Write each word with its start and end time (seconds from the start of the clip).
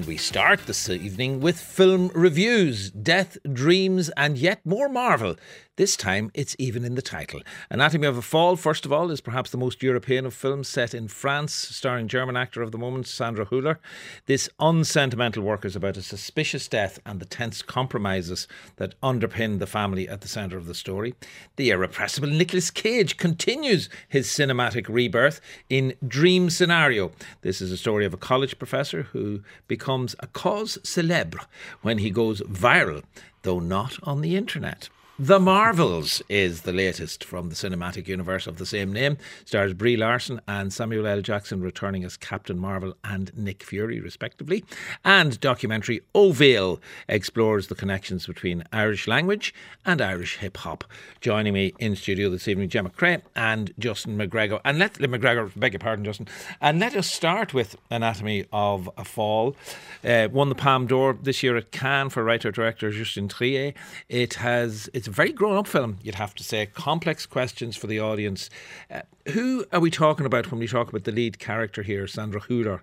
And 0.00 0.08
we 0.08 0.16
start 0.16 0.60
this 0.64 0.88
evening 0.88 1.40
with 1.40 1.60
film 1.60 2.10
reviews 2.14 2.90
Death, 2.90 3.36
Dreams, 3.52 4.08
and 4.16 4.38
yet 4.38 4.64
more 4.64 4.88
Marvel. 4.88 5.36
This 5.80 5.96
time 5.96 6.30
it's 6.34 6.54
even 6.58 6.84
in 6.84 6.94
the 6.94 7.00
title. 7.00 7.40
Anatomy 7.70 8.06
of 8.06 8.18
a 8.18 8.20
Fall, 8.20 8.56
first 8.56 8.84
of 8.84 8.92
all, 8.92 9.10
is 9.10 9.22
perhaps 9.22 9.48
the 9.48 9.56
most 9.56 9.82
European 9.82 10.26
of 10.26 10.34
films 10.34 10.68
set 10.68 10.92
in 10.92 11.08
France, 11.08 11.54
starring 11.54 12.06
German 12.06 12.36
actor 12.36 12.60
of 12.60 12.70
the 12.70 12.76
moment, 12.76 13.06
Sandra 13.06 13.46
Hüller. 13.46 13.78
This 14.26 14.50
unsentimental 14.58 15.42
work 15.42 15.64
is 15.64 15.74
about 15.74 15.96
a 15.96 16.02
suspicious 16.02 16.68
death 16.68 16.98
and 17.06 17.18
the 17.18 17.24
tense 17.24 17.62
compromises 17.62 18.46
that 18.76 19.00
underpin 19.00 19.58
the 19.58 19.66
family 19.66 20.06
at 20.06 20.20
the 20.20 20.28
centre 20.28 20.58
of 20.58 20.66
the 20.66 20.74
story. 20.74 21.14
The 21.56 21.70
irrepressible 21.70 22.28
Nicolas 22.28 22.70
Cage 22.70 23.16
continues 23.16 23.88
his 24.06 24.28
cinematic 24.28 24.86
rebirth 24.86 25.40
in 25.70 25.94
Dream 26.06 26.50
Scenario. 26.50 27.10
This 27.40 27.62
is 27.62 27.72
a 27.72 27.78
story 27.78 28.04
of 28.04 28.12
a 28.12 28.18
college 28.18 28.58
professor 28.58 29.04
who 29.04 29.40
becomes 29.66 30.14
a 30.20 30.26
cause 30.26 30.76
célèbre 30.82 31.46
when 31.80 31.96
he 31.96 32.10
goes 32.10 32.42
viral, 32.42 33.02
though 33.44 33.60
not 33.60 33.96
on 34.02 34.20
the 34.20 34.36
internet. 34.36 34.90
The 35.22 35.38
Marvels 35.38 36.22
is 36.30 36.62
the 36.62 36.72
latest 36.72 37.24
from 37.24 37.50
the 37.50 37.54
cinematic 37.54 38.08
universe 38.08 38.46
of 38.46 38.56
the 38.56 38.64
same 38.64 38.90
name. 38.90 39.18
Stars 39.44 39.74
Brie 39.74 39.94
Larson 39.98 40.40
and 40.48 40.72
Samuel 40.72 41.06
L. 41.06 41.20
Jackson 41.20 41.60
returning 41.60 42.04
as 42.04 42.16
Captain 42.16 42.58
Marvel 42.58 42.94
and 43.04 43.30
Nick 43.36 43.62
Fury, 43.62 44.00
respectively. 44.00 44.64
And 45.04 45.38
documentary 45.38 46.00
Ó 46.14 46.32
Bhéal 46.32 46.80
explores 47.06 47.66
the 47.66 47.74
connections 47.74 48.26
between 48.26 48.64
Irish 48.72 49.06
language 49.06 49.52
and 49.84 50.00
Irish 50.00 50.38
hip 50.38 50.56
hop. 50.56 50.84
Joining 51.20 51.52
me 51.52 51.74
in 51.78 51.96
studio 51.96 52.30
this 52.30 52.48
evening, 52.48 52.70
Gemma 52.70 52.88
Cray 52.88 53.18
and 53.36 53.74
Justin 53.78 54.16
McGregor. 54.16 54.62
And 54.64 54.78
let 54.78 54.94
McGregor, 54.94 55.52
beg 55.54 55.74
your 55.74 55.80
pardon, 55.80 56.06
Justin. 56.06 56.28
And 56.62 56.80
let 56.80 56.96
us 56.96 57.10
start 57.10 57.52
with 57.52 57.76
Anatomy 57.90 58.46
of 58.54 58.88
a 58.96 59.04
Fall. 59.04 59.54
Uh, 60.02 60.28
won 60.32 60.48
the 60.48 60.54
Palme 60.54 60.86
d'Or 60.86 61.12
this 61.12 61.42
year 61.42 61.58
at 61.58 61.72
Cannes 61.72 62.08
for 62.08 62.24
writer 62.24 62.50
director 62.50 62.90
Justin 62.90 63.28
Triet. 63.28 63.74
It 64.08 64.34
has 64.34 64.88
it's 64.94 65.09
a 65.10 65.12
very 65.12 65.32
grown 65.32 65.56
up 65.56 65.66
film, 65.66 65.98
you'd 66.02 66.14
have 66.14 66.34
to 66.36 66.44
say. 66.44 66.66
Complex 66.66 67.26
questions 67.26 67.76
for 67.76 67.86
the 67.86 68.00
audience. 68.00 68.48
Uh, 68.90 69.02
who 69.30 69.64
are 69.72 69.80
we 69.80 69.90
talking 69.90 70.24
about 70.24 70.50
when 70.50 70.60
we 70.60 70.66
talk 70.66 70.88
about 70.88 71.04
the 71.04 71.12
lead 71.12 71.38
character 71.38 71.82
here, 71.82 72.06
Sandra 72.06 72.40
Hüller? 72.40 72.80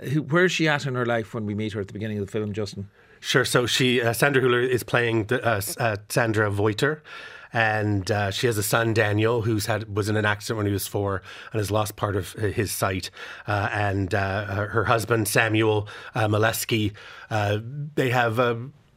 Uh, 0.00 0.22
where's 0.22 0.52
she 0.52 0.66
at 0.66 0.86
in 0.86 0.94
her 0.94 1.06
life 1.06 1.34
when 1.34 1.46
we 1.46 1.54
meet 1.54 1.74
her 1.74 1.80
at 1.80 1.86
the 1.86 1.92
beginning 1.92 2.18
of 2.18 2.26
the 2.26 2.32
film, 2.32 2.52
Justin? 2.52 2.88
Sure. 3.20 3.44
So 3.44 3.66
she, 3.66 4.00
uh, 4.00 4.12
Sandra 4.12 4.42
Hüller, 4.42 4.66
is 4.66 4.82
playing 4.82 5.24
the, 5.24 5.44
uh, 5.46 5.60
uh, 5.78 5.96
Sandra 6.08 6.50
Voyter 6.50 7.02
and 7.52 8.10
uh, 8.10 8.30
she 8.30 8.46
has 8.46 8.58
a 8.58 8.62
son 8.62 8.92
Daniel 8.92 9.42
who's 9.42 9.66
had 9.66 9.94
was 9.94 10.08
in 10.08 10.16
an 10.16 10.24
accident 10.24 10.58
when 10.58 10.66
he 10.66 10.72
was 10.72 10.86
four 10.86 11.22
and 11.52 11.58
has 11.58 11.70
lost 11.70 11.96
part 11.96 12.16
of 12.16 12.32
his 12.32 12.72
sight. 12.72 13.10
Uh, 13.46 13.68
and 13.72 14.14
uh, 14.14 14.66
her 14.66 14.84
husband 14.84 15.28
Samuel 15.28 15.88
uh, 16.14 16.26
Maleski, 16.26 16.92
they 17.94 18.10
have 18.10 18.38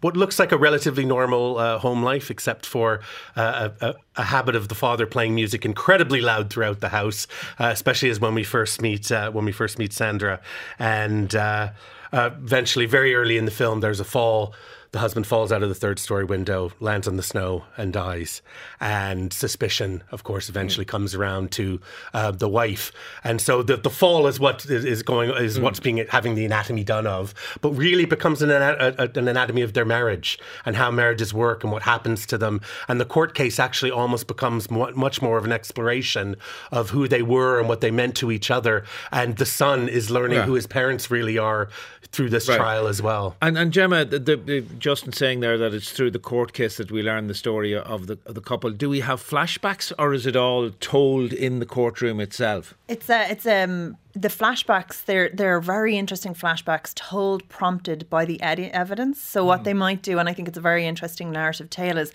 what 0.01 0.15
looks 0.15 0.39
like 0.39 0.51
a 0.51 0.57
relatively 0.57 1.05
normal 1.05 1.57
uh, 1.57 1.77
home 1.79 2.03
life, 2.03 2.31
except 2.31 2.65
for 2.65 3.01
uh, 3.35 3.69
a, 3.81 3.95
a, 4.15 4.23
habit 4.23 4.55
of 4.55 4.67
the 4.67 4.75
father 4.75 5.05
playing 5.05 5.35
music 5.35 5.65
incredibly 5.65 6.21
loud 6.21 6.49
throughout 6.49 6.79
the 6.79 6.89
house, 6.89 7.27
uh, 7.59 7.69
especially 7.71 8.09
as 8.09 8.19
when 8.19 8.33
we 8.33 8.43
first 8.43 8.81
meet 8.81 9.11
uh, 9.11 9.31
when 9.31 9.45
we 9.45 9.51
first 9.51 9.79
meet 9.79 9.93
Sandra, 9.93 10.39
and 10.77 11.35
uh, 11.35 11.69
uh, 12.11 12.31
eventually, 12.37 12.85
very 12.85 13.13
early 13.13 13.37
in 13.37 13.45
the 13.45 13.51
film, 13.51 13.81
there's 13.81 13.99
a 13.99 14.05
fall 14.05 14.53
the 14.91 14.99
husband 14.99 15.27
falls 15.27 15.51
out 15.51 15.61
of 15.61 15.69
the 15.69 15.75
third 15.75 15.99
story 15.99 16.23
window, 16.23 16.71
lands 16.79 17.07
on 17.07 17.15
the 17.15 17.23
snow, 17.23 17.65
and 17.77 17.93
dies. 17.93 18.41
And 18.79 19.31
suspicion, 19.31 20.03
of 20.11 20.23
course, 20.23 20.49
eventually 20.49 20.85
mm. 20.85 20.89
comes 20.89 21.13
around 21.13 21.51
to 21.53 21.79
uh, 22.13 22.31
the 22.31 22.49
wife. 22.49 22.91
And 23.23 23.39
so 23.39 23.61
the, 23.61 23.77
the 23.77 23.89
fall 23.89 24.25
is 24.27 24.39
what 24.39 24.65
is 24.65 25.03
going 25.03 25.29
is 25.31 25.59
mm. 25.59 25.61
what's 25.61 25.79
being 25.79 26.03
having 26.09 26.35
the 26.35 26.45
anatomy 26.45 26.83
done 26.83 27.05
of, 27.05 27.33
but 27.61 27.71
really 27.71 28.05
becomes 28.05 28.41
an, 28.41 28.49
a, 28.49 28.93
an 28.97 29.27
anatomy 29.27 29.61
of 29.61 29.73
their 29.73 29.85
marriage 29.85 30.39
and 30.65 30.75
how 30.75 30.89
marriages 30.89 31.33
work 31.33 31.63
and 31.63 31.71
what 31.71 31.83
happens 31.83 32.25
to 32.25 32.37
them. 32.37 32.61
And 32.87 32.99
the 32.99 33.05
court 33.05 33.35
case 33.35 33.59
actually 33.59 33.91
almost 33.91 34.27
becomes 34.27 34.71
much 34.71 35.21
more 35.21 35.37
of 35.37 35.45
an 35.45 35.51
exploration 35.51 36.35
of 36.71 36.89
who 36.89 37.07
they 37.07 37.21
were 37.21 37.59
and 37.59 37.69
what 37.69 37.81
they 37.81 37.91
meant 37.91 38.15
to 38.17 38.31
each 38.31 38.49
other. 38.49 38.83
And 39.11 39.37
the 39.37 39.45
son 39.45 39.87
is 39.87 40.09
learning 40.09 40.39
yeah. 40.39 40.45
who 40.45 40.53
his 40.53 40.65
parents 40.67 41.11
really 41.11 41.37
are 41.37 41.69
through 42.11 42.29
this 42.29 42.49
right. 42.49 42.57
trial 42.57 42.87
as 42.87 43.01
well. 43.01 43.35
And 43.41 43.57
and 43.57 43.71
Gemma, 43.71 44.05
the, 44.05 44.19
the, 44.19 44.35
the, 44.35 44.61
Justin 44.79 45.13
saying 45.13 45.39
there 45.41 45.57
that 45.57 45.73
it's 45.73 45.91
through 45.91 46.11
the 46.11 46.19
court 46.19 46.53
case 46.53 46.77
that 46.77 46.91
we 46.91 47.01
learn 47.01 47.27
the 47.27 47.33
story 47.33 47.75
of 47.75 48.07
the 48.07 48.17
of 48.25 48.35
the 48.35 48.41
couple. 48.41 48.71
Do 48.71 48.89
we 48.89 49.01
have 49.01 49.21
flashbacks, 49.21 49.91
or 49.99 50.13
is 50.13 50.25
it 50.25 50.35
all 50.35 50.71
told 50.79 51.33
in 51.33 51.59
the 51.59 51.65
courtroom 51.65 52.19
itself? 52.19 52.75
It's 52.87 53.09
uh, 53.09 53.27
it's 53.29 53.45
um 53.45 53.97
the 54.13 54.29
flashbacks. 54.29 55.05
They're 55.05 55.29
they're 55.29 55.61
very 55.61 55.97
interesting 55.97 56.33
flashbacks 56.33 56.93
told 56.95 57.47
prompted 57.49 58.09
by 58.09 58.25
the 58.25 58.41
ed- 58.41 58.71
evidence. 58.73 59.21
So 59.21 59.45
what 59.45 59.61
mm. 59.61 59.63
they 59.65 59.73
might 59.73 60.01
do, 60.01 60.19
and 60.19 60.29
I 60.29 60.33
think 60.33 60.47
it's 60.47 60.57
a 60.57 60.61
very 60.61 60.85
interesting 60.85 61.31
narrative 61.31 61.69
tale, 61.69 61.97
is 61.97 62.11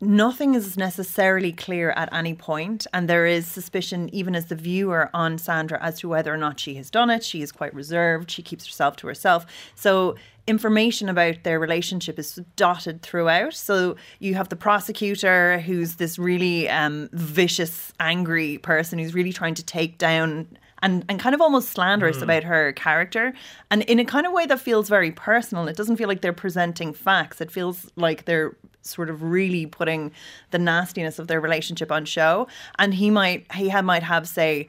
nothing 0.00 0.54
is 0.54 0.76
necessarily 0.76 1.52
clear 1.52 1.90
at 1.90 2.12
any 2.12 2.34
point, 2.34 2.86
and 2.92 3.08
there 3.08 3.26
is 3.26 3.46
suspicion, 3.46 4.10
even 4.12 4.34
as 4.34 4.46
the 4.46 4.54
viewer, 4.54 5.10
on 5.14 5.38
Sandra 5.38 5.82
as 5.82 5.98
to 6.00 6.08
whether 6.08 6.32
or 6.32 6.36
not 6.36 6.60
she 6.60 6.74
has 6.74 6.90
done 6.90 7.10
it. 7.10 7.24
She 7.24 7.42
is 7.42 7.52
quite 7.52 7.74
reserved. 7.74 8.30
She 8.30 8.42
keeps 8.42 8.66
herself 8.66 8.96
to 8.96 9.06
herself. 9.06 9.46
So 9.74 10.16
information 10.46 11.08
about 11.08 11.42
their 11.42 11.58
relationship 11.58 12.18
is 12.18 12.40
dotted 12.56 13.02
throughout. 13.02 13.54
So 13.54 13.96
you 14.20 14.34
have 14.34 14.48
the 14.48 14.56
prosecutor, 14.56 15.58
who's 15.58 15.96
this 15.96 16.18
really 16.18 16.68
um, 16.68 17.08
vicious, 17.12 17.92
angry 17.98 18.58
person 18.58 18.98
who's 18.98 19.14
really 19.14 19.32
trying 19.32 19.54
to 19.54 19.64
take 19.64 19.98
down 19.98 20.56
and, 20.82 21.04
and 21.08 21.18
kind 21.18 21.34
of 21.34 21.40
almost 21.40 21.70
slanderous 21.70 22.18
mm. 22.18 22.22
about 22.22 22.44
her 22.44 22.72
character. 22.72 23.32
And 23.70 23.82
in 23.82 23.98
a 23.98 24.04
kind 24.04 24.26
of 24.26 24.32
way 24.32 24.46
that 24.46 24.60
feels 24.60 24.88
very 24.88 25.10
personal. 25.10 25.68
It 25.68 25.76
doesn't 25.76 25.96
feel 25.96 26.08
like 26.08 26.20
they're 26.20 26.32
presenting 26.32 26.92
facts. 26.92 27.40
It 27.40 27.50
feels 27.50 27.90
like 27.96 28.24
they're 28.26 28.54
sort 28.82 29.10
of 29.10 29.22
really 29.22 29.66
putting 29.66 30.12
the 30.52 30.58
nastiness 30.58 31.18
of 31.18 31.26
their 31.26 31.40
relationship 31.40 31.90
on 31.90 32.04
show. 32.04 32.46
And 32.78 32.94
he 32.94 33.10
might 33.10 33.50
he 33.52 33.70
might 33.82 34.02
have 34.02 34.28
say 34.28 34.68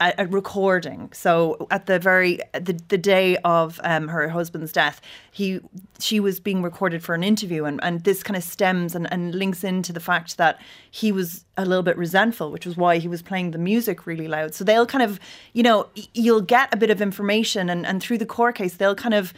a, 0.00 0.12
a, 0.18 0.26
recording. 0.26 1.10
So 1.12 1.66
at 1.70 1.86
the 1.86 1.98
very 1.98 2.40
the, 2.52 2.78
the 2.88 2.98
day 2.98 3.36
of 3.38 3.80
um, 3.84 4.08
her 4.08 4.28
husband's 4.28 4.72
death, 4.72 5.00
he 5.30 5.60
she 5.98 6.20
was 6.20 6.40
being 6.40 6.62
recorded 6.62 7.02
for 7.02 7.14
an 7.14 7.22
interview, 7.22 7.64
and, 7.64 7.80
and 7.82 8.02
this 8.04 8.22
kind 8.22 8.36
of 8.36 8.42
stems 8.42 8.94
and, 8.94 9.10
and 9.12 9.34
links 9.34 9.62
into 9.62 9.92
the 9.92 10.00
fact 10.00 10.36
that 10.36 10.60
he 10.90 11.12
was 11.12 11.44
a 11.56 11.64
little 11.64 11.82
bit 11.82 11.96
resentful, 11.96 12.50
which 12.50 12.66
was 12.66 12.76
why 12.76 12.98
he 12.98 13.08
was 13.08 13.22
playing 13.22 13.52
the 13.52 13.58
music 13.58 14.06
really 14.06 14.28
loud. 14.28 14.54
So 14.54 14.64
they'll 14.64 14.86
kind 14.86 15.02
of, 15.02 15.20
you 15.52 15.62
know, 15.62 15.88
you'll 16.12 16.40
get 16.40 16.72
a 16.74 16.76
bit 16.76 16.90
of 16.90 17.00
information, 17.00 17.70
and, 17.70 17.86
and 17.86 18.02
through 18.02 18.18
the 18.18 18.26
court 18.26 18.56
case, 18.56 18.74
they'll 18.74 18.96
kind 18.96 19.14
of 19.14 19.32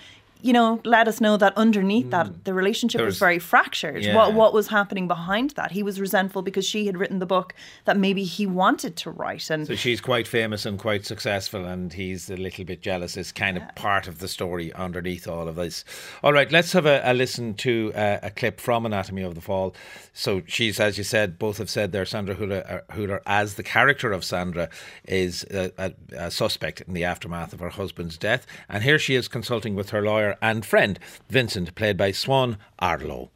you 0.47 0.53
know, 0.53 0.81
let 0.85 1.09
us 1.09 1.21
know 1.21 1.37
that 1.37 1.53
underneath 1.57 2.07
mm. 2.07 2.11
that 2.11 2.45
the 2.45 2.55
relationship 2.55 3.01
was, 3.01 3.07
was, 3.07 3.19
very 3.19 3.41
fractured. 3.41 4.05
Yeah. 4.05 4.15
What 4.15 4.35
what 4.35 4.55
was 4.55 4.69
happening 4.69 5.09
behind 5.09 5.51
that? 5.51 5.73
He 5.73 5.83
was 5.83 6.01
resentful 6.01 6.43
because 6.43 6.65
she 6.65 6.87
had 6.87 6.97
written 6.97 7.19
the 7.19 7.27
book 7.27 7.53
that 7.85 7.97
maybe 7.97 8.23
he 8.23 8.47
wanted 8.47 8.95
to 8.99 9.11
write, 9.11 9.51
and 9.51 9.67
so 9.67 9.75
she's 9.75 10.01
quite 10.01 10.29
famous 10.29 10.65
and 10.65 10.79
quite 10.79 11.05
successful, 11.05 11.65
and 11.65 11.93
he's 11.93 12.31
a 12.31 12.37
little 12.37 12.65
bit 12.65 12.81
jealous. 12.81 13.17
Is 13.17 13.33
kind 13.33 13.57
yeah. 13.57 13.69
of 13.69 13.75
part 13.75 14.07
of 14.07 14.21
the 14.21 14.29
story 14.29 14.73
underneath 14.75 15.27
all 15.27 15.49
of 15.49 15.57
this. 15.57 15.85
All 16.23 16.33
right, 16.33 16.51
let's 16.53 16.73
have 16.73 16.87
a, 16.87 17.01
a 17.05 17.13
listen 17.13 17.55
to 17.55 17.93
uh, 17.97 18.21
a 18.23 18.31
clip 18.31 18.61
from 18.61 18.87
Anatomy 18.87 19.23
of 19.23 19.35
the 19.35 19.41
Fall. 19.41 19.75
So 20.13 20.43
she's, 20.47 20.79
as 20.79 20.97
you 20.97 21.05
said, 21.05 21.41
both 21.41 21.59
have 21.59 21.69
said 21.69 21.91
there. 21.91 22.05
Sandra 22.05 22.37
Hüller, 22.37 22.87
Hüller 22.91 23.21
as 23.27 23.55
the 23.55 23.65
character 23.65 24.13
of 24.13 24.25
Sandra, 24.25 24.69
is 25.09 25.45
a, 25.51 25.73
a, 25.77 25.93
a 26.17 26.31
suspect 26.31 26.83
in 26.83 26.95
the 26.95 27.05
aftermath 27.05 27.53
of 27.53 27.59
her 27.59 27.71
husband's 27.71 28.17
death, 28.17 28.47
and 28.69 28.85
here 28.85 28.99
she 28.99 29.17
is 29.17 29.27
consulting 29.27 29.75
with 29.75 29.91
her 29.91 30.03
lawyer 30.03 30.36
and 30.41 30.65
friend, 30.65 30.99
Vincent, 31.29 31.75
played 31.75 31.97
by 31.97 32.13
Swann 32.13 32.59
Arlaud. 32.81 33.29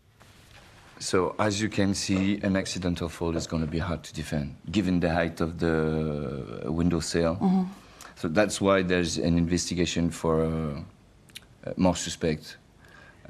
So, 0.98 1.34
as 1.38 1.62
you 1.62 1.70
can 1.70 1.94
see, 1.94 2.38
an 2.42 2.56
accidental 2.56 3.08
fall 3.08 3.34
is 3.36 3.46
going 3.46 3.62
to 3.64 3.70
be 3.70 3.78
hard 3.78 4.02
to 4.04 4.12
defend, 4.12 4.56
given 4.70 5.00
the 5.00 5.10
height 5.10 5.40
of 5.40 5.58
the 5.58 6.64
window 6.66 7.00
sill. 7.00 7.36
Mm-hmm. 7.36 7.62
So 8.16 8.28
that's 8.28 8.60
why 8.60 8.82
there's 8.82 9.16
an 9.16 9.38
investigation 9.38 10.10
for 10.10 10.44
uh, 10.44 11.72
more 11.78 11.96
suspect. 11.96 12.58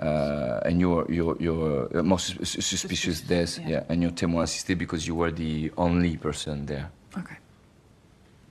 Uh, 0.00 0.60
and 0.64 0.80
you're, 0.80 1.06
you're, 1.08 1.36
you're 1.38 1.96
uh, 1.96 2.02
more 2.02 2.18
suspicious, 2.18 2.66
suspicious 2.66 3.20
death, 3.20 3.60
yeah. 3.60 3.68
yeah. 3.68 3.82
and 3.88 4.02
you're 4.02 4.10
témoin 4.10 4.42
assisté 4.42 4.76
because 4.76 5.06
you 5.06 5.14
were 5.14 5.30
the 5.30 5.70
only 5.76 6.16
person 6.16 6.66
there. 6.66 6.90
Okay. 7.16 7.36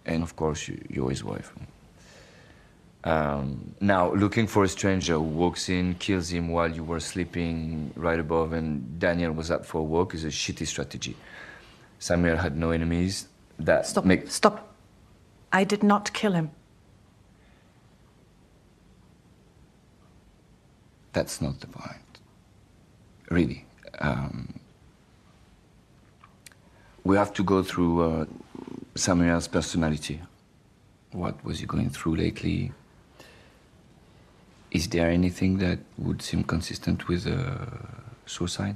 And 0.06 0.24
of 0.24 0.38
course, 0.38 0.70
you, 0.70 0.80
you're 0.90 1.10
his 1.10 1.26
wife. 1.26 1.52
Um, 3.04 3.76
now, 3.80 4.14
looking 4.14 4.46
for 4.46 4.66
a 4.66 4.68
stranger 4.68 5.14
who 5.14 5.22
walks 5.22 5.70
in, 5.70 5.96
kills 5.96 6.30
him 6.30 6.50
while 6.50 6.70
you 6.70 6.84
were 6.84 7.00
sleeping 7.00 7.92
right 7.96 8.20
above, 8.20 8.52
and 8.54 9.00
Daniel 9.00 9.32
was 9.32 9.50
up 9.50 9.66
for 9.66 9.80
a 9.80 9.84
walk 9.84 10.14
is 10.14 10.26
a 10.26 10.28
shitty 10.28 10.68
strategy. 10.68 11.16
Samuel 12.00 12.38
had 12.38 12.58
no 12.58 12.72
enemies. 12.72 13.28
That 13.58 13.88
stop. 13.88 14.06
Make... 14.06 14.30
Stop. 14.30 14.74
I 15.52 15.64
did 15.64 15.84
not 15.84 16.12
kill 16.14 16.34
him. 16.34 16.52
That's 21.14 21.42
not 21.42 21.60
the 21.60 21.68
point. 21.68 22.20
Really. 23.30 23.66
Um, 24.00 24.60
we 27.04 27.16
have 27.16 27.34
to 27.34 27.44
go 27.44 27.64
through 27.64 28.02
uh, 28.02 28.26
Samuel's 28.96 29.48
personality. 29.48 30.22
What 31.12 31.44
was 31.44 31.60
he 31.60 31.66
going 31.66 31.90
through 31.90 32.18
lately? 32.18 32.72
Is 34.72 34.88
there 34.90 35.10
anything 35.10 35.58
that 35.58 35.80
would 35.98 36.22
seem 36.22 36.44
consistent 36.44 37.08
with 37.08 37.26
uh, 37.26 37.66
suicide? 38.26 38.76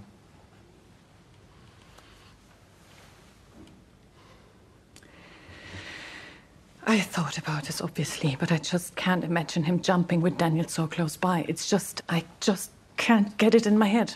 I 6.85 6.99
thought 6.99 7.37
about 7.37 7.63
this, 7.63 7.79
obviously, 7.79 8.35
but 8.39 8.51
I 8.51 8.57
just 8.57 8.95
can't 8.95 9.23
imagine 9.23 9.63
him 9.63 9.81
jumping 9.81 10.21
with 10.21 10.37
Daniel 10.37 10.67
so 10.67 10.85
close 10.85 11.15
by. 11.15 11.45
It's 11.47 11.69
just, 11.69 12.01
I 12.09 12.25
just 12.39 12.71
can't 12.97 13.37
get 13.37 13.55
it 13.55 13.65
in 13.65 13.77
my 13.77 13.87
head. 13.87 14.15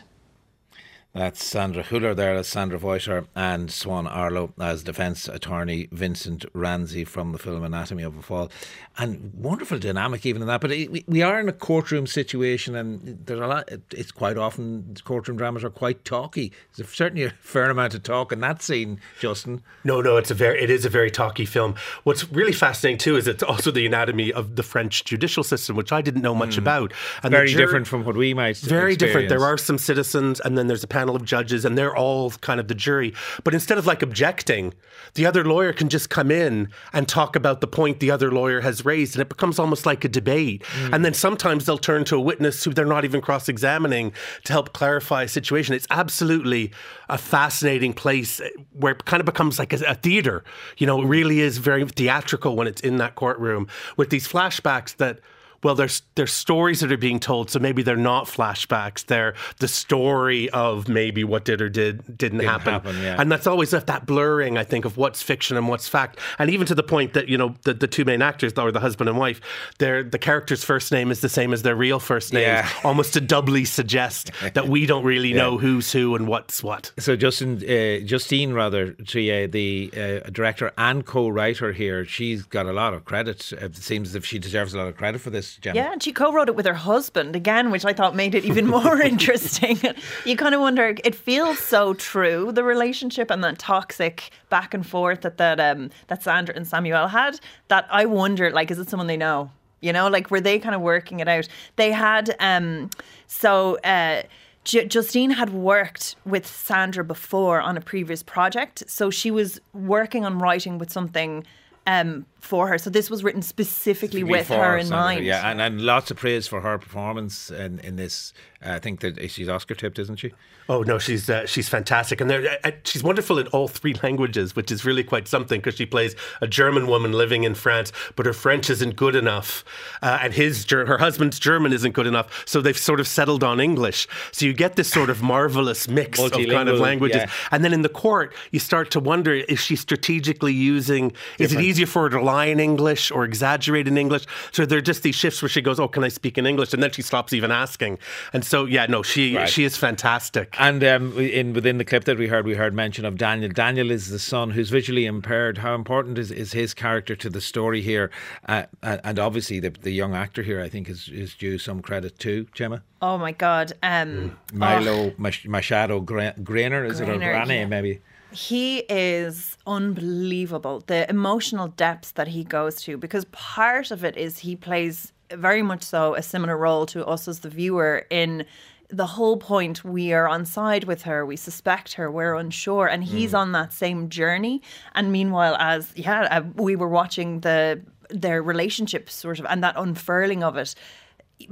That's 1.17 1.43
Sandra 1.43 1.83
Hüller 1.83 2.15
there 2.15 2.35
as 2.35 2.47
Sandra 2.47 2.77
Voyter 2.77 3.25
and 3.35 3.71
Swann 3.71 4.05
Arlaud 4.05 4.51
as 4.59 4.83
defence 4.83 5.27
attorney 5.27 5.87
Vincent 5.91 6.45
Renzi 6.53 7.07
from 7.07 7.31
the 7.31 7.39
film 7.39 7.63
Anatomy 7.63 8.03
of 8.03 8.15
a 8.15 8.21
Fall. 8.21 8.51
And 8.99 9.31
wonderful 9.33 9.79
dynamic 9.79 10.27
even 10.27 10.43
in 10.43 10.47
that. 10.47 10.61
But 10.61 10.69
we 11.07 11.23
are 11.23 11.39
in 11.39 11.49
a 11.49 11.53
courtroom 11.53 12.05
situation 12.05 12.75
and 12.75 13.25
there's 13.25 13.39
a 13.39 13.47
lot, 13.47 13.67
it's 13.91 14.11
quite 14.11 14.37
often 14.37 14.95
courtroom 15.05 15.39
dramas 15.39 15.63
are 15.63 15.71
quite 15.71 16.05
talky. 16.05 16.53
There's 16.75 16.87
certainly 16.89 17.23
a 17.23 17.31
fair 17.31 17.71
amount 17.71 17.95
of 17.95 18.03
talk 18.03 18.31
in 18.31 18.39
that 18.41 18.61
scene, 18.61 18.99
Justin. 19.19 19.63
No, 19.83 20.01
no, 20.01 20.17
it's 20.17 20.29
a 20.29 20.35
very, 20.35 20.61
it 20.61 20.69
is 20.69 20.85
a 20.85 20.89
very 20.89 21.09
talky 21.09 21.45
film. 21.45 21.73
What's 22.03 22.31
really 22.31 22.53
fascinating 22.53 22.99
too 22.99 23.15
is 23.15 23.27
it's 23.27 23.41
also 23.41 23.71
the 23.71 23.87
anatomy 23.87 24.31
of 24.31 24.55
the 24.55 24.61
French 24.61 25.03
judicial 25.03 25.43
system, 25.43 25.75
which 25.75 25.91
I 25.91 26.03
didn't 26.03 26.21
know 26.21 26.35
much 26.35 26.57
mm. 26.57 26.59
about. 26.59 26.93
And 27.23 27.31
very 27.31 27.55
different 27.55 27.87
from 27.87 28.05
what 28.05 28.15
we 28.15 28.35
might 28.35 28.57
Very 28.57 28.93
experience. 28.93 28.97
different. 28.99 29.29
There 29.29 29.43
are 29.43 29.57
some 29.57 29.79
citizens 29.79 30.39
and 30.41 30.55
then 30.55 30.67
there's 30.67 30.83
a 30.83 30.87
panel 30.87 31.06
panel 31.07 31.15
of 31.15 31.25
judges 31.25 31.63
and 31.63 31.77
they're 31.77 31.95
all 31.95 32.31
kind 32.41 32.59
of 32.59 32.67
the 32.67 32.75
jury. 32.75 33.13
But 33.43 33.53
instead 33.53 33.77
of 33.77 33.85
like 33.87 34.01
objecting, 34.01 34.73
the 35.13 35.25
other 35.25 35.45
lawyer 35.45 35.71
can 35.71 35.87
just 35.87 36.09
come 36.09 36.31
in 36.31 36.69
and 36.91 37.07
talk 37.07 37.35
about 37.35 37.61
the 37.61 37.67
point 37.67 37.99
the 38.01 38.11
other 38.11 38.29
lawyer 38.29 38.61
has 38.61 38.83
raised. 38.83 39.15
And 39.15 39.21
it 39.21 39.29
becomes 39.29 39.57
almost 39.57 39.85
like 39.85 40.03
a 40.03 40.09
debate. 40.09 40.63
Mm. 40.63 40.93
And 40.93 41.05
then 41.05 41.13
sometimes 41.13 41.65
they'll 41.65 41.77
turn 41.77 42.03
to 42.05 42.17
a 42.17 42.19
witness 42.19 42.63
who 42.63 42.73
they're 42.73 42.85
not 42.85 43.05
even 43.05 43.21
cross 43.21 43.47
examining 43.47 44.11
to 44.43 44.53
help 44.53 44.73
clarify 44.73 45.23
a 45.23 45.27
situation. 45.27 45.73
It's 45.73 45.87
absolutely 45.89 46.71
a 47.07 47.17
fascinating 47.17 47.93
place 47.93 48.41
where 48.73 48.93
it 48.93 49.05
kind 49.05 49.21
of 49.21 49.25
becomes 49.25 49.59
like 49.59 49.71
a, 49.73 49.79
a 49.85 49.95
theater. 49.95 50.43
You 50.77 50.87
know, 50.87 51.01
it 51.01 51.05
really 51.05 51.39
is 51.39 51.57
very 51.57 51.85
theatrical 51.85 52.55
when 52.57 52.67
it's 52.67 52.81
in 52.81 52.97
that 52.97 53.15
courtroom 53.15 53.67
with 53.95 54.09
these 54.09 54.27
flashbacks 54.27 54.97
that 54.97 55.19
well, 55.67 55.75
there's 55.75 56.01
there's 56.15 56.31
stories 56.31 56.79
that 56.79 56.93
are 56.93 56.97
being 56.97 57.19
told, 57.19 57.49
so 57.49 57.59
maybe 57.59 57.83
they're 57.83 57.97
not 57.97 58.23
flashbacks. 58.23 59.05
They're 59.05 59.35
the 59.59 59.67
story 59.67 60.49
of 60.51 60.87
maybe 60.87 61.25
what 61.25 61.43
did 61.43 61.61
or 61.61 61.67
did 61.67 61.97
didn't, 62.05 62.17
didn't 62.17 62.39
happen, 62.39 62.71
happen 62.71 62.95
yeah. 63.01 63.17
and 63.19 63.29
that's 63.29 63.45
always 63.45 63.73
left 63.73 63.87
that 63.87 64.05
blurring. 64.05 64.57
I 64.57 64.63
think 64.63 64.85
of 64.85 64.95
what's 64.95 65.21
fiction 65.21 65.57
and 65.57 65.67
what's 65.67 65.85
fact, 65.89 66.19
and 66.39 66.49
even 66.49 66.67
to 66.67 66.75
the 66.75 66.83
point 66.83 67.11
that 67.15 67.27
you 67.27 67.37
know 67.37 67.53
the, 67.63 67.73
the 67.73 67.85
two 67.85 68.05
main 68.05 68.21
actors, 68.21 68.53
or 68.53 68.71
the 68.71 68.79
husband 68.79 69.09
and 69.09 69.19
wife, 69.19 69.41
their 69.77 70.03
the 70.03 70.17
character's 70.17 70.63
first 70.63 70.89
name 70.89 71.11
is 71.11 71.19
the 71.19 71.27
same 71.27 71.51
as 71.51 71.63
their 71.63 71.75
real 71.75 71.99
first 71.99 72.31
name, 72.31 72.43
yeah. 72.43 72.69
almost 72.85 73.11
to 73.15 73.19
doubly 73.19 73.65
suggest 73.65 74.31
that 74.53 74.69
we 74.69 74.85
don't 74.85 75.03
really 75.03 75.31
yeah. 75.31 75.35
know 75.35 75.57
who's 75.57 75.91
who 75.91 76.15
and 76.15 76.29
what's 76.29 76.63
what. 76.63 76.93
So 76.97 77.17
Justin, 77.17 77.57
uh, 77.57 78.05
Justine 78.05 78.53
rather, 78.53 78.93
Triet, 78.93 79.51
the 79.51 79.91
uh, 79.97 80.29
director 80.29 80.71
and 80.77 81.05
co-writer 81.05 81.73
here, 81.73 82.05
she's 82.05 82.43
got 82.43 82.67
a 82.67 82.73
lot 82.73 82.93
of 82.93 83.03
credit. 83.03 83.51
It 83.51 83.75
seems 83.75 84.07
as 84.07 84.15
if 84.15 84.23
she 84.25 84.39
deserves 84.39 84.73
a 84.73 84.77
lot 84.77 84.87
of 84.87 84.95
credit 84.95 85.19
for 85.19 85.29
this 85.29 85.56
Yeah, 85.63 85.91
and 85.91 86.01
she 86.01 86.11
co-wrote 86.11 86.49
it 86.49 86.55
with 86.55 86.65
her 86.65 86.73
husband 86.73 87.35
again, 87.35 87.71
which 87.71 87.85
I 87.85 87.93
thought 87.93 88.15
made 88.15 88.35
it 88.35 88.45
even 88.45 88.67
more 88.67 89.01
interesting. 89.13 89.79
you 90.25 90.37
kind 90.37 90.53
of 90.55 90.61
wonder. 90.61 90.95
It 91.03 91.15
feels 91.15 91.59
so 91.59 91.93
true 91.93 92.51
the 92.51 92.63
relationship 92.63 93.31
and 93.31 93.43
that 93.43 93.59
toxic 93.59 94.29
back 94.49 94.73
and 94.73 94.85
forth 94.85 95.21
that 95.21 95.37
that 95.37 95.59
um, 95.59 95.89
that 96.07 96.23
Sandra 96.23 96.55
and 96.55 96.67
Samuel 96.67 97.07
had. 97.07 97.39
That 97.69 97.87
I 97.89 98.05
wonder, 98.05 98.51
like, 98.51 98.71
is 98.71 98.79
it 98.79 98.89
someone 98.89 99.07
they 99.07 99.17
know? 99.17 99.51
You 99.81 99.93
know, 99.93 100.07
like 100.07 100.31
were 100.31 100.41
they 100.41 100.59
kind 100.59 100.75
of 100.75 100.81
working 100.81 101.19
it 101.19 101.27
out? 101.27 101.47
They 101.75 101.91
had 101.91 102.35
um, 102.39 102.89
so. 103.27 103.77
Uh, 103.79 104.23
Justine 104.63 105.29
had 105.29 105.51
worked 105.51 106.17
with 106.25 106.45
Sandra 106.45 107.05
before 107.05 107.61
on 107.61 107.77
a 107.77 107.81
previous 107.81 108.21
project, 108.21 108.83
so 108.87 109.09
she 109.09 109.31
was 109.31 109.61
working 109.73 110.25
on 110.25 110.39
writing 110.39 110.77
with 110.77 110.91
something 110.91 111.45
um, 111.87 112.25
for 112.47 112.67
her. 112.67 112.77
So 112.77 112.89
this 112.89 113.09
was 113.09 113.23
written 113.23 113.41
specifically, 113.41 114.23
with 114.23 114.47
her 114.47 114.77
in 114.77 114.89
mind. 114.89 115.25
Yeah, 115.25 115.49
and, 115.49 115.61
and 115.61 115.81
lots 115.81 116.09
of 116.09 116.17
praise 116.17 116.47
for 116.47 116.61
her 116.61 116.77
performance 116.77 117.51
in, 117.51 117.79
in 117.79 117.95
this. 117.97 118.33
Uh, 118.65 118.71
I 118.71 118.79
think 118.79 119.01
that 119.01 119.29
she's 119.29 119.49
Oscar 119.49 119.75
tipped, 119.75 119.99
isn't 119.99 120.17
she? 120.17 120.33
Oh 120.69 120.81
no, 120.81 120.99
she's 120.99 121.29
uh, 121.29 121.45
she's 121.45 121.69
fantastic, 121.69 122.19
and 122.19 122.29
uh, 122.29 122.71
she's 122.83 123.01
wonderful 123.01 123.39
in 123.39 123.47
all 123.47 123.67
three 123.67 123.93
languages, 124.03 124.55
which 124.55 124.69
is 124.69 124.83
really 124.83 125.03
quite 125.03 125.27
something 125.27 125.59
because 125.61 125.75
she 125.75 125.85
plays 125.85 126.15
a 126.41 126.47
German 126.47 126.87
woman 126.87 127.13
living 127.13 127.43
in 127.43 127.55
France, 127.55 127.93
but 128.15 128.25
her 128.25 128.33
French 128.33 128.69
isn't 128.69 128.95
good 128.97 129.15
enough, 129.15 129.63
uh, 130.01 130.19
and 130.21 130.33
his 130.33 130.69
her 130.69 130.97
husband's 130.97 131.39
German 131.39 131.71
isn't 131.71 131.93
good 131.93 132.07
enough, 132.07 132.43
so 132.45 132.59
they've 132.59 132.77
sort 132.77 132.99
of 132.99 133.07
settled 133.07 133.43
on 133.43 133.61
English. 133.61 134.07
So 134.31 134.45
you 134.45 134.53
get 134.53 134.75
this 134.75 134.89
sort 134.89 135.09
of 135.09 135.23
marvelous 135.23 135.87
mix 135.87 136.19
of 136.19 136.31
kind 136.31 136.67
of 136.67 136.79
languages, 136.79 137.21
yeah. 137.21 137.31
and 137.51 137.63
then 137.63 137.71
in 137.71 137.81
the 137.81 137.89
court 137.89 138.33
you 138.51 138.59
start 138.59 138.91
to 138.91 138.99
wonder: 138.99 139.33
is 139.33 139.59
she 139.59 139.77
strategically 139.77 140.53
using? 140.53 141.13
Is 141.39 141.53
it 141.53 141.61
easier 141.61 141.85
for 141.85 142.03
her 142.03 142.09
to 142.09 142.21
lie 142.21 142.36
in 142.45 142.59
English 142.59 143.11
or 143.11 143.25
exaggerate 143.25 143.87
in 143.87 143.97
English? 143.97 144.25
So 144.51 144.65
there 144.65 144.77
are 144.77 144.81
just 144.81 145.03
these 145.03 145.15
shifts 145.15 145.41
where 145.41 145.49
she 145.49 145.61
goes, 145.61 145.79
"Oh, 145.79 145.87
can 145.87 146.03
I 146.03 146.09
speak 146.09 146.37
in 146.37 146.45
English?" 146.45 146.73
and 146.73 146.81
then 146.81 146.91
she 146.91 147.01
stops 147.01 147.33
even 147.33 147.51
asking, 147.51 147.99
and 148.33 148.45
so 148.45 148.65
yeah, 148.65 148.85
no, 148.87 149.03
she 149.03 149.35
right. 149.35 149.49
she 149.49 149.63
is 149.63 149.77
fantastic. 149.77 150.55
And 150.59 150.83
um, 150.83 151.17
in 151.17 151.53
within 151.53 151.77
the 151.77 151.85
clip 151.85 152.05
that 152.05 152.17
we 152.17 152.27
heard, 152.27 152.45
we 152.45 152.55
heard 152.55 152.73
mention 152.73 153.05
of 153.05 153.17
Daniel. 153.17 153.51
Daniel 153.51 153.91
is 153.91 154.09
the 154.09 154.19
son 154.19 154.51
who's 154.51 154.69
visually 154.69 155.05
impaired. 155.05 155.59
How 155.59 155.75
important 155.75 156.17
is, 156.17 156.31
is 156.31 156.53
his 156.53 156.73
character 156.73 157.15
to 157.15 157.29
the 157.29 157.41
story 157.41 157.81
here? 157.81 158.11
Uh, 158.47 158.63
and 158.81 159.19
obviously, 159.19 159.59
the, 159.59 159.69
the 159.69 159.91
young 159.91 160.15
actor 160.15 160.43
here, 160.43 160.61
I 160.61 160.69
think, 160.69 160.89
is, 160.89 161.09
is 161.09 161.33
due 161.33 161.57
some 161.57 161.81
credit 161.81 162.19
too, 162.19 162.47
Gemma. 162.53 162.83
Oh 163.01 163.17
my 163.17 163.31
God. 163.31 163.73
Um, 163.83 164.37
Milo 164.53 165.11
oh. 165.11 165.13
Machado 165.17 166.01
Grainer, 166.01 166.89
is 166.89 166.99
Graner, 166.99 167.01
it? 167.01 167.09
Or 167.09 167.17
Grane, 167.17 167.49
yeah. 167.49 167.65
maybe? 167.65 168.01
He 168.37 168.79
is 168.87 169.57
unbelievable. 169.65 170.83
The 170.85 171.09
emotional 171.09 171.69
depths 171.69 172.11
that 172.11 172.27
he 172.27 172.43
goes 172.43 172.83
to, 172.83 172.95
because 172.95 173.25
part 173.31 173.89
of 173.89 174.03
it 174.03 174.15
is 174.15 174.37
he 174.37 174.55
plays 174.55 175.11
very 175.31 175.63
much 175.63 175.81
so 175.81 176.13
a 176.13 176.21
similar 176.21 176.55
role 176.55 176.85
to 176.85 177.03
us 177.07 177.27
as 177.27 177.39
the 177.39 177.49
viewer 177.49 178.05
in 178.11 178.45
the 178.89 179.07
whole 179.07 179.37
point 179.37 179.83
we 179.83 180.13
are 180.13 180.29
on 180.29 180.45
side 180.45 180.85
with 180.85 181.01
her 181.01 181.25
we 181.25 181.35
suspect 181.35 181.95
her 181.95 182.09
we're 182.09 182.35
unsure 182.35 182.87
and 182.87 183.03
he's 183.03 183.33
mm. 183.33 183.39
on 183.39 183.51
that 183.51 183.73
same 183.73 184.07
journey 184.07 184.61
and 184.95 185.11
meanwhile 185.11 185.57
as 185.59 185.91
yeah 185.97 186.21
uh, 186.31 186.41
we 186.55 186.73
were 186.73 186.87
watching 186.87 187.41
the 187.41 187.81
their 188.09 188.41
relationship 188.41 189.09
sort 189.09 189.39
of 189.39 189.45
and 189.49 189.61
that 189.61 189.75
unfurling 189.75 190.41
of 190.41 190.55
it 190.55 190.73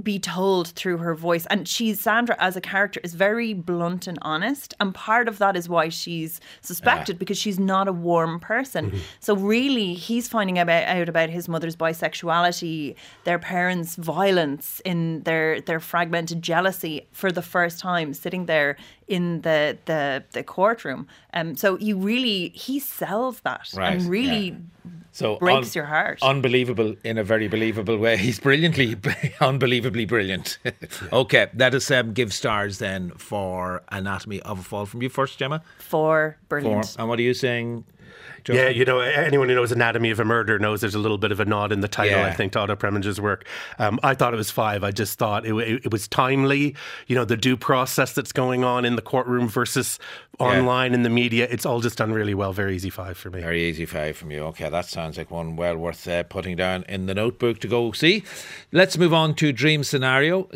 be 0.01 0.17
told 0.17 0.69
through 0.69 0.97
her 0.97 1.13
voice. 1.13 1.45
And 1.47 1.67
she's 1.67 2.01
Sandra 2.01 2.36
as 2.39 2.55
a 2.55 2.62
character 2.62 3.00
is 3.03 3.13
very 3.13 3.53
blunt 3.53 4.07
and 4.07 4.17
honest. 4.24 4.74
And 4.79 4.95
part 4.95 5.27
of 5.27 5.38
that 5.38 5.55
is 5.55 5.69
why 5.69 5.89
she's 5.89 6.41
suspected 6.62 7.19
because 7.19 7.38
she's 7.38 7.60
not 7.60 7.88
a 7.88 7.93
warm 7.93 8.39
person. 8.39 8.88
Mm-hmm. 8.88 8.98
So 9.19 9.36
really 9.36 9.93
he's 9.93 10.27
finding 10.27 10.57
about, 10.57 10.83
out 10.86 11.07
about 11.07 11.29
his 11.29 11.48
mother's 11.48 11.75
bisexuality, 11.75 12.95
their 13.25 13.38
parents' 13.38 13.95
violence 13.95 14.81
in 14.83 15.21
their 15.24 15.62
their 15.62 15.79
fragmented 15.79 16.41
jealousy 16.41 17.07
for 17.12 17.31
the 17.31 17.43
first 17.43 17.79
time, 17.79 18.13
sitting 18.13 18.48
there 18.48 18.77
in 19.07 19.41
the 19.41 19.77
the, 19.85 20.24
the 20.31 20.43
courtroom. 20.43 21.07
Um 21.33 21.55
so 21.55 21.77
you 21.77 21.97
really 21.97 22.50
he 22.50 22.79
sells 22.79 23.39
that 23.41 23.69
right. 23.75 23.93
and 23.93 24.09
really 24.09 24.50
yeah 24.50 24.55
so 25.15 25.38
breaks 25.38 25.67
un- 25.67 25.71
your 25.75 25.85
heart. 25.85 26.19
Unbelievable 26.21 26.93
in 27.05 27.17
a 27.17 27.24
very 27.24 27.47
believable 27.47 27.97
way. 27.97 28.17
He's 28.17 28.38
brilliantly, 28.38 28.97
unbelievably 29.39 30.03
brilliant. 30.05 30.57
okay, 31.13 31.47
let 31.55 31.74
us 31.74 31.89
um, 31.89 32.12
give 32.12 32.33
stars 32.33 32.79
then 32.79 33.12
for 33.12 33.81
Anatomy 33.93 34.41
of 34.41 34.59
a 34.59 34.62
Fall 34.62 34.85
from 34.85 35.01
you 35.01 35.07
first, 35.07 35.39
Gemma. 35.39 35.62
Four, 35.77 36.38
brilliant. 36.50 36.85
Four. 36.88 37.00
And 37.00 37.07
what 37.07 37.19
are 37.19 37.21
you 37.21 37.33
saying, 37.33 37.85
yeah, 38.53 38.69
you 38.69 38.85
know, 38.85 38.99
anyone 38.99 39.49
who 39.49 39.55
knows 39.55 39.71
Anatomy 39.71 40.11
of 40.11 40.19
a 40.19 40.25
Murder 40.25 40.59
knows 40.59 40.81
there's 40.81 40.95
a 40.95 40.99
little 40.99 41.17
bit 41.17 41.31
of 41.31 41.39
a 41.39 41.45
nod 41.45 41.71
in 41.71 41.81
the 41.81 41.87
title, 41.87 42.19
yeah. 42.19 42.27
I 42.27 42.33
think, 42.33 42.53
to 42.53 42.59
Otto 42.59 42.75
Preminger's 42.75 43.19
work. 43.19 43.45
Um, 43.79 43.99
I 44.03 44.13
thought 44.13 44.33
it 44.33 44.37
was 44.37 44.51
five. 44.51 44.83
I 44.83 44.91
just 44.91 45.17
thought 45.17 45.45
it, 45.45 45.53
it, 45.53 45.85
it, 45.85 45.91
was 45.91 46.07
timely. 46.07 46.75
You 47.07 47.15
know, 47.15 47.25
the 47.25 47.37
due 47.37 47.57
process 47.57 48.13
that's 48.13 48.31
going 48.31 48.63
on 48.63 48.85
in 48.85 48.95
the 48.95 49.01
courtroom 49.01 49.47
versus 49.47 49.99
online 50.39 50.91
yeah. 50.91 50.97
in 50.97 51.03
the 51.03 51.09
media, 51.09 51.47
it's 51.49 51.65
all 51.65 51.79
just 51.79 51.97
done 51.97 52.11
really 52.11 52.33
well. 52.33 52.53
Very 52.53 52.75
easy 52.75 52.89
five 52.89 53.17
for 53.17 53.29
me. 53.29 53.41
Very 53.41 53.63
easy 53.63 53.85
five 53.85 54.17
from 54.17 54.31
you. 54.31 54.39
Okay, 54.45 54.69
that 54.69 54.85
sounds 54.85 55.17
like 55.17 55.31
one 55.31 55.55
well 55.55 55.77
worth 55.77 56.07
uh, 56.07 56.23
putting 56.23 56.55
down 56.55 56.83
in 56.87 57.05
the 57.05 57.13
notebook 57.13 57.59
to 57.59 57.67
go 57.67 57.91
see. 57.91 58.23
Let's 58.71 58.97
move 58.97 59.13
on 59.13 59.35
to 59.35 59.51
Dream 59.51 59.83
Scenario. 59.83 60.49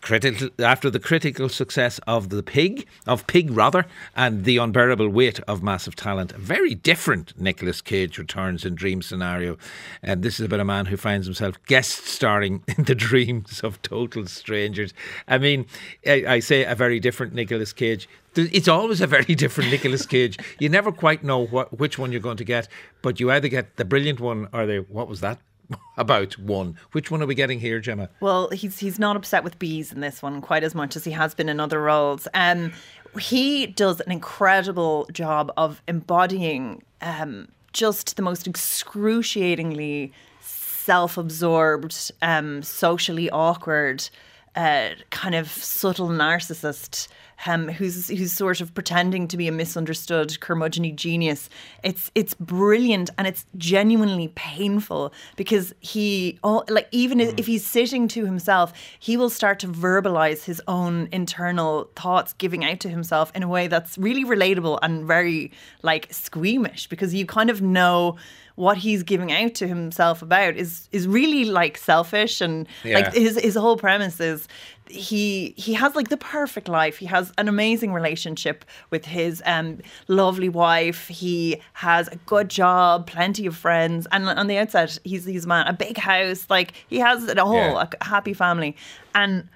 Critical, 0.00 0.48
after 0.58 0.90
the 0.90 1.00
critical 1.00 1.48
success 1.48 2.00
of 2.06 2.30
The 2.30 2.42
Pig, 2.42 2.86
of 3.06 3.26
Pig 3.26 3.50
rather, 3.50 3.86
and 4.14 4.44
The 4.44 4.58
Unbearable 4.58 5.08
Weight 5.08 5.40
of 5.40 5.62
Massive 5.62 5.96
Talent, 5.96 6.32
very 6.32 6.74
different 6.74 7.35
Nicolas 7.38 7.80
Cage 7.80 8.18
returns 8.18 8.64
in 8.64 8.74
Dream 8.74 9.02
Scenario. 9.02 9.56
And 10.02 10.22
this 10.22 10.40
is 10.40 10.46
about 10.46 10.60
a 10.60 10.64
man 10.64 10.86
who 10.86 10.96
finds 10.96 11.26
himself 11.26 11.56
guest 11.66 12.06
starring 12.06 12.62
in 12.76 12.84
the 12.84 12.94
dreams 12.94 13.60
of 13.60 13.80
total 13.82 14.26
strangers. 14.26 14.92
I 15.28 15.38
mean, 15.38 15.66
I, 16.06 16.24
I 16.26 16.38
say 16.40 16.64
a 16.64 16.74
very 16.74 17.00
different 17.00 17.34
Nicolas 17.34 17.72
Cage 17.72 18.08
it's 18.38 18.68
always 18.68 19.00
a 19.00 19.06
very 19.06 19.34
different 19.34 19.70
Nicolas 19.70 20.06
Cage. 20.06 20.38
You 20.58 20.68
never 20.68 20.92
quite 20.92 21.24
know 21.24 21.46
what 21.46 21.78
which 21.78 21.98
one 21.98 22.12
you're 22.12 22.20
going 22.20 22.36
to 22.36 22.44
get, 22.44 22.68
but 23.02 23.18
you 23.20 23.30
either 23.30 23.48
get 23.48 23.76
the 23.76 23.84
brilliant 23.84 24.20
one 24.20 24.48
or 24.52 24.66
the 24.66 24.84
what 24.88 25.08
was 25.08 25.20
that 25.20 25.38
about 25.96 26.38
one. 26.38 26.76
Which 26.92 27.10
one 27.10 27.22
are 27.22 27.26
we 27.26 27.34
getting 27.34 27.60
here, 27.60 27.80
Gemma? 27.80 28.08
Well, 28.20 28.50
he's 28.50 28.78
he's 28.78 28.98
not 28.98 29.16
upset 29.16 29.44
with 29.44 29.58
bees 29.58 29.92
in 29.92 30.00
this 30.00 30.22
one 30.22 30.40
quite 30.40 30.64
as 30.64 30.74
much 30.74 30.96
as 30.96 31.04
he 31.04 31.12
has 31.12 31.34
been 31.34 31.48
in 31.48 31.60
other 31.60 31.80
roles. 31.80 32.28
Um, 32.34 32.72
he 33.16 33.66
does 33.66 34.00
an 34.00 34.12
incredible 34.12 35.08
job 35.12 35.52
of 35.56 35.82
embodying 35.88 36.82
um, 37.00 37.48
just 37.72 38.16
the 38.16 38.22
most 38.22 38.46
excruciatingly 38.46 40.12
self-absorbed, 40.40 42.12
um, 42.22 42.62
socially 42.62 43.28
awkward, 43.30 44.08
uh, 44.56 44.90
kind 45.10 45.34
of 45.34 45.48
subtle 45.48 46.08
narcissist 46.08 47.08
um, 47.44 47.68
who's 47.68 48.08
who's 48.08 48.32
sort 48.32 48.62
of 48.62 48.72
pretending 48.74 49.28
to 49.28 49.36
be 49.36 49.46
a 49.46 49.52
misunderstood 49.52 50.30
curmudgeony 50.40 50.96
genius. 50.96 51.50
It's 51.82 52.10
it's 52.14 52.32
brilliant 52.34 53.10
and 53.18 53.26
it's 53.26 53.44
genuinely 53.58 54.28
painful 54.34 55.12
because 55.36 55.74
he 55.80 56.38
oh, 56.42 56.64
like 56.70 56.88
even 56.92 57.18
Mm. 57.18 57.38
if 57.38 57.46
he's 57.46 57.64
sitting 57.64 58.08
to 58.08 58.24
himself, 58.24 58.72
he 58.98 59.16
will 59.18 59.28
start 59.30 59.58
to 59.60 59.68
verbalize 59.68 60.44
his 60.44 60.62
own 60.66 61.08
internal 61.12 61.90
thoughts, 61.94 62.32
giving 62.34 62.64
out 62.64 62.80
to 62.80 62.88
himself 62.88 63.30
in 63.34 63.42
a 63.42 63.48
way 63.48 63.68
that's 63.68 63.98
really 63.98 64.24
relatable 64.24 64.78
and 64.82 65.04
very 65.04 65.52
like 65.82 66.08
squeamish 66.10 66.86
because 66.88 67.12
you 67.14 67.26
kind 67.26 67.50
of 67.50 67.60
know 67.60 68.16
what 68.56 68.76
he's 68.78 69.02
giving 69.02 69.30
out 69.32 69.54
to 69.54 69.66
himself 69.68 70.20
about 70.22 70.56
is 70.56 70.88
is 70.92 71.06
really 71.06 71.44
like 71.44 71.76
selfish 71.78 72.40
and 72.40 72.66
Yeah. 72.84 72.98
like 72.98 73.14
his 73.14 73.38
his 73.40 73.54
whole 73.54 73.76
premise 73.76 74.18
is 74.20 74.48
he 74.88 75.52
he 75.56 75.74
has 75.74 75.94
like 75.96 76.08
the 76.08 76.16
perfect 76.16 76.68
life. 76.68 76.96
He 76.96 77.06
has 77.06 77.32
an 77.38 77.48
amazing 77.48 77.92
relationship 77.92 78.64
with 78.90 79.04
his 79.04 79.42
um 79.44 79.78
lovely 80.08 80.48
wife. 80.48 81.08
He 81.08 81.60
has 81.74 82.08
a 82.08 82.16
good 82.26 82.48
job, 82.48 83.06
plenty 83.06 83.46
of 83.46 83.56
friends, 83.56 84.06
and 84.12 84.28
on 84.28 84.46
the 84.46 84.58
outside 84.58 84.90
he's 85.04 85.24
he's 85.24 85.44
a 85.44 85.48
man, 85.48 85.66
a 85.66 85.72
big 85.72 85.98
house. 85.98 86.46
Like 86.48 86.72
he 86.88 86.98
has 86.98 87.24
it 87.28 87.38
all, 87.38 87.54
Yeah. 87.54 87.86
a 88.00 88.04
happy 88.04 88.32
family, 88.32 88.76
and 89.14 89.48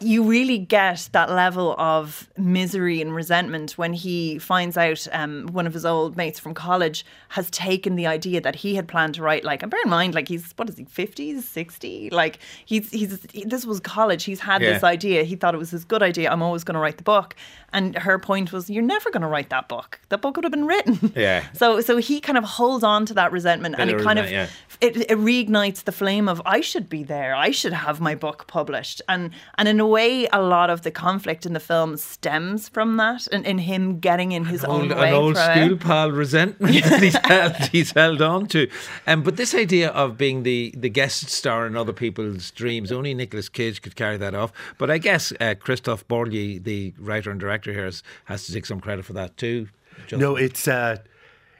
you 0.00 0.22
really 0.22 0.58
get 0.58 1.08
that 1.12 1.30
level 1.30 1.74
of 1.78 2.28
misery 2.36 3.00
and 3.00 3.14
resentment 3.14 3.72
when 3.72 3.92
he 3.92 4.38
finds 4.38 4.76
out 4.76 5.06
um, 5.12 5.46
one 5.52 5.66
of 5.66 5.74
his 5.74 5.84
old 5.84 6.16
mates 6.16 6.38
from 6.38 6.54
college 6.54 7.04
has 7.28 7.50
taken 7.50 7.96
the 7.96 8.06
idea 8.06 8.40
that 8.40 8.56
he 8.56 8.74
had 8.74 8.88
planned 8.88 9.14
to 9.14 9.22
write 9.22 9.44
like 9.44 9.62
and 9.62 9.70
bear 9.70 9.80
in 9.84 9.90
mind 9.90 10.14
like 10.14 10.28
he's 10.28 10.52
what 10.56 10.68
is 10.68 10.76
he 10.76 10.84
50s 10.84 11.42
60 11.42 12.10
like 12.10 12.38
he's 12.64 12.90
he's 12.90 13.26
he, 13.32 13.44
this 13.44 13.66
was 13.66 13.80
college. 13.80 14.24
He's 14.24 14.40
had 14.40 14.62
this 14.62 14.82
idea. 14.82 15.24
He 15.24 15.36
thought 15.36 15.54
it 15.54 15.58
was 15.58 15.70
his 15.70 15.84
good 15.84 16.02
idea. 16.02 16.30
I'm 16.30 16.42
always 16.42 16.64
going 16.64 16.74
to 16.74 16.80
write 16.80 16.96
the 16.96 17.02
book. 17.02 17.34
And 17.72 17.96
her 17.96 18.18
point 18.18 18.52
was 18.52 18.68
you're 18.68 18.82
never 18.82 19.10
going 19.10 19.22
to 19.22 19.28
write 19.28 19.50
that 19.50 19.68
book. 19.68 20.00
That 20.08 20.20
book 20.20 20.36
would 20.36 20.44
have 20.44 20.52
been 20.52 20.66
written. 20.66 21.12
Yeah. 21.20 21.44
so 21.52 21.80
so 21.80 21.98
he 21.98 22.20
kind 22.20 22.38
of 22.38 22.44
holds 22.44 22.82
on 22.82 23.04
to 23.06 23.14
that 23.14 23.30
resentment 23.32 23.74
and 23.78 23.90
it 23.90 24.00
kind 24.00 24.18
of 24.18 24.24
resentment, 24.24 24.50
it, 24.80 24.96
it 24.96 25.18
reignites 25.18 25.84
the 25.84 25.92
flame 25.92 26.28
of 26.28 26.40
I 26.46 26.60
should 26.60 26.88
be 26.88 27.02
there. 27.02 27.34
I 27.34 27.50
should 27.50 27.72
have 27.72 28.00
my 28.00 28.14
book 28.14 28.46
published. 28.46 29.02
And 29.08 29.30
and 29.58 29.68
in 29.68 29.80
a 29.80 29.86
way, 29.90 30.26
a 30.32 30.40
lot 30.40 30.70
of 30.70 30.82
the 30.82 30.90
conflict 30.90 31.44
in 31.44 31.52
the 31.52 31.60
film 31.60 31.96
stems 31.96 32.68
from 32.68 32.96
that, 32.96 33.26
and 33.32 33.46
in 33.46 33.58
him 33.58 33.98
getting 33.98 34.32
in 34.32 34.44
his 34.44 34.64
own 34.64 34.90
Old, 34.90 34.98
way. 34.98 35.08
an 35.08 35.14
old 35.14 35.34
throughout. 35.34 35.56
school 35.56 35.76
pal 35.76 36.10
resentment 36.10 36.84
that 36.84 37.02
he's 37.02 37.16
held, 37.24 37.56
he's 37.72 37.92
held 37.92 38.22
on 38.22 38.46
to. 38.48 38.68
Um, 39.06 39.22
but 39.22 39.36
this 39.36 39.54
idea 39.54 39.90
of 39.90 40.16
being 40.16 40.42
the, 40.44 40.72
the 40.76 40.88
guest 40.88 41.28
star 41.28 41.66
in 41.66 41.76
other 41.76 41.92
people's 41.92 42.50
dreams, 42.52 42.92
only 42.92 43.12
Nicolas 43.14 43.48
Cage 43.48 43.82
could 43.82 43.96
carry 43.96 44.16
that 44.16 44.34
off. 44.34 44.52
But 44.78 44.90
I 44.90 44.98
guess 44.98 45.32
uh, 45.32 45.54
Kristoffer 45.58 46.04
Borgli, 46.06 46.62
the 46.62 46.94
writer 46.98 47.30
and 47.30 47.40
director 47.40 47.72
here, 47.72 47.84
has, 47.84 48.02
has 48.26 48.46
to 48.46 48.52
take 48.52 48.66
some 48.66 48.80
credit 48.80 49.04
for 49.04 49.12
that 49.14 49.36
too. 49.36 49.68
Justin. 50.02 50.20
No, 50.20 50.36
it's 50.36 50.66
uh, 50.66 50.96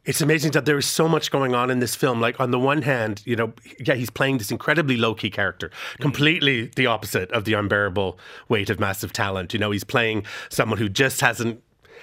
it's 0.04 0.20
amazing 0.20 0.52
that 0.52 0.64
there 0.64 0.78
is 0.78 0.86
so 0.86 1.08
much 1.08 1.30
going 1.30 1.54
on 1.54 1.70
in 1.70 1.80
this 1.80 1.94
film. 1.94 2.20
Like 2.20 2.40
on 2.40 2.50
the 2.50 2.58
one 2.58 2.82
hand, 2.82 3.22
you 3.24 3.36
know, 3.36 3.52
yeah, 3.78 3.94
he's 3.94 4.10
playing 4.10 4.38
this 4.38 4.50
incredibly 4.50 4.96
low 4.96 5.14
key 5.14 5.30
character, 5.30 5.70
completely 6.00 6.70
the 6.76 6.86
opposite 6.86 7.30
of 7.32 7.44
the 7.44 7.54
unbearable 7.54 8.18
weight 8.48 8.70
of 8.70 8.80
massive 8.80 9.12
talent. 9.12 9.52
You 9.52 9.58
know, 9.58 9.70
he's 9.70 9.84
playing 9.84 10.24
someone 10.48 10.78
who 10.78 10.88
just 10.88 11.20
hasn't 11.20 11.62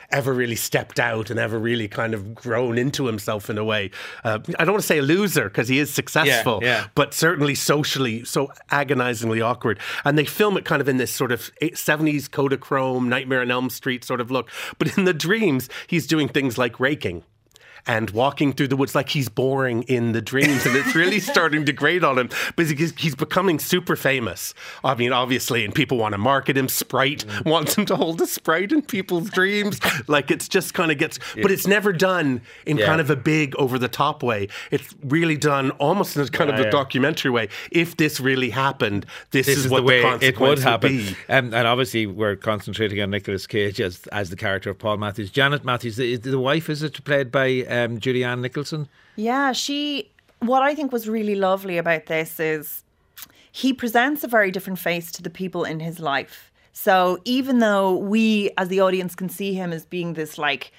ever 0.10 0.34
really 0.34 0.56
stepped 0.56 1.00
out 1.00 1.30
and 1.30 1.40
ever 1.40 1.60
really 1.60 1.88
kind 1.88 2.14
of 2.14 2.34
grown 2.34 2.78
into 2.78 3.08
himself 3.08 3.50
in 3.50 3.58
a 3.58 3.64
way. 3.64 3.92
Uh, 4.24 4.40
I 4.58 4.64
don't 4.64 4.74
want 4.74 4.82
to 4.82 4.88
say 4.88 5.00
a 5.00 5.02
loser 5.02 5.46
because 5.46 5.68
he 5.68 5.80
is 5.80 5.94
successful, 5.94 6.60
yeah. 6.62 6.88
but 6.96 7.14
certainly 7.14 7.56
socially 7.56 8.24
so 8.24 8.50
agonizingly 8.72 9.42
awkward. 9.42 9.80
And 10.06 10.18
they 10.18 10.26
film 10.26 10.56
it 10.56 10.66
kind 10.66 10.82
of 10.82 10.88
in 10.88 10.98
this 10.98 11.12
sort 11.12 11.32
of 11.32 11.52
70s 11.62 12.30
Kodachrome, 12.30 13.08
Nightmare 13.08 13.42
on 13.42 13.52
Elm 13.52 13.70
Street 13.70 14.06
sort 14.06 14.22
of 14.22 14.32
look. 14.32 14.50
But 14.78 14.98
in 14.98 15.04
the 15.04 15.14
dreams, 15.14 15.68
he's 15.88 16.08
doing 16.08 16.30
things 16.30 16.58
like 16.58 16.80
raking 16.80 17.24
and 17.86 18.10
walking 18.12 18.54
through 18.54 18.68
the 18.68 18.76
woods 18.78 18.96
like 18.96 19.10
he's 19.10 19.30
boring 19.30 19.84
in 19.84 20.12
the 20.14 20.22
dreams 20.22 20.66
and 20.66 20.76
it's 20.76 20.96
really 20.96 21.20
starting 21.34 21.66
to 21.66 21.72
grate 21.74 22.04
on 22.04 22.18
him 22.18 22.30
because 22.56 22.72
he's- 22.72 23.16
becoming 23.16 23.60
super 23.60 23.96
famous 23.96 24.54
i 24.84 24.94
mean 24.96 25.12
obviously 25.12 25.64
and 25.66 25.74
people 25.76 25.98
want 25.98 26.14
to 26.14 26.18
market 26.18 26.58
him 26.58 26.68
sprite 26.68 27.26
wants 27.46 27.76
him 27.76 27.86
to 27.86 27.96
hold 27.96 28.20
a 28.22 28.28
sprite 28.28 28.72
in 28.72 28.82
people's 28.82 29.30
dreams 29.30 29.80
like 30.08 30.30
it's 30.32 30.48
just 30.48 30.74
kind 30.74 30.92
of 30.92 30.98
gets 30.98 31.20
but 31.42 31.52
it's 31.52 31.68
never 31.68 31.92
done 31.94 32.42
in 32.66 32.78
Yeah. 32.78 32.86
kind 32.86 33.02
of 33.02 33.10
a 33.10 33.16
big 33.16 33.56
over 33.58 33.78
the 33.80 33.88
top 33.88 34.24
way 34.24 34.48
it's 34.72 34.94
really 35.04 35.38
done 35.38 35.72
almost 35.72 36.16
in 36.16 36.22
a 36.24 36.28
kind 36.28 36.50
of 36.50 36.60
a 36.60 36.64
yeah. 36.64 36.70
documentary 36.70 37.32
way 37.32 37.50
if 37.72 37.98
this 37.98 38.20
really 38.20 38.50
happened 38.50 39.06
this, 39.32 39.48
this 39.48 39.58
is, 39.58 39.66
is 39.66 39.72
what 39.72 39.80
the 39.82 39.84
way 39.84 40.02
the 40.02 40.26
it 40.26 40.40
would 40.40 40.60
happen. 40.60 40.98
be. 40.98 41.16
Um, 41.30 41.54
and 41.54 41.68
obviously, 41.68 42.06
we're 42.06 42.36
concentrating 42.36 43.02
on 43.02 43.10
Nicolas 43.10 43.48
Cage 43.48 43.80
as 43.82 44.06
as 44.08 44.30
the 44.30 44.36
character 44.36 44.70
of 44.70 44.78
Paul 44.80 44.98
Matthews. 44.98 45.30
Janet 45.32 45.64
Matthews, 45.66 45.96
the, 45.98 46.16
the 46.18 46.40
wife, 46.40 46.70
is 46.70 46.84
it 46.84 47.04
played 47.04 47.32
by 47.32 47.48
um, 47.70 48.00
Julianne 48.00 48.42
Nicholson? 48.42 48.88
Yeah, 49.16 49.52
she. 49.52 50.12
What 50.40 50.62
I 50.62 50.76
think 50.76 50.92
was 50.92 51.10
really 51.10 51.36
lovely 51.36 51.78
about 51.78 52.06
this 52.06 52.40
is 52.40 52.84
he 53.52 53.74
presents 53.74 54.24
a 54.24 54.28
very 54.28 54.52
different 54.52 54.78
face 54.78 55.12
to 55.14 55.24
the 55.24 55.32
people 55.32 55.64
in 55.64 55.80
his 55.80 56.00
life. 56.00 56.52
So 56.74 57.18
even 57.26 57.58
though 57.58 57.98
we, 57.98 58.52
as 58.56 58.68
the 58.68 58.82
audience, 58.82 59.16
can 59.16 59.30
see 59.30 59.54
him 59.56 59.74
as 59.74 59.84
being 59.84 60.14
this 60.14 60.38
like 60.38 60.72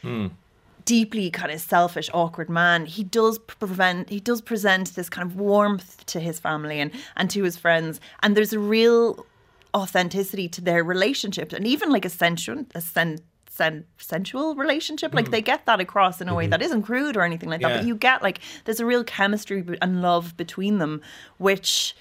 deeply 0.84 1.30
kind 1.30 1.50
of 1.50 1.60
selfish, 1.60 2.08
awkward 2.14 2.48
man, 2.48 2.86
he 2.86 3.02
does 3.02 3.38
prevent. 3.38 4.08
He 4.08 4.20
does 4.20 4.40
present 4.40 4.94
this 4.94 5.08
kind 5.10 5.28
of 5.28 5.36
warmth 5.36 6.06
to 6.06 6.20
his 6.20 6.38
family 6.38 6.78
and 6.80 6.92
and 7.16 7.28
to 7.30 7.42
his 7.42 7.56
friends, 7.56 8.00
and 8.22 8.36
there's 8.36 8.52
a 8.52 8.58
real 8.58 9.26
authenticity 9.74 10.48
to 10.48 10.60
their 10.60 10.82
relationship, 10.84 11.52
and 11.52 11.66
even 11.66 11.90
like 11.90 12.04
a 12.04 12.10
sensual, 12.10 12.64
a 12.74 12.80
sen- 12.80 13.18
sen- 13.58 13.84
sensual 13.98 14.54
relationship. 14.54 15.12
Like 15.12 15.26
hmm. 15.26 15.32
they 15.32 15.42
get 15.42 15.66
that 15.66 15.80
across 15.80 16.20
in 16.20 16.28
a 16.28 16.34
way 16.34 16.44
mm-hmm. 16.44 16.50
that 16.52 16.62
isn't 16.62 16.82
crude 16.82 17.16
or 17.16 17.22
anything 17.22 17.50
like 17.50 17.60
that, 17.60 17.76
but 17.76 17.84
you 17.84 17.94
get 17.94 18.22
like 18.22 18.40
there's 18.64 18.80
a 18.80 18.86
real 18.86 19.04
chemistry 19.04 19.64
and 19.82 20.00
love 20.00 20.36
between 20.36 20.78
them, 20.78 21.02
which 21.36 21.94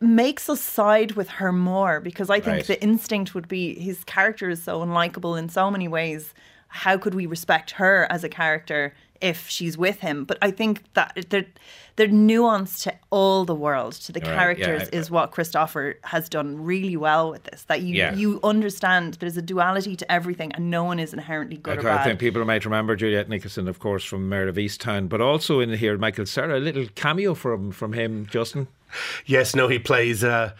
makes 0.00 0.48
us 0.48 0.60
side 0.60 1.12
with 1.12 1.28
her 1.28 1.52
more 1.52 2.00
because 2.00 2.28
I 2.30 2.40
think 2.40 2.56
Right. 2.56 2.66
the 2.66 2.82
instinct 2.82 3.34
would 3.34 3.46
be 3.46 3.78
his 3.78 4.02
character 4.04 4.48
is 4.50 4.62
so 4.62 4.80
unlikable 4.80 5.38
in 5.38 5.48
so 5.48 5.70
many 5.70 5.86
ways. 5.86 6.34
How 6.68 6.96
could 6.96 7.14
we 7.14 7.26
respect 7.26 7.72
her 7.72 8.06
as 8.10 8.24
a 8.24 8.28
character 8.28 8.94
if 9.22 9.48
she's 9.48 9.78
with 9.78 10.00
him? 10.00 10.24
But 10.24 10.38
I 10.42 10.50
think 10.50 10.82
that 10.94 11.14
the 11.30 11.46
the 11.96 12.08
nuance 12.08 12.84
to 12.84 12.92
all 13.10 13.44
the 13.44 13.54
world, 13.54 13.92
to 13.92 14.12
the 14.12 14.20
Right, 14.20 14.28
yeah, 14.30 14.34
characters, 14.38 14.88
I- 14.90 14.96
is 14.96 15.10
what 15.10 15.30
Christopher 15.30 15.96
has 16.04 16.26
done 16.30 16.64
really 16.64 16.96
well 16.96 17.30
with 17.30 17.44
this. 17.44 17.64
That 17.64 17.82
you 17.82 17.94
Yeah. 17.96 18.14
you 18.14 18.40
understand 18.42 19.14
there's 19.20 19.36
a 19.36 19.42
duality 19.42 19.94
to 19.96 20.10
everything, 20.10 20.52
and 20.54 20.70
no 20.70 20.84
one 20.84 20.98
is 20.98 21.12
inherently 21.12 21.58
good 21.58 21.84
or 21.84 21.90
I 21.90 22.02
think 22.04 22.18
people 22.18 22.42
might 22.46 22.64
remember 22.64 22.96
Juliet 22.96 23.28
Nicholson, 23.28 23.68
of 23.68 23.78
course, 23.78 24.04
from 24.04 24.28
Mare 24.28 24.48
of 24.48 24.56
Easttown, 24.56 25.08
but 25.08 25.20
also 25.20 25.60
in 25.60 25.70
here, 25.74 25.98
Michael 25.98 26.24
Cera, 26.26 26.58
a 26.58 26.60
little 26.68 26.86
cameo 26.94 27.34
from 27.34 27.72
from 27.72 27.92
him, 27.92 28.26
Justin. 28.30 28.68
Yes, 29.26 29.54
no, 29.54 29.68
he 29.68 29.78
plays. 29.78 30.22
Uh, 30.24 30.52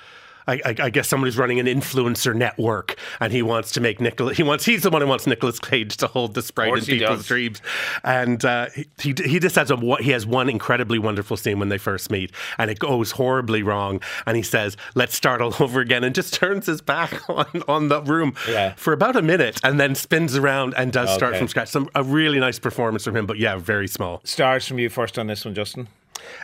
I, 0.46 0.54
I, 0.64 0.75
I 0.84 0.90
guess 0.90 1.08
somebody's 1.08 1.37
running 1.38 1.58
an 1.61 1.66
influencer 1.66 2.34
network, 2.34 2.96
and 3.20 3.32
he 3.32 3.42
wants 3.42 3.72
to 3.72 3.80
make 3.80 4.00
Nicolas. 4.00 4.37
He 4.37 4.42
wants. 4.42 4.64
He's 4.64 4.82
the 4.82 4.90
one 4.90 5.02
who 5.02 5.08
wants 5.08 5.26
Nicolas 5.26 5.58
Cage 5.58 5.96
to 5.99 6.06
hold 6.06 6.34
the 6.34 6.42
sprite 6.42 6.76
in 6.76 6.84
people's 6.84 7.18
does. 7.18 7.26
dreams, 7.26 7.62
and 8.04 8.44
uh, 8.44 8.68
he, 9.00 9.14
he 9.25 9.38
just 9.38 9.56
has 9.56 9.70
a 9.70 9.76
he 10.00 10.11
has 10.11 10.26
one 10.26 10.49
incredibly 10.49 10.99
wonderful 10.99 11.37
scene 11.37 11.58
when 11.58 11.68
they 11.68 11.78
first 11.78 12.11
meet, 12.11 12.32
and 12.58 12.70
it 12.70 12.78
goes 12.78 13.12
horribly 13.12 13.62
wrong, 13.62 14.00
and 14.26 14.37
he 14.37 14.42
says, 14.42 14.76
"Let's 14.94 15.14
start 15.14 15.40
all 15.40 15.54
over 15.61 15.80
again," 15.80 16.04
and 16.04 16.14
just 16.14 16.34
turns 16.34 16.66
his 16.66 16.80
back 16.80 17.12
on 17.30 17.46
on 17.68 17.88
the 17.88 18.02
room 18.02 18.34
Yeah. 18.49 18.75
for 18.76 18.92
about 18.92 19.16
a 19.16 19.22
minute, 19.22 19.61
and 19.64 19.78
then 19.78 19.94
spins 19.94 20.37
around 20.37 20.75
and 20.76 20.92
does 20.92 21.12
start 21.14 21.37
from 21.37 21.49
scratch. 21.49 21.68
Some 21.68 21.88
a 21.94 22.02
really 22.02 22.40
nice 22.40 22.58
performance 22.58 23.04
from 23.04 23.16
him, 23.16 23.26
but 23.26 23.38
yeah, 23.38 23.56
very 23.56 23.88
small. 23.88 24.20
Stars 24.25 24.66
from 24.66 24.78
you 24.78 24.88
first 24.88 25.18
on 25.18 25.26
this 25.26 25.44
one, 25.44 25.54
Justin. 25.54 25.88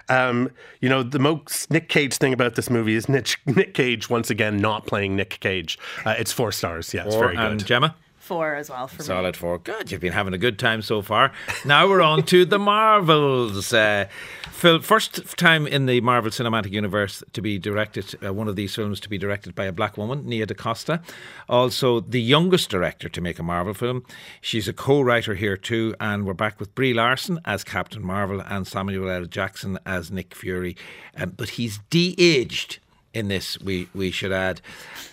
Um, 0.08 0.50
you 0.80 0.88
know, 0.88 1.02
the 1.02 1.18
most 1.18 1.70
Nick 1.70 1.88
Cage 1.88 2.14
thing 2.16 2.32
about 2.32 2.54
this 2.54 2.70
movie 2.70 2.94
is 2.94 3.08
Nick, 3.08 3.36
Nick 3.46 3.74
Cage 3.74 4.08
once 4.10 4.30
again 4.30 4.58
not 4.58 4.86
playing 4.86 5.16
Nick 5.16 5.38
Cage. 5.40 5.78
Uh, 6.04 6.14
it's 6.18 6.32
four 6.32 6.52
stars. 6.52 6.92
Yeah, 6.94 7.04
it's 7.06 7.14
Or- 7.14 7.24
very 7.32 7.36
good. 7.36 7.64
Gemma. 7.66 7.94
Four 8.28 8.54
as 8.54 8.68
well 8.68 8.86
for 8.86 9.02
me. 9.02 9.06
Solid 9.06 9.36
four. 9.36 9.58
God, 9.58 9.90
you've 9.90 10.02
been 10.02 10.12
having 10.12 10.34
a 10.34 10.38
good 10.38 10.58
time 10.58 10.82
so 10.82 11.00
far. 11.00 11.32
Now 11.64 11.88
we're 11.88 12.02
on 12.02 12.24
to 12.24 12.44
the 12.44 12.58
Marvels. 12.58 13.72
Uh, 13.72 14.06
Phil, 14.50 14.80
first 14.80 15.38
time 15.38 15.66
in 15.66 15.86
the 15.86 16.02
Marvel 16.02 16.30
Cinematic 16.30 16.70
Universe 16.70 17.24
to 17.32 17.40
be 17.40 17.58
directed, 17.58 18.14
uh, 18.22 18.34
one 18.34 18.46
of 18.46 18.54
these 18.54 18.74
films 18.74 19.00
to 19.00 19.08
be 19.08 19.16
directed 19.16 19.54
by 19.54 19.64
a 19.64 19.72
black 19.72 19.96
woman, 19.96 20.28
Nia 20.28 20.44
DaCosta. 20.44 21.00
Also, 21.48 22.00
the 22.00 22.20
youngest 22.20 22.68
director 22.68 23.08
to 23.08 23.20
make 23.22 23.38
a 23.38 23.42
Marvel 23.42 23.72
film. 23.72 24.04
She's 24.42 24.68
a 24.68 24.74
co 24.74 25.00
writer 25.00 25.34
here 25.34 25.56
too, 25.56 25.94
and 25.98 26.26
we're 26.26 26.34
back 26.34 26.60
with 26.60 26.74
Brie 26.74 26.92
Larson 26.92 27.40
as 27.46 27.64
Captain 27.64 28.04
Marvel 28.04 28.42
and 28.42 28.66
Samuel 28.66 29.08
L. 29.08 29.24
Jackson 29.24 29.78
as 29.86 30.10
Nick 30.10 30.34
Fury. 30.34 30.76
Um, 31.16 31.30
but 31.30 31.50
he's 31.50 31.78
de 31.88 32.14
aged 32.18 32.78
in 33.14 33.28
this, 33.28 33.58
we, 33.60 33.88
we 33.94 34.10
should 34.10 34.32
add. 34.32 34.60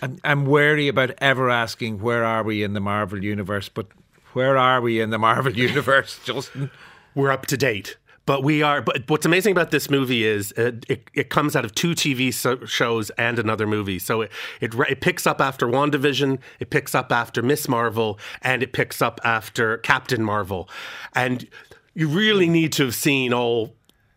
I'm, 0.02 0.18
I'm 0.24 0.46
wary 0.46 0.88
about 0.88 1.10
ever 1.18 1.50
asking 1.50 2.00
where 2.00 2.24
are 2.24 2.42
we 2.42 2.62
in 2.62 2.74
the 2.74 2.80
Marvel 2.80 3.22
universe, 3.22 3.68
but 3.68 3.86
where 4.32 4.56
are 4.56 4.80
we 4.80 5.00
in 5.00 5.10
the 5.10 5.18
Marvel 5.18 5.52
universe, 5.56 6.20
Justin? 6.24 6.70
We're 7.14 7.30
up 7.30 7.46
to 7.46 7.56
date. 7.56 7.96
But 8.26 8.42
we 8.42 8.60
are. 8.60 8.82
But 8.82 9.08
what's 9.08 9.24
amazing 9.24 9.52
about 9.52 9.70
this 9.70 9.88
movie 9.88 10.24
is 10.24 10.50
it, 10.52 10.84
it, 10.88 11.10
it 11.14 11.30
comes 11.30 11.54
out 11.54 11.64
of 11.64 11.74
two 11.76 11.92
TV 11.92 12.34
so, 12.34 12.64
shows 12.66 13.10
and 13.10 13.38
another 13.38 13.68
movie. 13.68 14.00
So 14.00 14.22
it, 14.22 14.32
it 14.60 14.74
it 14.74 15.00
picks 15.00 15.28
up 15.28 15.40
after 15.40 15.68
WandaVision, 15.68 16.40
it 16.58 16.70
picks 16.70 16.92
up 16.92 17.12
after 17.12 17.40
Miss 17.40 17.68
Marvel, 17.68 18.18
and 18.42 18.64
it 18.64 18.72
picks 18.72 19.00
up 19.00 19.20
after 19.22 19.78
Captain 19.78 20.24
Marvel. 20.24 20.68
And 21.14 21.48
you 21.94 22.08
really 22.08 22.48
need 22.48 22.72
to 22.72 22.86
have 22.86 22.96
seen 22.96 23.32
all 23.32 23.76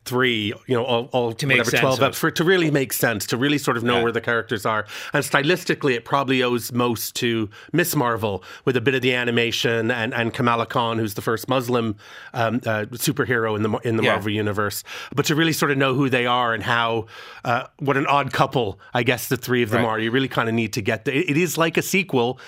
three, 0.10 0.54
you 0.68 0.75
know, 0.75 0.84
all, 0.84 1.10
all 1.12 1.34
to 1.34 1.46
make 1.48 1.58
whatever, 1.60 1.72
sense 1.72 1.82
12 1.82 1.98
of- 2.00 2.04
up 2.04 2.16
for 2.16 2.28
it 2.30 2.36
to 2.38 2.44
really 2.44 2.72
make 2.72 2.92
sense, 2.94 3.25
to 3.28 3.38
really 3.38 3.58
sort 3.58 3.78
of 3.78 3.84
know 3.84 3.98
Yeah. 3.98 4.04
where 4.04 4.12
the 4.12 4.22
characters 4.22 4.66
are. 4.66 4.86
And 5.13 5.24
stylistically, 5.24 5.94
it 5.96 6.04
probably 6.04 6.42
owes 6.44 6.72
most 6.72 7.16
to 7.18 7.50
Miss 7.72 7.96
Marvel 7.96 8.44
with 8.66 8.75
a 8.75 8.82
bit 8.82 8.96
of 8.96 9.01
the 9.01 9.13
animation 9.13 9.92
and, 9.92 10.13
and 10.13 10.34
Kamala 10.34 10.66
Khan, 10.66 10.98
who's 10.98 11.13
the 11.13 11.22
first 11.22 11.48
Muslim 11.48 11.96
um, 12.34 12.56
uh, 12.66 12.86
superhero 12.94 13.56
in 13.56 13.62
the 13.63 13.70
in 13.84 13.98
the 13.98 14.04
Yeah. 14.04 14.13
Marvel 14.13 14.32
universe. 14.32 14.84
But 15.16 15.25
to 15.28 15.36
really 15.36 15.54
sort 15.54 15.72
of 15.72 15.78
know 15.78 15.94
who 15.94 16.10
they 16.10 16.25
are 16.25 16.54
and 16.54 16.63
how, 16.63 17.06
uh, 17.46 17.63
what 17.78 17.96
an 17.98 18.08
odd 18.08 18.34
couple, 18.34 18.80
I 18.94 19.04
guess 19.04 19.28
the 19.28 19.38
three 19.38 19.62
of 19.63 19.70
them 19.70 19.84
Right. 19.84 19.89
are, 19.89 20.00
you 20.00 20.12
really 20.12 20.28
kind 20.28 20.50
of 20.50 20.56
need 20.56 20.74
to 20.74 20.82
get 20.82 21.06
the, 21.06 21.16
it 21.16 21.38
is 21.38 21.58
like 21.58 21.78
a 21.78 21.82
sequel. 21.82 22.39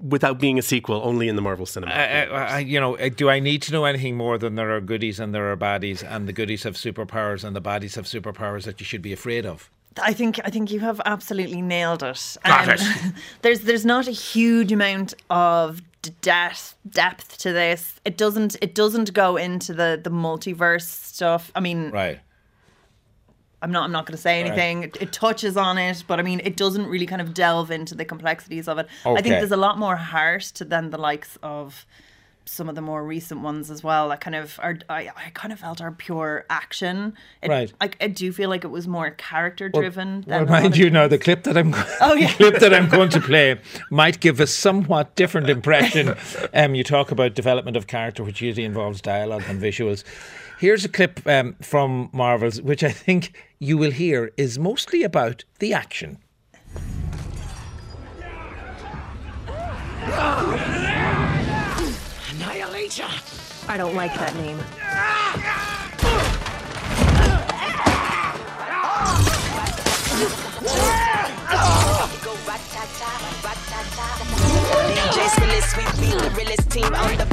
Without 0.00 0.38
being 0.40 0.58
a 0.58 0.62
sequel, 0.62 1.00
only 1.04 1.28
in 1.28 1.36
the 1.36 1.42
Marvel 1.42 1.66
cinema. 1.66 1.92
I, 1.92 2.22
I, 2.24 2.58
you 2.60 2.80
know, 2.80 2.96
do 3.10 3.28
I 3.28 3.40
need 3.40 3.60
to 3.62 3.72
know 3.72 3.84
anything 3.84 4.16
more 4.16 4.38
than 4.38 4.54
there 4.54 4.74
are 4.74 4.80
goodies 4.80 5.20
and 5.20 5.34
there 5.34 5.52
are 5.52 5.56
baddies, 5.56 6.02
and 6.02 6.26
the 6.26 6.32
goodies 6.32 6.62
have 6.62 6.74
superpowers 6.76 7.44
and 7.44 7.54
the 7.54 7.60
baddies 7.60 7.94
have 7.96 8.06
superpowers 8.06 8.64
that 8.64 8.80
you 8.80 8.86
should 8.86 9.02
be 9.02 9.12
afraid 9.12 9.44
of? 9.44 9.68
I 10.02 10.14
think 10.14 10.40
I 10.44 10.48
think 10.48 10.70
you 10.70 10.80
have 10.80 11.00
absolutely 11.04 11.60
nailed 11.60 12.02
it. 12.02 12.36
Got 12.44 12.68
Um, 12.68 12.74
it. 12.74 13.14
there's 13.42 13.60
there's 13.60 13.84
not 13.84 14.08
a 14.08 14.12
huge 14.12 14.72
amount 14.72 15.12
of 15.28 15.82
d- 16.00 16.10
depth 16.22 16.74
depth 16.88 17.36
to 17.38 17.52
this. 17.52 18.00
It 18.06 18.16
doesn't 18.16 18.56
it 18.62 18.74
doesn't 18.74 19.12
go 19.12 19.36
into 19.36 19.74
the 19.74 20.00
the 20.02 20.08
multiverse 20.10 20.88
stuff. 20.88 21.52
I 21.54 21.60
mean, 21.60 21.90
Right. 21.90 22.20
I'm 23.62 23.70
not 23.70 23.84
I'm 23.84 23.92
not 23.92 24.06
going 24.06 24.16
to 24.16 24.22
say 24.22 24.40
anything. 24.40 24.82
It, 24.82 24.96
it 25.00 25.12
touches 25.12 25.56
on 25.56 25.78
it, 25.78 26.04
but 26.06 26.18
I 26.18 26.22
mean, 26.22 26.40
it 26.44 26.56
doesn't 26.56 26.86
really 26.86 27.06
kind 27.06 27.22
of 27.22 27.32
delve 27.32 27.70
into 27.70 27.94
the 27.94 28.04
complexities 28.04 28.68
of 28.68 28.78
it. 28.78 28.88
I 29.06 29.22
think 29.22 29.36
there's 29.36 29.52
a 29.52 29.56
lot 29.56 29.78
more 29.78 29.96
heart 29.96 30.42
to 30.54 30.64
than 30.64 30.90
the 30.90 30.98
likes 30.98 31.38
of 31.42 31.86
some 32.44 32.68
of 32.68 32.74
the 32.74 32.80
more 32.82 33.04
recent 33.04 33.40
ones 33.40 33.70
as 33.70 33.84
well. 33.84 34.08
That 34.08 34.20
kind 34.20 34.34
of 34.34 34.58
are 34.62 34.78
I, 34.88 35.10
I 35.16 35.30
kind 35.32 35.52
of 35.52 35.60
felt 35.60 35.80
are 35.80 35.92
pure 35.92 36.44
action. 36.50 37.14
It, 37.42 37.48
Right. 37.48 37.72
I, 37.80 37.90
I 38.00 38.08
do 38.08 38.32
feel 38.32 38.48
like 38.48 38.64
it 38.64 38.68
was 38.68 38.88
more 38.88 39.10
character 39.10 39.68
driven. 39.68 40.24
Well, 40.26 40.40
than 40.44 40.48
a 40.48 40.60
mind 40.60 40.76
you, 40.76 40.90
now 40.90 41.08
the 41.08 41.18
clip 41.18 41.44
that 41.44 41.56
I'm 41.56 41.72
Oh, 42.00 42.14
yeah. 42.14 42.26
the 42.32 42.34
clip 42.34 42.58
that 42.60 42.74
I'm 42.74 42.88
going 42.88 43.10
to 43.10 43.20
play 43.20 43.60
might 43.90 44.20
give 44.20 44.40
a 44.40 44.46
somewhat 44.46 45.14
different 45.16 45.48
impression. 45.48 46.14
Um, 46.54 46.74
you 46.74 46.84
talk 46.84 47.10
about 47.10 47.34
development 47.34 47.76
of 47.76 47.86
character, 47.86 48.22
which 48.24 48.40
usually 48.40 48.64
involves 48.64 49.00
dialogue 49.00 49.44
and 49.46 49.60
visuals. 49.60 50.04
Here's 50.62 50.84
a 50.84 50.88
clip 50.88 51.26
um, 51.26 51.56
from 51.60 52.08
Marvels, 52.12 52.62
which 52.62 52.84
I 52.84 52.92
think 52.92 53.34
you 53.58 53.76
will 53.76 53.90
hear 53.90 54.30
is 54.36 54.60
mostly 54.60 55.02
about 55.02 55.42
the 55.58 55.74
action. 55.74 56.18
I 63.68 63.76
don't 63.76 63.96
like 63.96 64.14
that 64.14 64.36
name. 64.36 64.58
DJ 74.94 75.26
Skillis, 75.26 75.76
we 75.76 75.82
be 76.00 76.12
the 76.12 76.30
realest 76.36 76.70
team 76.70 76.94
on 76.94 77.16
the 77.16 77.31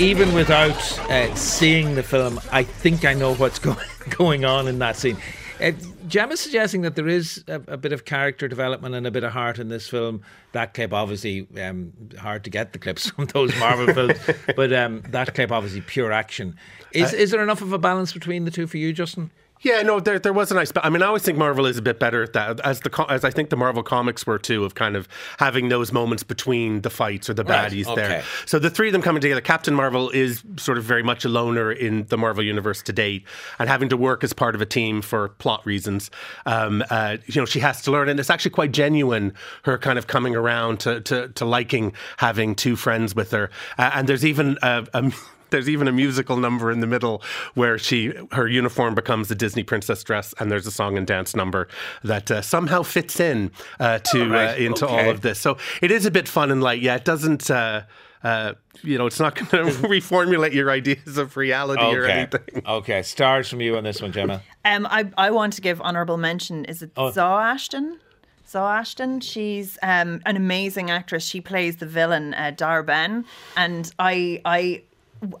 even 0.00 0.32
without 0.32 0.98
uh, 1.10 1.34
seeing 1.34 1.94
the 1.94 2.02
film, 2.02 2.40
I 2.50 2.62
think 2.62 3.04
I 3.04 3.12
know 3.12 3.34
what's 3.34 3.58
going 3.68 3.76
going 4.08 4.44
on 4.46 4.66
in 4.66 4.78
that 4.78 4.96
scene. 4.96 5.18
Uh, 5.60 5.72
Jam 6.08 6.32
is 6.32 6.40
suggesting 6.40 6.80
that 6.82 6.96
there 6.96 7.06
is 7.06 7.44
a, 7.46 7.60
a 7.68 7.76
bit 7.76 7.92
of 7.92 8.06
character 8.06 8.48
development 8.48 8.94
and 8.94 9.06
a 9.06 9.10
bit 9.10 9.24
of 9.24 9.32
heart 9.32 9.58
in 9.58 9.68
this 9.68 9.88
film. 9.88 10.22
That 10.52 10.72
clip, 10.72 10.94
obviously, 10.94 11.46
um, 11.62 11.92
hard 12.18 12.44
to 12.44 12.50
get 12.50 12.72
the 12.72 12.78
clips 12.78 13.10
from 13.10 13.26
those 13.26 13.54
Marvel 13.58 13.92
films, 13.94 14.18
but 14.56 14.72
um, 14.72 15.02
that 15.10 15.34
clip, 15.34 15.52
obviously, 15.52 15.82
pure 15.82 16.12
action. 16.12 16.56
Is 16.92 17.12
is 17.12 17.30
there 17.30 17.42
enough 17.42 17.60
of 17.60 17.74
a 17.74 17.78
balance 17.78 18.14
between 18.14 18.46
the 18.46 18.50
two 18.50 18.66
for 18.66 18.78
you, 18.78 18.94
Justin? 18.94 19.30
Yeah, 19.62 19.82
no, 19.82 20.00
there 20.00 20.18
there 20.18 20.32
was 20.32 20.50
a 20.50 20.54
nice. 20.54 20.72
I 20.76 20.88
mean, 20.88 21.02
I 21.02 21.06
always 21.06 21.22
think 21.22 21.36
Marvel 21.36 21.66
is 21.66 21.76
a 21.76 21.82
bit 21.82 21.98
better 21.98 22.22
at 22.22 22.32
that, 22.32 22.60
as 22.60 22.80
the 22.80 23.06
as 23.10 23.24
I 23.24 23.30
think 23.30 23.50
the 23.50 23.56
Marvel 23.56 23.82
comics 23.82 24.26
were 24.26 24.38
too, 24.38 24.64
of 24.64 24.74
kind 24.74 24.96
of 24.96 25.06
having 25.38 25.68
those 25.68 25.92
moments 25.92 26.22
between 26.22 26.80
the 26.80 26.88
fights 26.88 27.28
or 27.28 27.34
the 27.34 27.44
Right, 27.44 27.70
baddies 27.70 27.86
okay. 27.86 27.94
there. 27.94 28.24
So 28.46 28.58
the 28.58 28.70
three 28.70 28.88
of 28.88 28.92
them 28.92 29.02
coming 29.02 29.20
together. 29.20 29.40
Captain 29.42 29.74
Marvel 29.74 30.08
is 30.10 30.42
sort 30.56 30.78
of 30.78 30.84
very 30.84 31.02
much 31.02 31.24
a 31.24 31.28
loner 31.28 31.70
in 31.70 32.06
the 32.06 32.16
Marvel 32.16 32.42
universe 32.42 32.82
to 32.84 32.92
date, 32.92 33.24
and 33.58 33.68
having 33.68 33.90
to 33.90 33.96
work 33.98 34.24
as 34.24 34.32
part 34.32 34.54
of 34.54 34.62
a 34.62 34.66
team 34.66 35.02
for 35.02 35.28
plot 35.28 35.64
reasons. 35.66 36.10
Um, 36.46 36.82
uh, 36.88 37.18
you 37.26 37.40
know, 37.40 37.46
she 37.46 37.60
has 37.60 37.82
to 37.82 37.90
learn, 37.90 38.08
and 38.08 38.18
it's 38.18 38.30
actually 38.30 38.52
quite 38.52 38.72
genuine. 38.72 39.34
Her 39.64 39.76
kind 39.76 39.98
of 39.98 40.06
coming 40.06 40.34
around 40.34 40.80
to 40.80 41.02
to, 41.02 41.28
to 41.28 41.44
liking 41.44 41.92
having 42.16 42.54
two 42.54 42.76
friends 42.76 43.14
with 43.14 43.30
her, 43.32 43.50
uh, 43.76 43.90
and 43.94 44.08
there's 44.08 44.24
even 44.24 44.56
a. 44.62 44.86
a 44.94 45.12
there's 45.50 45.68
even 45.68 45.88
a 45.88 45.92
musical 45.92 46.36
number 46.36 46.70
in 46.70 46.80
the 46.80 46.86
middle 46.86 47.22
where 47.54 47.78
she 47.78 48.12
her 48.32 48.46
uniform 48.48 48.94
becomes 48.94 49.28
the 49.28 49.34
Disney 49.34 49.62
princess 49.62 50.02
dress, 50.04 50.34
and 50.38 50.50
there's 50.50 50.66
a 50.66 50.70
song 50.72 50.96
and 50.98 51.06
dance 51.06 51.34
number 51.36 51.68
that 52.04 52.30
uh, 52.30 52.42
somehow 52.42 52.82
fits 52.82 53.20
in 53.20 53.50
uh, 53.78 53.98
to 53.98 54.30
Right, 54.30 54.50
uh, 54.50 54.54
into 54.62 54.86
okay. 54.86 55.04
all 55.04 55.10
of 55.10 55.20
this. 55.22 55.38
So 55.38 55.56
it 55.82 55.90
is 55.90 56.06
a 56.06 56.10
bit 56.10 56.28
fun 56.28 56.50
and 56.50 56.62
light. 56.62 56.80
Yeah, 56.82 56.96
it 56.96 57.04
doesn't. 57.04 57.50
Uh, 57.50 57.82
uh, 58.22 58.52
you 58.82 58.98
know, 58.98 59.06
it's 59.06 59.18
not 59.18 59.34
going 59.34 59.48
to 59.72 59.72
reformulate 59.88 60.52
your 60.52 60.70
ideas 60.70 61.16
of 61.16 61.36
reality 61.38 61.82
or 61.82 62.04
anything. 62.04 62.62
okay. 62.66 63.02
Stars 63.02 63.48
from 63.48 63.62
you 63.62 63.76
on 63.78 63.84
this 63.84 64.02
one, 64.02 64.12
Gemma. 64.12 64.42
Um, 64.64 64.86
I, 64.90 65.10
I 65.16 65.30
want 65.30 65.54
to 65.54 65.62
give 65.62 65.80
honourable 65.80 66.18
mention. 66.18 66.66
Is 66.66 66.82
it 66.82 66.90
Oh. 66.98 67.10
Zawe 67.10 67.42
Ashton? 67.42 67.98
Zawe 68.46 68.78
Ashton. 68.80 69.20
She's 69.20 69.78
um, 69.82 70.20
an 70.26 70.36
amazing 70.36 70.90
actress. 70.90 71.24
She 71.24 71.40
plays 71.40 71.76
the 71.76 71.86
villain 71.86 72.34
uh, 72.34 72.52
Dar-Benn, 72.54 73.24
and 73.56 73.90
I 73.98 74.42
I 74.44 74.82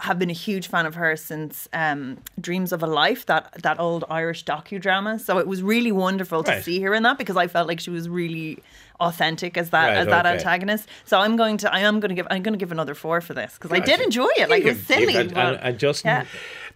have 0.00 0.18
been 0.18 0.28
a 0.30 0.34
huge 0.34 0.66
fan 0.68 0.84
of 0.86 0.94
her 0.94 1.16
since 1.16 1.68
um, 1.72 2.18
Dreams 2.40 2.72
of 2.72 2.82
a 2.82 2.86
Life, 2.86 3.26
that 3.26 3.50
that 3.62 3.80
old 3.80 4.04
Irish 4.10 4.44
docudrama. 4.44 5.18
So 5.20 5.38
it 5.38 5.46
was 5.46 5.62
really 5.62 5.90
wonderful 5.92 6.42
to 6.44 6.50
Right. 6.52 6.62
see 6.64 6.80
her 6.82 6.92
in 6.94 7.02
that 7.04 7.16
because 7.18 7.36
I 7.36 7.46
felt 7.46 7.66
like 7.66 7.80
she 7.80 7.90
was 7.90 8.08
really 8.08 8.58
authentic 9.00 9.56
as 9.56 9.70
that 9.70 9.86
Right, 9.88 9.96
as 9.96 10.06
that 10.08 10.26
okay. 10.26 10.36
antagonist. 10.36 10.86
So 11.06 11.18
I'm 11.18 11.36
going 11.36 11.56
to 11.58 11.72
I 11.72 11.80
am 11.80 12.00
going 12.00 12.10
to 12.10 12.14
give 12.14 12.26
I'm 12.30 12.42
going 12.42 12.52
to 12.52 12.58
give 12.58 12.72
another 12.72 12.94
four 12.94 13.20
for 13.22 13.32
this 13.32 13.54
because 13.54 13.72
I 13.72 13.80
did 13.80 14.00
enjoy 14.00 14.28
it. 14.36 14.50
Like 14.50 14.62
it 14.64 14.66
was 14.76 14.86
silly. 14.86 15.16
and, 15.16 15.32
but- 15.32 15.54
and, 15.54 15.62
and 15.62 15.78
Justin, 15.78 16.08
yeah. 16.10 16.24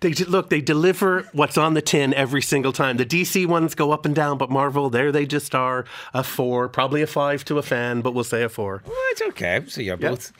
They 0.04 0.12
look. 0.12 0.50
They 0.50 0.60
deliver 0.60 1.22
what's 1.32 1.56
on 1.56 1.72
the 1.72 1.80
tin 1.80 2.12
every 2.12 2.42
single 2.42 2.74
time. 2.74 2.98
The 2.98 3.06
DC 3.06 3.46
ones 3.46 3.74
go 3.74 3.90
up 3.90 4.04
and 4.04 4.14
down, 4.14 4.36
but 4.36 4.50
Marvel, 4.50 4.90
there 4.90 5.10
they 5.10 5.24
just 5.24 5.54
are 5.54 5.86
a 6.12 6.22
four, 6.22 6.68
probably 6.68 7.00
a 7.00 7.06
five 7.06 7.42
to 7.46 7.56
a 7.56 7.62
fan, 7.62 8.02
but 8.02 8.12
we'll 8.12 8.22
say 8.22 8.42
a 8.42 8.50
four. 8.50 8.82
Well, 8.84 8.94
it's 9.12 9.22
okay. 9.22 9.62
So 9.66 9.80
you're 9.80 9.96
both. 9.96 10.30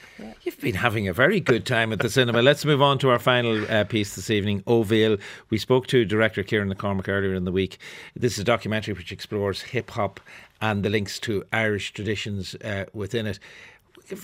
You've 0.43 0.61
been 0.61 0.75
having 0.75 1.09
a 1.09 1.15
very 1.15 1.41
good 1.41 1.65
time 1.65 1.95
at 1.95 2.01
the 2.01 2.11
cinema. 2.11 2.43
Let's 2.43 2.67
move 2.67 2.83
on 2.83 2.99
to 2.99 3.09
our 3.09 3.19
final 3.19 3.65
uh, 3.73 3.85
piece 3.85 4.17
this 4.17 4.29
evening, 4.29 4.63
Ó 4.67 4.85
Bhéal. 4.85 5.19
We 5.49 5.57
spoke 5.57 5.87
to 5.87 6.05
director 6.05 6.43
Kieran 6.43 6.71
McCormick 6.71 7.09
earlier 7.09 7.33
in 7.33 7.45
the 7.47 7.53
week. 7.53 7.79
This 8.15 8.35
is 8.35 8.41
a 8.41 8.45
documentary 8.45 8.93
which 8.93 9.13
explores 9.13 9.63
hip 9.63 9.93
hop 9.93 10.21
and 10.61 10.83
the 10.83 10.91
links 10.91 11.19
to 11.21 11.43
Irish 11.55 11.95
traditions 11.95 12.55
uh, 12.57 12.85
within 12.93 13.27
it. 13.27 13.39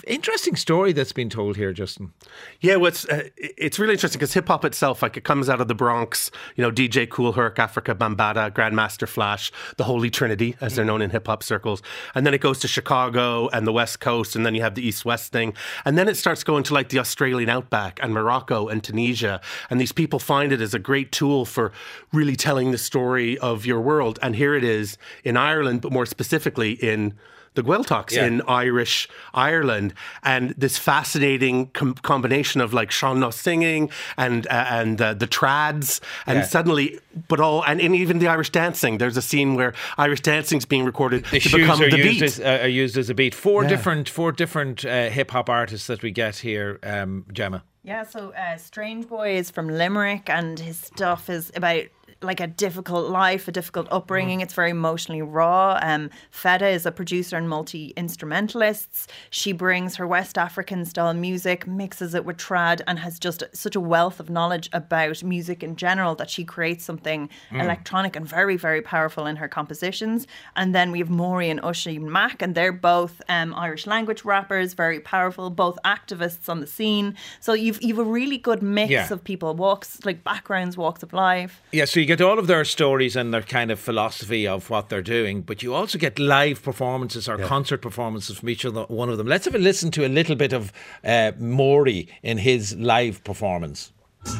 Interesting 0.07 0.57
story 0.57 0.93
that's 0.93 1.13
been 1.13 1.31
told 1.31 1.57
here, 1.57 1.73
Justin. 1.73 2.13
Yeah, 2.61 2.77
well, 2.77 2.89
it's, 2.89 3.07
uh, 3.07 3.29
it's 3.37 3.79
really 3.79 3.95
interesting 3.95 4.19
because 4.19 4.35
hip 4.35 4.49
hop 4.49 4.65
itself, 4.65 5.03
like 5.03 5.17
it 5.17 5.25
comes 5.25 5.49
out 5.49 5.61
of 5.61 5.69
the 5.69 5.75
Bronx, 5.75 6.31
you 6.57 6.63
know, 6.63 6.71
DJ 6.71 7.09
Kool 7.09 7.33
Herc, 7.33 7.57
Afrika 7.57 7.95
Bambaataa, 7.95 8.51
Grandmaster 8.51 9.09
Flash, 9.09 9.51
the 9.79 9.85
Holy 9.85 10.11
Trinity, 10.11 10.55
as 10.61 10.77
they're 10.77 10.85
known 10.85 11.01
in 11.01 11.11
hip 11.11 11.27
hop 11.27 11.43
circles. 11.43 11.83
And 12.15 12.27
then 12.27 12.35
it 12.35 12.43
goes 12.43 12.59
to 12.61 12.69
Chicago 12.69 13.49
and 13.49 13.67
the 13.67 13.73
West 13.73 14.01
Coast, 14.01 14.37
and 14.37 14.45
then 14.45 14.55
you 14.55 14.61
have 14.61 14.75
the 14.75 14.87
East 14.87 15.05
West 15.05 15.33
thing. 15.33 15.55
And 15.87 15.97
then 15.97 16.09
it 16.09 16.17
starts 16.17 16.45
going 16.45 16.63
to 16.65 16.75
like 16.75 16.91
the 16.91 16.99
Australian 16.99 17.49
outback 17.49 17.99
and 18.03 18.13
Morocco 18.13 18.69
and 18.69 18.85
Tunisia. 18.85 19.41
And 19.71 19.81
these 19.81 19.93
people 19.93 20.19
find 20.19 20.53
it 20.53 20.61
as 20.61 20.75
a 20.75 20.79
great 20.79 21.11
tool 21.11 21.47
for 21.47 21.73
really 22.13 22.37
telling 22.37 22.71
the 22.71 22.79
story 22.79 23.39
of 23.39 23.65
your 23.65 23.81
world. 23.81 24.19
And 24.21 24.37
here 24.37 24.55
it 24.55 24.65
is 24.65 24.99
in 25.25 25.39
Ireland, 25.39 25.81
but 25.81 25.91
more 25.91 26.07
specifically 26.07 26.73
in 26.73 27.15
the 27.55 27.63
Gaeltachts 27.63 28.13
Yeah. 28.13 28.27
in 28.27 28.43
Irish 28.43 29.09
Ireland, 29.35 29.95
and 30.23 30.55
this 30.57 30.79
fascinating 30.79 31.67
com- 31.69 31.95
combination 31.95 32.61
of 32.61 32.73
like 32.73 32.91
Sean 32.91 33.19
Nós 33.19 33.35
singing 33.35 33.91
and 34.17 34.47
uh, 34.47 34.67
and 34.71 35.01
uh, 35.01 35.15
the 35.15 35.27
trads, 35.27 36.01
and 36.27 36.39
Yeah. 36.39 36.45
suddenly, 36.45 36.99
but 37.29 37.41
all 37.41 37.65
and, 37.65 37.81
and 37.81 37.95
even 37.95 38.19
the 38.19 38.29
Irish 38.29 38.51
dancing. 38.51 38.99
There's 38.99 39.17
a 39.17 39.23
scene 39.23 39.55
where 39.57 39.73
Irish 39.99 40.21
dancing 40.21 40.59
is 40.59 40.65
being 40.65 40.85
recorded 40.85 41.25
The 41.25 41.41
to 41.41 41.49
shoes 41.49 41.61
become 41.61 41.83
are 41.83 41.91
the 41.91 41.97
used, 41.99 42.21
beat. 42.21 42.23
as, 42.23 42.41
uh, 42.41 42.59
are 42.63 42.69
used 42.69 42.97
as 42.97 43.11
a 43.11 43.15
beat. 43.15 43.35
Four 43.35 43.63
Yeah. 43.65 43.69
different, 43.71 44.09
four 44.09 44.33
different 44.33 44.85
uh, 44.85 45.09
hip 45.11 45.31
hop 45.33 45.49
artists 45.51 45.87
that 45.89 46.03
we 46.03 46.11
get 46.11 46.37
here, 46.37 46.79
um, 46.83 47.25
Gemma. 47.33 47.63
Yeah, 47.83 48.03
so 48.05 48.33
uh, 48.37 48.57
Strange 48.59 49.09
Boy 49.09 49.37
is 49.37 49.51
from 49.51 49.67
Limerick, 49.69 50.29
and 50.29 50.59
his 50.59 50.79
stuff 50.79 51.31
is 51.31 51.51
about 51.57 51.85
like 52.23 52.41
a 52.41 52.47
difficult 52.47 53.09
life, 53.11 53.49
a 53.49 53.53
difficult 53.53 53.89
upbringing. 53.91 54.41
It's 54.43 54.53
very 54.53 54.71
emotionally 54.71 55.23
raw. 55.23 55.79
Um, 55.83 56.11
Feta 56.31 56.69
is 56.69 56.85
a 56.85 56.93
producer 56.93 57.37
and 57.37 57.49
multi 57.49 57.95
instrumentalist. 57.97 59.11
She 59.31 59.53
brings 59.53 59.97
her 59.97 60.07
West 60.07 60.37
African 60.39 60.85
style 60.85 61.15
music, 61.15 61.67
mixes 61.67 62.15
it 62.15 62.25
with 62.25 62.37
trad, 62.37 62.81
and 62.87 62.99
has 62.99 63.19
just 63.19 63.43
such 63.53 63.75
a 63.77 63.81
wealth 63.81 64.21
of 64.21 64.31
knowledge 64.31 64.69
about 64.73 65.23
music 65.23 65.63
in 65.63 65.77
general 65.77 66.15
that 66.17 66.31
she 66.31 66.45
creates 66.45 66.85
something 66.85 67.29
electronic 67.53 68.17
and 68.17 68.27
very, 68.27 68.57
very 68.57 68.83
powerful 68.83 69.27
in 69.27 69.37
her 69.37 69.49
compositions. 69.49 70.27
And 70.57 70.75
then 70.75 70.93
we 70.93 70.99
have 70.99 71.11
Maury 71.11 71.51
and 71.51 71.61
Usheen 71.65 72.11
Mack, 72.11 72.43
and 72.43 72.55
they're 72.55 72.73
both 72.73 73.21
um, 73.29 73.55
Irish 73.55 73.87
language 73.87 74.25
rappers, 74.25 74.75
very 74.75 75.01
powerful, 75.01 75.51
both 75.51 75.79
activists 75.85 76.49
on 76.49 76.61
the 76.61 76.67
scene. 76.67 77.15
So 77.41 77.53
you've 77.55 77.83
you've 77.83 77.99
a 77.99 78.05
really 78.05 78.39
good 78.39 78.63
mix 78.63 78.91
Yeah. 78.91 79.09
of 79.13 79.23
people, 79.25 79.55
walks 79.55 80.05
like 80.05 80.23
backgrounds, 80.25 80.77
walks 80.77 81.03
of 81.03 81.13
life. 81.13 81.61
Yeah, 81.73 81.85
so 81.87 82.01
you 82.01 82.07
get 82.11 82.21
all 82.21 82.41
of 82.41 82.49
their 82.49 82.65
stories 82.65 83.15
and 83.15 83.33
their 83.33 83.43
kind 83.43 83.71
of 83.71 83.79
philosophy 83.79 84.45
of 84.47 84.69
what 84.69 84.89
they're 84.89 85.01
doing, 85.01 85.43
but 85.43 85.63
you 85.63 85.75
also 85.75 85.97
get 85.97 86.19
live 86.19 86.61
performances 86.61 87.29
or 87.29 87.39
concert 87.39 87.79
performances 87.79 88.39
from 88.39 88.49
each 88.49 88.65
of 88.65 88.75
the, 88.75 88.83
one 88.85 89.09
of 89.09 89.17
them. 89.17 89.29
Let's 89.29 89.45
have 89.45 89.55
a 89.55 89.59
listen 89.59 89.93
to 89.93 90.05
a 90.05 90.09
little 90.09 90.35
bit 90.35 90.53
of 90.53 90.73
uh, 91.05 91.33
Maury 91.39 92.09
in 92.23 92.39
his 92.39 92.75
live 92.77 93.23
performance. 93.23 93.93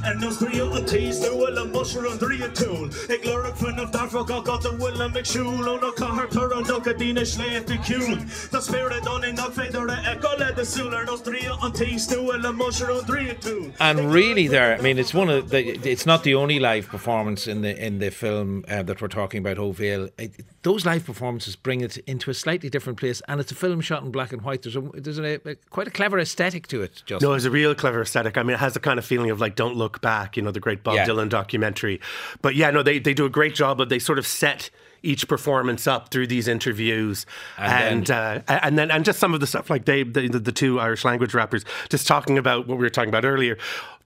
En 0.03 0.25
ons 0.25 0.39
drie 0.39 0.65
op 0.65 0.87
tees, 0.87 1.19
nu 1.21 1.29
wil 1.37 1.57
een 1.57 1.71
mosher 1.71 2.05
en 2.11 2.19
drie 2.19 2.45
een 2.45 2.53
tool. 2.53 2.85
Ik 2.85 3.25
leer 3.25 3.45
ik 3.47 3.55
vanaf 3.55 3.91
daarvoor 3.91 4.27
ga 4.27 4.41
gaat 4.45 4.63
de 4.63 4.77
wil 4.77 5.01
en 5.01 5.13
mixjoel. 5.13 5.77
En 5.77 5.83
ook 5.83 5.99
haar 5.99 6.29
per 6.29 6.51
en 6.51 6.73
ook 6.73 6.99
die 6.99 7.13
ne 7.13 7.25
slecht 7.25 7.67
de 7.67 7.79
kuul. 7.79 8.17
Dat 8.51 8.65
spirit 8.65 9.09
on 9.09 9.25
in 9.25 9.35
dat 9.35 9.51
verder 9.53 10.15
ik 10.17 10.25
al 10.25 10.37
de 10.37 10.65
soul. 10.65 10.95
En 10.95 11.11
ons 11.11 11.23
drie 11.23 11.53
op 11.53 11.75
tees, 11.75 12.09
nu 12.09 12.17
wil 12.17 12.45
een 12.45 12.55
mosher 12.55 12.91
en 12.99 13.05
drie 13.07 13.29
een 13.29 13.39
tool. 13.39 13.71
And 13.77 13.99
really, 13.99 14.49
there, 14.49 14.79
I 14.79 14.83
mean, 14.83 14.99
it's 14.99 15.15
one 15.15 15.39
of 15.39 15.49
the. 15.49 15.91
It's 15.91 16.05
not 16.05 16.23
the 16.23 16.35
only 16.35 16.59
live 16.59 16.89
performance 16.89 17.51
in 17.51 17.61
the 17.61 17.79
in 17.79 17.99
the 17.99 18.11
film 18.11 18.65
uh, 18.69 18.83
that 18.83 19.01
we're 19.01 19.15
talking 19.15 19.47
about. 19.47 19.59
Ó 19.59 19.73
Bhéal. 19.73 20.11
It, 20.17 20.45
those 20.63 20.85
live 20.85 21.05
performances 21.05 21.57
bring 21.57 21.81
it 21.81 21.97
into 22.07 22.31
a 22.31 22.35
slightly 22.35 22.69
different 22.69 22.99
place, 22.99 23.23
and 23.27 23.41
it's 23.41 23.53
a 23.53 23.55
film 23.55 23.81
shot 23.81 24.03
in 24.03 24.11
black 24.11 24.33
and 24.33 24.43
white. 24.43 24.63
There's 24.63 24.77
a 24.77 24.83
there's 25.01 25.19
a, 25.19 25.41
a 25.49 25.55
quite 25.71 25.89
a 25.89 25.91
clever 25.91 26.19
aesthetic 26.19 26.67
to 26.67 26.83
it. 26.83 27.03
Just 27.07 27.23
No, 27.23 27.33
it's 27.33 27.47
a 27.47 27.51
real 27.51 27.75
clever 27.75 28.03
aesthetic. 28.03 28.37
I 28.37 28.43
mean, 28.43 28.55
it 28.55 28.61
has 28.61 28.77
a 28.77 28.81
kind 28.81 28.99
of 28.99 29.05
feeling 29.05 29.31
of 29.31 29.41
like 29.41 29.57
"Don't 29.57 29.70
Look 29.75 30.01
Back," 30.01 30.37
you 30.37 30.43
know, 30.43 30.51
the 30.51 30.61
great 30.61 30.83
Bob 30.83 30.95
Yeah. 30.95 31.07
Dylan 31.07 31.29
documentary. 31.29 32.01
But 32.43 32.55
yeah, 32.55 32.71
no, 32.71 32.83
they 32.83 32.99
they 32.99 33.15
do 33.15 33.25
a 33.25 33.31
great 33.31 33.55
job 33.55 33.81
of 33.81 33.89
they 33.89 33.99
sort 33.99 34.19
of 34.19 34.27
set 34.27 34.71
each 35.03 35.27
performance 35.29 35.87
up 35.87 36.11
through 36.11 36.27
these 36.27 36.47
interviews, 36.47 37.25
And 37.57 38.11
and 38.11 38.11
uh, 38.11 38.41
and 38.63 38.79
then 38.79 38.91
and 38.91 39.03
just 39.03 39.19
some 39.19 39.33
of 39.33 39.41
the 39.41 39.47
stuff 39.47 39.71
like 39.71 39.87
they 39.87 40.03
the, 40.03 40.29
the 40.29 40.53
two 40.53 40.79
Irish 40.79 41.07
language 41.07 41.33
rappers 41.33 41.65
just 41.89 42.07
talking 42.07 42.37
about 42.37 42.67
what 42.67 42.77
we 42.77 42.85
were 42.85 42.91
talking 42.91 43.09
about 43.09 43.25
earlier. 43.25 43.57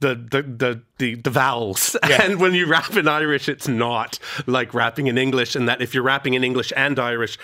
The, 0.01 0.15
the 0.15 0.43
the 0.43 0.81
the 0.99 1.15
the 1.17 1.31
vowels 1.31 1.97
Yeah. 2.09 2.23
and 2.23 2.39
when 2.41 2.53
you 2.55 2.67
rap 2.67 2.95
in 2.97 3.09
Irish 3.09 3.49
it's 3.49 3.67
not 3.69 4.19
like 4.47 4.75
rapping 4.75 5.07
in 5.07 5.17
English 5.17 5.57
and 5.57 5.67
that 5.69 5.81
if 5.81 5.95
you're 5.95 6.03
rapping 6.03 6.35
in 6.35 6.45
English 6.45 6.73
and 6.77 6.99
Irish 6.99 7.39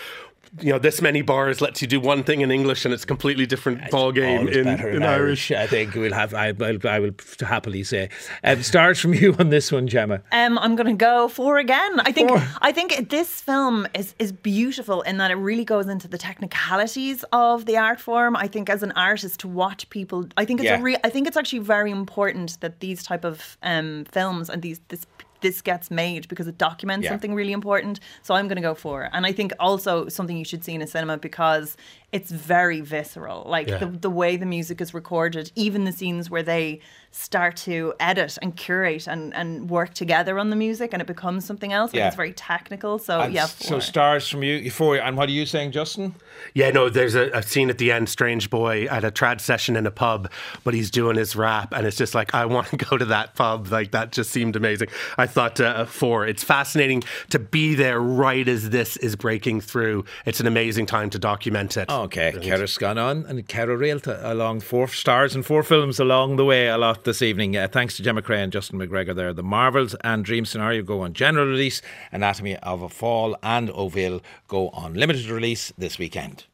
you 0.59 0.71
know 0.73 0.79
this 0.79 1.01
many 1.01 1.21
bars 1.21 1.61
lets 1.61 1.81
you 1.81 1.87
do 1.87 1.99
one 1.99 2.23
thing 2.23 2.41
in 2.41 2.51
English 2.51 2.83
and 2.83 2.93
it's 2.93 3.03
a 3.03 3.07
completely 3.07 3.45
different 3.45 3.89
ball 3.89 4.11
game 4.11 4.39
Always 4.41 4.57
in, 4.57 4.63
better 4.65 4.89
in 4.89 5.01
Irish. 5.03 5.49
I 5.51 5.65
think 5.65 5.95
we'll 5.95 6.13
have. 6.13 6.33
I, 6.33 6.47
I, 6.59 6.77
I 6.83 6.99
will 6.99 7.11
happily 7.39 7.83
say. 7.83 8.09
Um, 8.43 8.61
stars 8.61 8.99
from 8.99 9.13
you 9.13 9.33
on 9.39 9.49
this 9.49 9.71
one, 9.71 9.87
Gemma. 9.87 10.21
Um, 10.33 10.57
I'm 10.59 10.75
going 10.75 10.87
to 10.87 11.05
go 11.05 11.29
four 11.29 11.57
again. 11.57 11.99
I 12.01 12.11
think 12.11 12.29
Four. 12.29 12.43
I 12.61 12.71
think 12.73 13.09
this 13.09 13.41
film 13.41 13.87
is 13.95 14.13
is 14.19 14.31
beautiful 14.33 15.01
in 15.03 15.17
that 15.17 15.31
it 15.31 15.35
really 15.35 15.63
goes 15.65 15.87
into 15.87 16.07
the 16.09 16.17
technicalities 16.17 17.23
of 17.31 17.65
the 17.65 17.77
art 17.77 17.99
form. 17.99 18.35
I 18.35 18.47
think 18.47 18.69
as 18.69 18.83
an 18.83 18.91
artist 18.93 19.39
to 19.41 19.47
watch 19.47 19.89
people, 19.89 20.27
I 20.37 20.45
think 20.45 20.59
it's 20.59 20.65
Yeah. 20.65 20.79
a 20.79 20.81
re- 20.81 20.97
I 21.03 21.09
think 21.09 21.27
it's 21.27 21.37
actually 21.37 21.59
very 21.59 21.91
important 21.91 22.59
that 22.59 22.79
these 22.81 23.03
type 23.03 23.23
of 23.25 23.57
um, 23.63 24.05
films 24.11 24.49
and 24.49 24.61
these 24.61 24.81
this 24.89 25.05
this 25.41 25.61
gets 25.61 25.91
made 25.91 26.27
because 26.27 26.47
it 26.47 26.57
documents 26.57 27.03
Yeah. 27.05 27.11
something 27.11 27.33
really 27.35 27.51
important. 27.51 27.99
So 28.21 28.33
I'm 28.35 28.47
going 28.47 28.55
to 28.55 28.61
go 28.61 28.73
for 28.75 29.03
it. 29.03 29.11
And 29.13 29.25
I 29.25 29.31
think 29.31 29.51
also 29.59 30.07
something 30.07 30.37
you 30.37 30.45
should 30.45 30.63
see 30.63 30.73
in 30.73 30.81
a 30.81 30.87
cinema 30.87 31.17
because 31.17 31.75
it's 32.11 32.29
very 32.31 32.81
visceral. 32.81 33.43
Like 33.47 33.67
Yeah. 33.67 33.77
the, 33.77 33.85
the 33.85 34.09
way 34.09 34.35
the 34.35 34.45
music 34.45 34.81
is 34.81 34.93
recorded, 34.93 35.51
even 35.55 35.85
the 35.85 35.91
scenes 35.93 36.29
where 36.29 36.43
they 36.43 36.81
start 37.13 37.57
to 37.57 37.93
edit 37.99 38.37
and 38.41 38.55
curate 38.55 39.05
and, 39.07 39.33
and 39.33 39.69
work 39.69 39.93
together 39.93 40.39
on 40.39 40.49
the 40.49 40.55
music 40.55 40.91
and 40.93 41.01
it 41.01 41.05
becomes 41.07 41.43
something 41.45 41.71
else. 41.73 41.91
Like 41.93 41.99
Yeah. 41.99 42.07
it's 42.07 42.15
very 42.15 42.33
technical. 42.33 42.99
So 42.99 43.19
And 43.21 43.33
yeah. 43.33 43.45
so 43.45 43.79
stars 43.79 44.27
from 44.27 44.43
you 44.43 44.69
four. 44.71 44.97
And 44.97 45.15
what 45.17 45.27
are 45.29 45.33
you 45.33 45.45
saying, 45.45 45.71
Justin? 45.71 46.15
Yeah, 46.53 46.69
no, 46.71 46.89
there's 46.89 47.15
a, 47.15 47.29
a 47.31 47.43
scene 47.43 47.69
at 47.69 47.77
the 47.77 47.91
end, 47.91 48.09
Strange 48.09 48.49
Boy 48.49 48.85
at 48.85 49.03
a 49.03 49.11
trad 49.11 49.39
session 49.41 49.75
in 49.75 49.85
a 49.85 49.91
pub, 49.91 50.29
but 50.63 50.73
he's 50.73 50.89
doing 50.91 51.15
his 51.17 51.35
rap, 51.35 51.73
and 51.73 51.85
it's 51.85 51.97
just 51.97 52.15
like, 52.15 52.33
I 52.33 52.45
want 52.45 52.67
to 52.67 52.77
go 52.89 52.97
to 52.97 53.05
that 53.05 53.35
pub. 53.35 53.67
Like, 53.67 53.91
that 53.91 54.11
just 54.11 54.31
seemed 54.31 54.55
amazing. 54.55 54.87
I 55.17 55.27
thought 55.27 55.59
uh, 55.59 55.85
four, 55.85 56.25
it's 56.25 56.43
fascinating 56.43 57.03
to 57.29 57.39
be 57.39 57.75
there 57.75 57.99
right 57.99 58.47
as 58.47 58.69
this 58.69 58.97
is 58.97 59.15
breaking 59.15 59.61
through. 59.61 60.05
It's 60.25 60.39
an 60.39 60.47
amazing 60.47 60.85
time 60.87 61.09
to 61.11 61.19
document 61.19 61.77
it. 61.77 61.85
Okay, 62.01 62.31
Kera's 62.31 62.79
gone 62.79 62.97
on 62.97 63.27
and 63.27 63.47
Kera 63.47 63.77
Realta 63.77 64.19
along 64.23 64.61
four 64.61 64.87
stars 64.87 65.35
and 65.35 65.45
four 65.45 65.61
films 65.61 65.99
along 65.99 66.35
the 66.35 66.43
way 66.43 66.67
a 66.67 66.75
lot 66.75 67.03
this 67.03 67.21
evening. 67.21 67.55
Uh, 67.55 67.67
thanks 67.67 67.95
to 67.95 68.01
Gemma 68.01 68.23
Cray 68.23 68.41
and 68.41 68.51
Justin 68.51 68.79
McGregor 68.79 69.15
there. 69.15 69.33
The 69.33 69.43
Marvels 69.43 69.93
and 70.03 70.25
Dream 70.25 70.43
Scenario 70.45 70.81
go 70.81 71.01
on 71.01 71.13
general 71.13 71.45
release. 71.45 71.79
Anatomy 72.11 72.57
of 72.57 72.81
a 72.81 72.89
Fall 72.89 73.37
and 73.43 73.69
Ó 73.69 73.91
Bhéal 73.91 74.23
go 74.47 74.69
on 74.69 74.95
limited 74.95 75.29
release 75.29 75.71
this 75.77 75.99
weekend. 75.99 76.45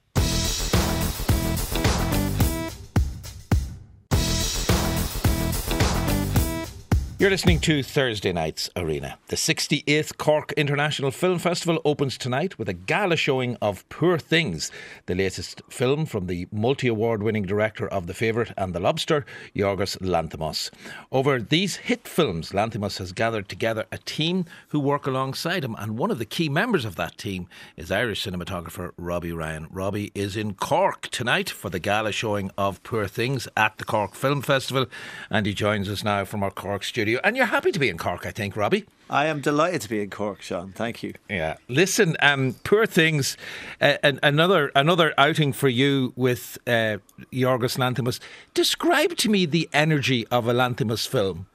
You're 7.20 7.32
listening 7.32 7.62
to 7.62 7.82
Thursday 7.82 8.32
Night's 8.32 8.70
Arena. 8.76 9.18
The 9.30 9.38
68th 9.38 10.18
Cork 10.18 10.52
International 10.52 11.10
Film 11.10 11.40
Festival 11.40 11.82
opens 11.84 12.16
tonight 12.16 12.60
with 12.60 12.70
a 12.70 12.74
gala 12.74 13.16
showing 13.16 13.58
of 13.60 13.90
Poor 13.90 14.20
Things, 14.20 14.70
the 15.08 15.16
latest 15.16 15.64
film 15.68 16.06
from 16.06 16.28
the 16.28 16.48
multi 16.52 16.88
award 16.88 17.24
winning 17.24 17.42
director 17.42 17.88
of 17.88 18.06
The 18.06 18.14
Favourite 18.14 18.52
and 18.56 18.72
The 18.72 18.80
Lobster, 18.80 19.26
Yorgos 19.56 19.98
Lanthimos. 19.98 20.70
Over 21.12 21.42
these 21.42 21.78
hit 21.78 22.08
films, 22.08 22.52
Lanthimos 22.52 23.00
has 23.00 23.14
gathered 23.14 23.50
together 23.50 23.88
a 23.92 23.98
team 23.98 24.46
who 24.68 24.80
work 24.80 25.08
alongside 25.08 25.64
him, 25.64 25.76
and 25.80 25.98
one 25.98 26.12
of 26.12 26.20
the 26.20 26.26
key 26.26 26.50
members 26.50 26.86
of 26.86 26.98
that 26.98 27.18
team 27.18 27.48
is 27.76 27.90
Irish 27.92 28.26
cinematographer 28.26 28.92
Robbie 28.96 29.32
Ryan. 29.32 29.66
Robbie 29.72 30.12
is 30.14 30.38
in 30.38 30.54
Cork 30.54 31.08
tonight 31.08 31.50
for 31.50 31.72
the 31.72 31.80
gala 31.80 32.12
showing 32.12 32.52
of 32.60 32.84
Poor 32.84 33.08
Things 33.08 33.48
at 33.58 33.80
the 33.80 33.86
Cork 33.86 34.14
Film 34.14 34.44
Festival, 34.44 34.86
and 35.32 35.48
he 35.48 35.56
joins 35.56 35.90
us 35.90 36.04
now 36.04 36.24
from 36.24 36.44
our 36.44 36.52
Cork 36.52 36.84
studio. 36.84 37.07
And 37.24 37.38
you're 37.38 37.46
happy 37.46 37.72
to 37.72 37.80
be 37.80 37.90
in 37.90 37.98
Cork, 37.98 38.26
I 38.26 38.32
think, 38.32 38.56
Robbie. 38.56 38.86
I 39.10 39.28
am 39.28 39.40
delighted 39.40 39.82
to 39.82 39.90
be 39.90 40.02
in 40.02 40.10
Cork, 40.10 40.42
Sean. 40.42 40.74
Thank 40.74 41.02
you. 41.02 41.14
Yeah. 41.30 41.56
Listen, 41.70 42.18
um, 42.22 42.56
Poor 42.64 42.86
Things, 42.86 43.38
uh, 43.80 43.98
an- 44.04 44.20
another 44.22 44.72
another 44.76 45.14
outing 45.18 45.54
for 45.54 45.70
you 45.70 46.12
with 46.18 46.58
uh, 46.68 46.98
Yorgos 47.32 47.78
Lanthimos. 47.78 48.20
Describe 48.54 49.16
to 49.18 49.30
me 49.30 49.46
the 49.46 49.70
energy 49.72 50.28
of 50.28 50.48
a 50.48 50.54
Lanthimos 50.54 51.08
film. 51.08 51.48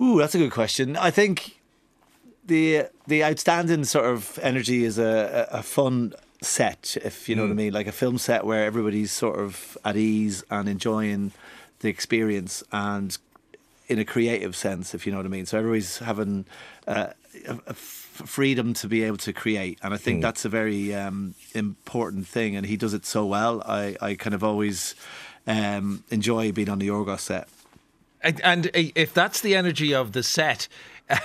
Ooh, 0.00 0.18
that's 0.18 0.34
a 0.34 0.38
good 0.38 0.50
question. 0.50 0.96
I 0.96 1.10
think 1.10 1.60
the 2.44 2.86
the 3.06 3.22
outstanding 3.24 3.84
sort 3.84 4.06
of 4.06 4.38
energy 4.42 4.84
is 4.84 4.98
a, 4.98 5.48
a, 5.52 5.58
a 5.58 5.62
fun 5.62 6.12
set, 6.42 6.96
if 7.04 7.28
you 7.28 7.34
know 7.36 7.42
what 7.42 7.50
I 7.50 7.54
mean, 7.54 7.72
like 7.72 7.86
a 7.86 7.92
film 7.92 8.18
set 8.18 8.44
where 8.44 8.64
everybody's 8.64 9.12
sort 9.12 9.38
of 9.38 9.78
at 9.84 9.96
ease 9.96 10.44
and 10.50 10.68
enjoying 10.68 11.32
the 11.80 11.88
experience 11.88 12.62
and 12.72 13.16
in 13.88 13.98
a 13.98 14.04
creative 14.04 14.56
sense, 14.56 14.94
if 14.94 15.06
you 15.06 15.12
know 15.12 15.18
what 15.18 15.26
I 15.26 15.30
mean. 15.30 15.46
So 15.46 15.58
everybody's 15.58 15.98
having, 15.98 16.44
uh, 16.86 17.08
a, 17.46 17.58
a 17.66 17.74
freedom 17.74 18.72
to 18.74 18.88
be 18.88 19.02
able 19.02 19.18
to 19.18 19.32
create, 19.32 19.78
and 19.82 19.92
I 19.92 19.96
think 19.98 20.22
that's 20.22 20.44
a 20.44 20.48
very 20.48 20.94
um, 20.94 21.34
important 21.54 22.26
thing. 22.26 22.56
And 22.56 22.66
he 22.66 22.76
does 22.76 22.94
it 22.94 23.04
so 23.04 23.26
well. 23.26 23.62
I, 23.66 23.96
I 24.00 24.14
kind 24.14 24.34
of 24.34 24.42
always 24.42 24.94
um, 25.46 26.02
enjoy 26.10 26.52
being 26.52 26.68
on 26.68 26.78
the 26.78 26.88
Yorgos 26.88 27.20
set. 27.20 27.48
And, 28.22 28.40
and 28.42 28.66
uh, 28.68 28.70
if 28.94 29.12
that's 29.12 29.40
the 29.40 29.54
energy 29.54 29.94
of 29.94 30.12
the 30.12 30.22
set, 30.22 30.66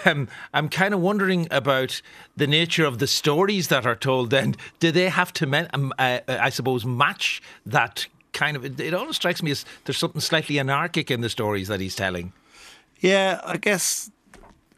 um, 0.06 0.28
I'm 0.54 0.70
kind 0.70 0.94
of 0.94 1.00
wondering 1.00 1.48
about 1.50 2.02
the 2.36 2.46
nature 2.46 2.86
of 2.86 3.00
the 3.00 3.08
stories 3.08 3.70
that 3.70 3.86
are 3.86 3.96
told. 3.96 4.30
Then, 4.30 4.56
do 4.80 4.92
they 4.92 5.10
have 5.10 5.34
to, 5.34 5.48
men, 5.48 5.70
um, 5.74 5.94
uh, 5.98 6.20
I 6.28 6.50
suppose, 6.50 6.86
match 6.86 7.42
that 7.66 8.06
kind 8.34 8.58
of? 8.58 8.80
It 8.80 8.94
almost 8.94 9.16
strikes 9.16 9.42
me 9.42 9.52
as 9.52 9.66
there's 9.86 9.98
something 9.98 10.22
slightly 10.22 10.60
anarchic 10.60 11.10
in 11.10 11.22
the 11.22 11.30
stories 11.30 11.68
that 11.70 11.80
he's 11.80 11.96
telling. 11.96 12.34
Yeah, 13.02 13.42
I 13.44 13.58
guess 13.58 14.12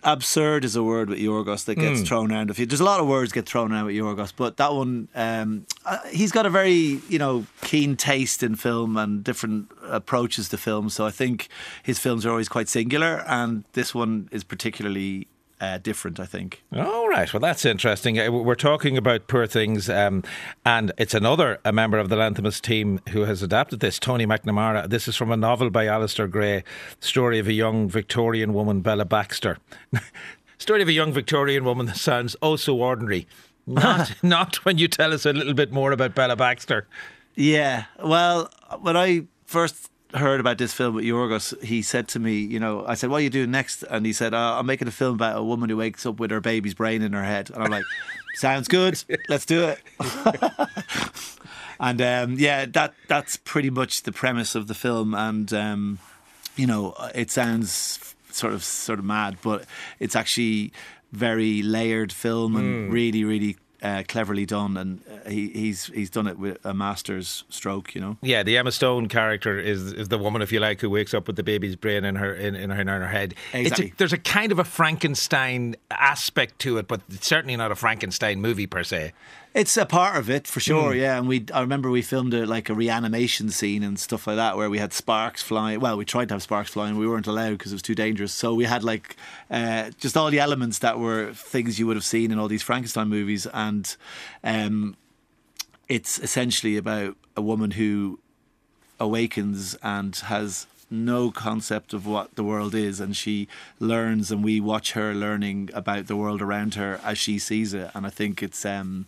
absurd 0.03 0.65
is 0.65 0.75
a 0.75 0.83
word 0.83 1.09
with 1.09 1.19
Yorgos 1.19 1.65
that 1.65 1.75
gets 1.75 2.01
thrown 2.01 2.31
around. 2.31 2.49
If 2.49 2.59
you, 2.59 2.65
there's 2.65 2.79
a 2.79 2.85
lot 2.85 2.99
of 2.99 3.07
words 3.07 3.31
get 3.31 3.45
thrown 3.45 3.71
around 3.71 3.85
with 3.85 3.95
Yorgos, 3.95 4.33
but 4.35 4.57
that 4.57 4.73
one, 4.73 5.07
um, 5.15 5.65
uh, 5.85 5.99
he's 6.09 6.31
got 6.31 6.45
a 6.45 6.49
very 6.49 7.01
you 7.09 7.19
know 7.19 7.45
keen 7.61 7.95
taste 7.95 8.43
in 8.43 8.55
film 8.55 8.97
and 8.97 9.23
different 9.23 9.71
approaches 9.87 10.49
to 10.49 10.57
film. 10.57 10.89
So 10.89 11.05
I 11.05 11.11
think 11.11 11.47
his 11.83 11.99
films 11.99 12.25
are 12.25 12.31
always 12.31 12.49
quite 12.49 12.69
singular, 12.69 13.23
and 13.27 13.63
this 13.73 13.93
one 13.93 14.29
is 14.31 14.43
particularly. 14.43 15.27
Uh, 15.63 15.77
different, 15.77 16.19
I 16.19 16.25
think. 16.25 16.61
All 16.75 17.07
right. 17.07 17.33
Well, 17.33 17.39
that's 17.39 17.63
interesting. 17.63 18.19
Uh, 18.19 18.29
We're 18.29 18.53
talking 18.53 18.97
about 18.97 19.29
Poor 19.29 19.47
Things, 19.47 19.89
um, 19.89 20.21
and 20.65 20.91
it's 20.97 21.13
another 21.13 21.57
a 21.63 21.71
member 21.71 21.99
of 21.99 22.09
the 22.09 22.17
Lanthimos 22.17 22.59
team 22.59 22.99
who 23.11 23.21
has 23.21 23.41
adapted 23.41 23.79
this, 23.79 23.97
Tony 23.97 24.25
McNamara. 24.25 24.89
This 24.89 25.07
is 25.07 25.15
from 25.15 25.31
a 25.31 25.37
novel 25.37 25.69
by 25.69 25.85
Alasdair 25.85 26.29
Gray, 26.29 26.65
story 26.99 27.39
of 27.39 27.47
a 27.47 27.53
young 27.53 27.87
Victorian 27.87 28.53
woman, 28.53 28.81
Bella 28.81 29.05
Baxter. 29.05 29.57
story 30.57 30.81
of 30.81 30.89
a 30.89 30.91
young 30.91 31.13
Victorian 31.13 31.63
woman 31.63 31.85
that 31.85 31.95
sounds 31.95 32.35
oh 32.41 32.57
so 32.57 32.77
ordinary. 32.81 33.25
Not, 33.65 34.15
not 34.21 34.65
when 34.65 34.77
you 34.77 34.89
tell 34.89 35.13
us 35.13 35.25
a 35.25 35.31
little 35.31 35.53
bit 35.53 35.71
more 35.71 35.93
about 35.93 36.13
Bella 36.13 36.35
Baxter. 36.35 36.87
Yeah. 37.35 37.85
Well, 38.03 38.49
when 38.81 38.97
I 38.97 39.27
first 39.45 39.89
heard 40.13 40.39
about 40.39 40.57
this 40.57 40.73
film 40.73 40.95
with 40.95 41.05
Yorgos, 41.05 41.61
he 41.63 41.81
said 41.81 42.07
to 42.09 42.19
me, 42.19 42.39
you 42.39 42.59
know, 42.59 42.85
I 42.85 42.95
said, 42.95 43.09
"What 43.09 43.17
are 43.17 43.21
you 43.21 43.29
doing 43.29 43.51
next?" 43.51 43.83
And 43.83 44.05
he 44.05 44.13
said, 44.13 44.33
uh, 44.33 44.57
"I'm 44.59 44.65
making 44.65 44.87
a 44.87 44.91
film 44.91 45.15
about 45.15 45.37
a 45.37 45.43
woman 45.43 45.69
who 45.69 45.77
wakes 45.77 46.05
up 46.05 46.19
with 46.19 46.31
her 46.31 46.41
baby's 46.41 46.73
brain 46.73 47.01
in 47.01 47.13
her 47.13 47.23
head." 47.23 47.49
And 47.49 47.63
I'm 47.63 47.71
like, 47.71 47.85
"Sounds 48.35 48.67
good. 48.67 49.03
Let's 49.29 49.45
do 49.45 49.63
it." 49.65 49.79
and 51.79 52.01
um, 52.01 52.35
yeah, 52.37 52.65
that 52.65 52.93
that's 53.07 53.37
pretty 53.37 53.69
much 53.69 54.03
the 54.03 54.11
premise 54.11 54.55
of 54.55 54.67
the 54.67 54.75
film. 54.75 55.13
And 55.13 55.51
um, 55.53 55.99
you 56.55 56.67
know, 56.67 56.95
it 57.13 57.31
sounds 57.31 58.15
sort 58.31 58.53
of 58.53 58.63
sort 58.63 58.99
of 58.99 59.05
mad, 59.05 59.37
but 59.41 59.65
it's 59.99 60.15
actually 60.15 60.73
very 61.11 61.61
layered 61.61 62.11
film 62.11 62.55
and 62.55 62.91
really, 62.91 63.23
really. 63.23 63.57
Uh, 63.83 64.01
cleverly 64.07 64.45
done, 64.45 64.77
and 64.77 65.01
uh, 65.11 65.29
he, 65.29 65.49
he's 65.49 65.87
he's 65.87 66.09
done 66.09 66.25
it 66.25 66.39
with 66.39 66.57
a 66.65 66.73
master's 66.73 67.43
stroke, 67.49 67.93
you 67.93 67.99
know. 67.99 68.17
Yeah, 68.21 68.41
the 68.41 68.57
Emma 68.57 68.71
Stone 68.71 69.09
character 69.09 69.59
is 69.59 69.91
is 69.91 70.07
the 70.07 70.17
woman, 70.17 70.41
if 70.41 70.53
you 70.53 70.61
like, 70.61 70.79
who 70.79 70.89
wakes 70.89 71.13
up 71.13 71.27
with 71.27 71.35
the 71.35 71.43
baby's 71.43 71.75
brain 71.75 72.05
in 72.05 72.15
her 72.15 72.33
in, 72.33 72.55
in 72.55 72.69
her 72.69 72.79
in 72.79 72.87
her 72.87 73.07
head. 73.09 73.35
It's 73.51 73.71
Exactly. 73.71 73.87
a, 73.89 73.93
there's 73.97 74.13
a 74.13 74.17
kind 74.17 74.53
of 74.53 74.59
a 74.59 74.63
Frankenstein 74.63 75.75
aspect 75.91 76.59
to 76.59 76.77
it, 76.77 76.87
but 76.87 77.01
it's 77.11 77.27
certainly 77.27 77.57
not 77.57 77.71
a 77.73 77.75
Frankenstein 77.75 78.39
movie 78.39 78.67
per 78.67 78.83
se. 78.85 79.11
It's 79.53 79.77
a 79.77 79.85
part 79.85 80.17
of 80.17 80.31
it 80.31 80.47
for 80.47 80.59
sure, 80.59 80.95
yeah. 80.95 81.17
And 81.17 81.27
we, 81.27 81.45
I 81.53 81.61
remember 81.61 81.91
we 81.91 82.01
filmed 82.01 82.33
a, 82.33 82.45
like 82.47 82.69
a 82.69 82.73
reanimation 82.73 83.51
scene 83.51 83.83
and 83.83 83.99
stuff 83.99 84.25
like 84.25 84.37
that, 84.37 84.57
where 84.57 84.67
we 84.67 84.79
had 84.79 84.93
sparks 84.93 85.43
flying. 85.43 85.79
Well, 85.79 85.95
we 85.95 86.05
tried 86.05 86.29
to 86.29 86.33
have 86.35 86.41
sparks 86.41 86.71
flying, 86.71 86.97
we 86.97 87.07
weren't 87.07 87.27
allowed 87.27 87.51
because 87.51 87.71
it 87.71 87.75
was 87.75 87.83
too 87.83 87.93
dangerous. 87.93 88.33
So 88.33 88.55
we 88.55 88.65
had 88.65 88.83
like 88.83 89.15
uh, 89.51 89.91
just 89.99 90.17
all 90.17 90.31
the 90.31 90.39
elements 90.39 90.79
that 90.79 90.97
were 90.97 91.33
things 91.33 91.77
you 91.77 91.85
would 91.85 91.97
have 91.97 92.05
seen 92.05 92.31
in 92.31 92.39
all 92.39 92.47
these 92.47 92.63
Frankenstein 92.63 93.09
movies, 93.09 93.45
and 93.53 93.95
um, 94.43 94.95
it's 95.87 96.17
essentially 96.17 96.75
about 96.75 97.15
a 97.37 97.41
woman 97.41 97.71
who 97.71 98.19
awakens 98.99 99.75
and 99.83 100.15
has 100.15 100.65
no 100.89 101.31
concept 101.31 101.93
of 101.93 102.05
what 102.05 102.35
the 102.35 102.43
world 102.43 102.75
is 102.75 102.99
and 102.99 103.15
she 103.15 103.47
learns 103.79 104.31
and 104.31 104.43
we 104.43 104.59
watch 104.59 104.93
her 104.93 105.13
learning 105.13 105.69
about 105.73 106.07
the 106.07 106.15
world 106.15 106.41
around 106.41 106.75
her 106.75 106.99
as 107.03 107.17
she 107.17 107.39
sees 107.39 107.73
it 107.73 107.89
and 107.93 108.05
I 108.05 108.09
think 108.09 108.43
it's 108.43 108.65
um 108.65 109.05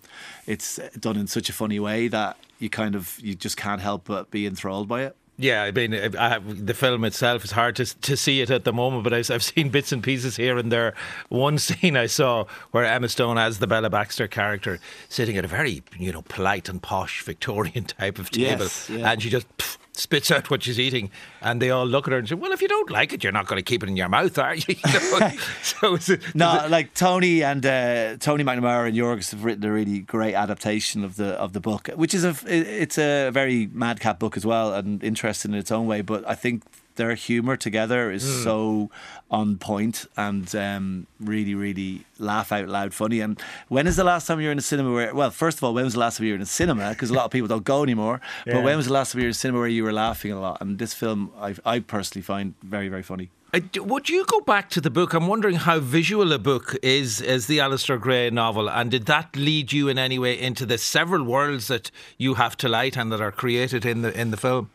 it's 0.48 0.80
done 1.00 1.18
in 1.18 1.28
such 1.28 1.50
a 1.50 1.54
funny 1.54 1.80
way 1.80 2.08
that 2.08 2.38
you 2.60 2.70
kind 2.70 2.96
of 2.96 3.20
you 3.22 3.36
just 3.36 3.58
can't 3.58 3.82
help 3.82 4.06
but 4.06 4.32
be 4.32 4.46
enthralled 4.46 4.88
by 4.88 5.04
it 5.04 5.16
Yeah, 5.38 5.64
I 5.64 5.72
mean, 5.72 5.94
I 5.94 6.30
have, 6.30 6.66
the 6.66 6.74
film 6.74 7.04
itself 7.04 7.44
is 7.44 7.52
hard 7.52 7.76
to 7.76 7.86
to 8.10 8.16
see 8.16 8.40
it 8.40 8.50
at 8.50 8.64
the 8.64 8.72
moment, 8.72 9.04
but 9.04 9.14
I've, 9.14 9.30
I've 9.30 9.44
seen 9.44 9.68
bits 9.70 9.92
and 9.92 10.02
pieces 10.02 10.38
here 10.38 10.58
and 10.58 10.72
there. 10.72 10.94
One 11.28 11.58
scene 11.68 11.98
I 11.98 12.08
saw 12.08 12.46
where 12.72 12.86
Emma 12.86 13.10
Stone 13.10 13.38
as 13.38 13.60
the 13.60 13.68
Bella 13.68 13.90
Baxter 13.90 14.30
character 14.30 14.80
sitting 15.10 15.36
at 15.38 15.44
a 15.44 15.50
very 15.50 15.84
you 16.00 16.14
know 16.14 16.22
polite 16.22 16.70
and 16.70 16.82
posh 16.82 17.22
Victorian 17.22 17.84
type 18.00 18.18
of 18.18 18.30
table, 18.30 18.64
Yes, 18.64 18.90
yeah. 18.90 19.12
and 19.12 19.22
she 19.22 19.30
just 19.30 19.48
pff, 19.58 19.78
spits 20.00 20.32
out 20.32 20.50
what 20.50 20.64
she's 20.64 20.80
eating, 20.80 21.10
and 21.42 21.62
they 21.62 21.70
all 21.70 21.86
look 21.86 22.08
at 22.08 22.12
her 22.12 22.20
and 22.20 22.28
say, 22.28 22.36
"Well, 22.36 22.52
if 22.52 22.62
you 22.62 22.68
don't 22.68 22.90
like 22.90 23.14
it, 23.14 23.24
you're 23.24 23.34
not 23.34 23.48
going 23.48 23.58
to 23.58 23.64
keep 23.64 23.84
it 23.84 23.90
in 23.90 23.96
your 23.96 24.10
mouth, 24.10 24.38
are 24.38 24.56
you?" 24.56 24.64
You 24.86 25.20
know? 25.20 25.32
so 25.64 25.96
it, 25.96 26.36
No, 26.36 26.68
like 26.70 26.94
Tony 26.94 27.44
and 27.44 27.66
uh, 27.66 28.18
Tony 28.18 28.44
McNamara 28.44 28.88
and 28.88 28.98
Yorgos 28.98 29.32
have 29.32 29.44
written 29.44 29.64
a 29.66 29.72
really 29.72 30.00
great 30.00 30.36
adaptation 30.36 31.04
of 31.04 31.16
the 31.16 31.34
of 31.34 31.54
the 31.54 31.60
book, 31.60 31.90
which 31.96 32.14
is 32.14 32.24
a 32.24 32.36
it's 32.46 32.98
a 32.98 33.30
very 33.32 33.68
madcap 33.72 34.20
book 34.20 34.38
as 34.38 34.46
well 34.46 34.74
and 34.74 35.04
interesting 35.04 35.52
in 35.54 35.58
its 35.58 35.72
own 35.72 35.88
way. 35.88 36.02
But 36.02 36.28
I 36.28 36.36
think 36.36 36.64
their 36.96 37.16
humour 37.16 37.58
together 37.58 38.12
is 38.12 38.44
so 38.44 38.90
on 39.30 39.58
point 39.58 40.06
and 40.16 40.56
um, 40.56 41.08
really, 41.20 41.56
really 41.56 42.06
laugh 42.20 42.52
out 42.52 42.68
loud 42.68 42.94
funny. 42.94 43.20
And 43.20 43.40
when 43.68 43.88
is 43.88 43.96
the 43.96 44.04
last 44.04 44.28
time 44.28 44.40
you 44.40 44.48
were 44.48 44.52
in 44.52 44.58
a 44.58 44.62
cinema 44.62 44.94
where? 44.94 45.14
Well, 45.14 45.32
first 45.32 45.58
of 45.58 45.64
all, 45.64 45.74
when 45.74 45.86
was 45.86 45.94
the 45.94 46.00
last 46.00 46.18
time 46.18 46.26
you 46.26 46.34
were 46.34 46.38
in 46.38 46.42
a 46.42 46.46
cinema? 46.46 46.90
Because 46.90 47.10
a 47.10 47.14
lot 47.14 47.26
of 47.26 47.32
people 47.32 47.48
don't 47.48 47.64
go 47.64 47.84
anymore. 47.84 48.22
But 48.46 48.64
when 48.64 48.78
was 48.78 48.88
the 48.88 48.94
last 48.94 49.12
time 49.12 49.20
you 49.20 49.26
were 49.26 49.30
in 49.30 49.32
a 49.32 49.34
cinema 49.34 49.60
where 49.60 49.68
you 49.68 49.84
were 49.84 49.94
laughing 49.94 50.32
a 50.32 50.40
lot? 50.40 50.62
And 50.62 50.80
this 50.80 50.94
film, 50.94 51.32
I, 51.40 51.56
I 51.66 51.80
personally 51.80 52.24
find 52.24 52.54
very, 52.62 52.88
very 52.88 53.04
funny. 53.04 53.30
Uh, 53.54 53.60
Would 53.84 54.10
you 54.10 54.26
go 54.26 54.42
back 54.42 54.70
to 54.72 54.82
the 54.82 54.90
book? 54.90 55.14
I'm 55.14 55.28
wondering 55.28 55.56
how 55.56 55.80
visual 55.80 56.34
a 56.34 56.40
book 56.40 56.76
is 56.84 57.22
as 57.22 57.48
the 57.48 57.60
Alasdair 57.60 58.00
Gray 58.00 58.30
novel, 58.30 58.70
and 58.70 58.92
did 58.92 59.06
that 59.06 59.36
lead 59.36 59.72
you 59.72 59.88
in 59.88 59.98
any 59.98 60.20
way 60.20 60.38
into 60.38 60.66
the 60.66 60.78
several 60.78 61.24
worlds 61.24 61.68
that 61.68 61.90
you 62.18 62.34
have 62.34 62.58
to 62.58 62.68
light 62.68 62.98
and 62.98 63.12
that 63.12 63.22
are 63.22 63.32
created 63.32 63.86
in 63.86 64.02
the 64.02 64.20
in 64.20 64.32
the 64.32 64.38
film? 64.38 64.70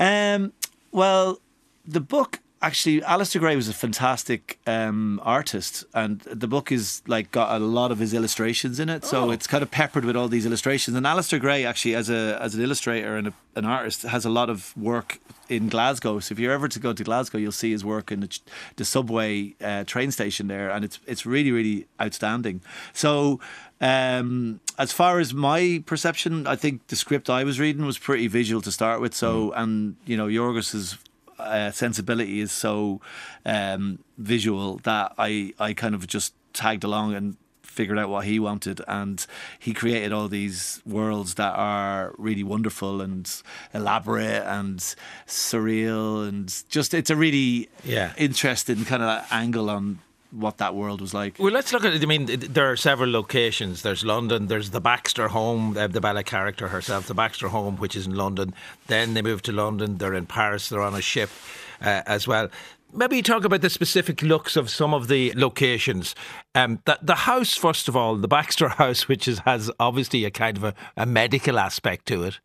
Um, 0.00 0.52
well, 0.90 1.40
the 1.86 2.00
book 2.00 2.40
actually, 2.62 3.00
Alasdair 3.02 3.40
Gray 3.40 3.54
was 3.54 3.68
a 3.68 3.74
fantastic 3.74 4.58
um, 4.66 5.20
artist, 5.22 5.84
and 5.94 6.20
the 6.20 6.48
book 6.48 6.72
is 6.72 7.02
like 7.06 7.30
got 7.30 7.60
a 7.60 7.64
lot 7.64 7.92
of 7.92 7.98
his 7.98 8.14
illustrations 8.14 8.80
in 8.80 8.88
it. 8.88 9.04
So 9.04 9.30
it's 9.30 9.46
kind 9.46 9.62
of 9.62 9.70
peppered 9.70 10.04
with 10.04 10.16
all 10.16 10.28
these 10.28 10.46
illustrations. 10.46 10.96
And 10.96 11.06
Alasdair 11.06 11.40
Gray, 11.40 11.64
actually, 11.64 11.94
as 11.94 12.10
a 12.10 12.38
as 12.40 12.54
an 12.54 12.62
illustrator 12.62 13.16
and 13.16 13.28
a, 13.28 13.32
an 13.54 13.64
artist, 13.64 14.02
has 14.02 14.24
a 14.24 14.30
lot 14.30 14.50
of 14.50 14.76
work 14.76 15.20
in 15.48 15.68
Glasgow. 15.68 16.18
So 16.18 16.32
if 16.32 16.38
you're 16.38 16.52
ever 16.52 16.68
to 16.68 16.80
go 16.80 16.92
to 16.92 17.04
Glasgow, 17.04 17.38
you'll 17.38 17.52
see 17.52 17.70
his 17.70 17.84
work 17.84 18.10
in 18.10 18.20
the, 18.20 18.38
the 18.76 18.84
subway 18.84 19.54
uh, 19.60 19.84
train 19.84 20.10
station 20.10 20.48
there, 20.48 20.70
and 20.70 20.84
it's 20.84 20.98
it's 21.06 21.26
really 21.26 21.52
really 21.52 21.86
outstanding. 22.00 22.62
So. 22.92 23.40
Um, 23.78 24.60
as 24.78 24.90
far 24.90 25.18
as 25.20 25.34
my 25.34 25.82
perception, 25.84 26.46
I 26.46 26.56
think 26.56 26.86
the 26.86 26.96
script 26.96 27.28
I 27.28 27.44
was 27.44 27.60
reading 27.60 27.84
was 27.84 27.98
pretty 27.98 28.26
visual 28.26 28.62
to 28.62 28.72
start 28.72 29.02
with. 29.02 29.12
So, 29.14 29.52
and 29.52 29.96
you 30.06 30.16
know, 30.16 30.28
Yorgos's 30.28 30.96
uh, 31.38 31.70
sensibility 31.70 32.40
is 32.40 32.52
so 32.52 33.00
um, 33.44 33.98
visual 34.18 34.78
that 34.84 35.12
I 35.18 35.52
I 35.58 35.74
kind 35.74 35.94
of 35.94 36.06
just 36.06 36.34
tagged 36.52 36.84
along 36.84 37.14
and 37.14 37.36
figured 37.62 37.98
out 37.98 38.08
what 38.08 38.24
he 38.24 38.38
wanted 38.40 38.80
and 38.88 39.26
he 39.58 39.74
created 39.74 40.10
all 40.10 40.28
these 40.28 40.80
worlds 40.86 41.34
that 41.34 41.52
are 41.54 42.14
really 42.16 42.42
wonderful 42.42 43.02
and 43.02 43.30
elaborate 43.74 44.42
and 44.46 44.78
surreal 45.26 46.26
and 46.26 46.62
just 46.70 46.94
it's 46.94 47.10
a 47.10 47.16
really 47.16 47.68
Yeah. 47.84 48.12
interesting 48.16 48.84
kind 48.86 49.02
of 49.02 49.26
angle 49.30 49.68
on 49.68 49.98
what 50.36 50.58
that 50.58 50.74
world 50.74 51.00
was 51.00 51.14
like 51.14 51.38
Well, 51.38 51.52
let's 51.52 51.72
look 51.72 51.84
at 51.84 51.94
it. 51.94 52.02
I 52.02 52.06
mean, 52.06 52.26
there 52.26 52.70
are 52.70 52.76
several 52.76 53.10
locations. 53.10 53.82
There's 53.82 54.04
London. 54.04 54.46
There's 54.46 54.70
the 54.70 54.80
Baxter 54.80 55.28
home, 55.28 55.76
uh, 55.76 55.86
the 55.86 56.00
Bella 56.00 56.22
character 56.22 56.68
herself, 56.68 57.06
the 57.06 57.14
Baxter 57.14 57.48
home, 57.48 57.76
which 57.76 57.96
is 57.96 58.06
in 58.06 58.14
London. 58.14 58.54
Then 58.86 59.14
they 59.14 59.22
move 59.22 59.42
to 59.42 59.52
London. 59.52 59.98
They're 59.98 60.14
in 60.14 60.26
Paris. 60.26 60.68
They're 60.68 60.82
on 60.82 60.94
a 60.94 61.00
ship 61.00 61.30
uh, 61.80 62.02
as 62.06 62.28
well. 62.28 62.48
Maybe 62.92 63.20
talk 63.20 63.44
about 63.44 63.62
the 63.62 63.70
specific 63.70 64.22
looks 64.22 64.56
of 64.56 64.70
some 64.70 64.94
of 64.94 65.08
the 65.08 65.32
locations. 65.34 66.14
Um, 66.54 66.80
the, 66.84 66.98
the 67.02 67.14
house, 67.14 67.54
first 67.54 67.88
of 67.88 67.96
all, 67.96 68.16
the 68.16 68.28
Baxter 68.28 68.68
house, 68.80 69.08
which 69.08 69.26
is, 69.26 69.40
has 69.40 69.70
obviously 69.80 70.24
a 70.24 70.30
kind 70.30 70.56
of 70.56 70.64
a, 70.64 70.74
a 70.96 71.06
medical 71.06 71.58
aspect 71.58 72.06
to 72.06 72.22
it. 72.22 72.40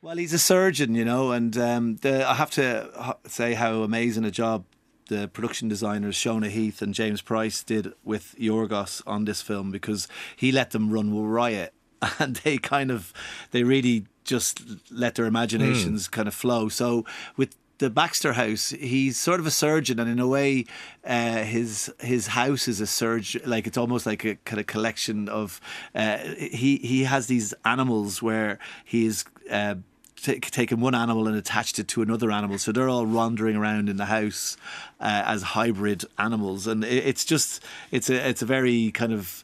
Well, 0.00 0.16
he's 0.16 0.32
a 0.32 0.38
surgeon, 0.38 0.94
you 0.94 1.04
know, 1.04 1.32
and 1.32 1.56
um, 1.58 1.96
the, 1.96 2.28
I 2.28 2.34
have 2.34 2.52
to 2.52 3.16
say 3.26 3.54
how 3.54 3.82
amazing 3.82 4.24
a 4.24 4.30
job 4.30 4.64
the 5.08 5.28
production 5.28 5.68
designers 5.68 6.16
Shona 6.16 6.48
Heath 6.48 6.80
and 6.80 6.94
James 6.94 7.20
Price 7.20 7.62
did 7.62 7.92
with 8.04 8.34
Yorgos 8.38 9.02
on 9.06 9.24
this 9.24 9.42
film 9.42 9.70
because 9.70 10.08
he 10.36 10.52
let 10.52 10.70
them 10.70 10.90
run 10.90 11.14
riot, 11.14 11.74
and 12.18 12.36
they 12.36 12.58
kind 12.58 12.90
of 12.90 13.12
they 13.50 13.64
really 13.64 14.06
just 14.24 14.62
let 14.90 15.14
their 15.14 15.24
imaginations 15.24 16.06
kind 16.06 16.28
of 16.28 16.34
flow. 16.34 16.68
So 16.68 17.04
with 17.36 17.56
the 17.78 17.88
Baxter 17.90 18.34
house, 18.34 18.70
he's 18.70 19.16
sort 19.16 19.40
of 19.40 19.46
a 19.46 19.50
surgeon, 19.50 19.98
and 19.98 20.10
in 20.10 20.18
a 20.18 20.26
way, 20.26 20.66
uh, 21.04 21.42
his 21.44 21.92
his 22.00 22.28
house 22.28 22.68
is 22.68 22.80
a 22.80 22.86
surgeon. 22.86 23.42
Like 23.44 23.66
it's 23.66 23.78
almost 23.78 24.04
like 24.04 24.24
a 24.24 24.34
kind 24.36 24.60
of 24.60 24.66
collection 24.66 25.28
of. 25.28 25.60
Uh, 25.94 26.18
he 26.18 26.76
he 26.78 27.04
has 27.04 27.26
these 27.26 27.54
animals 27.64 28.22
where 28.22 28.58
he's. 28.84 29.24
Uh, 29.50 29.76
t- 30.22 30.38
taken 30.40 30.80
one 30.80 30.94
animal 30.94 31.26
and 31.28 31.36
attached 31.36 31.78
it 31.78 31.88
to 31.88 32.02
another 32.02 32.30
animal, 32.30 32.58
so 32.58 32.72
they're 32.72 32.88
all 32.88 33.06
wandering 33.06 33.56
around 33.56 33.88
in 33.88 33.96
the 33.96 34.06
house 34.06 34.56
uh, 35.00 35.22
as 35.26 35.42
hybrid 35.42 36.04
animals, 36.18 36.66
and 36.66 36.84
it, 36.84 37.06
it's 37.06 37.24
just 37.24 37.62
it's 37.90 38.08
a 38.10 38.28
it's 38.28 38.42
a 38.42 38.46
very 38.46 38.90
kind 38.92 39.12
of 39.12 39.42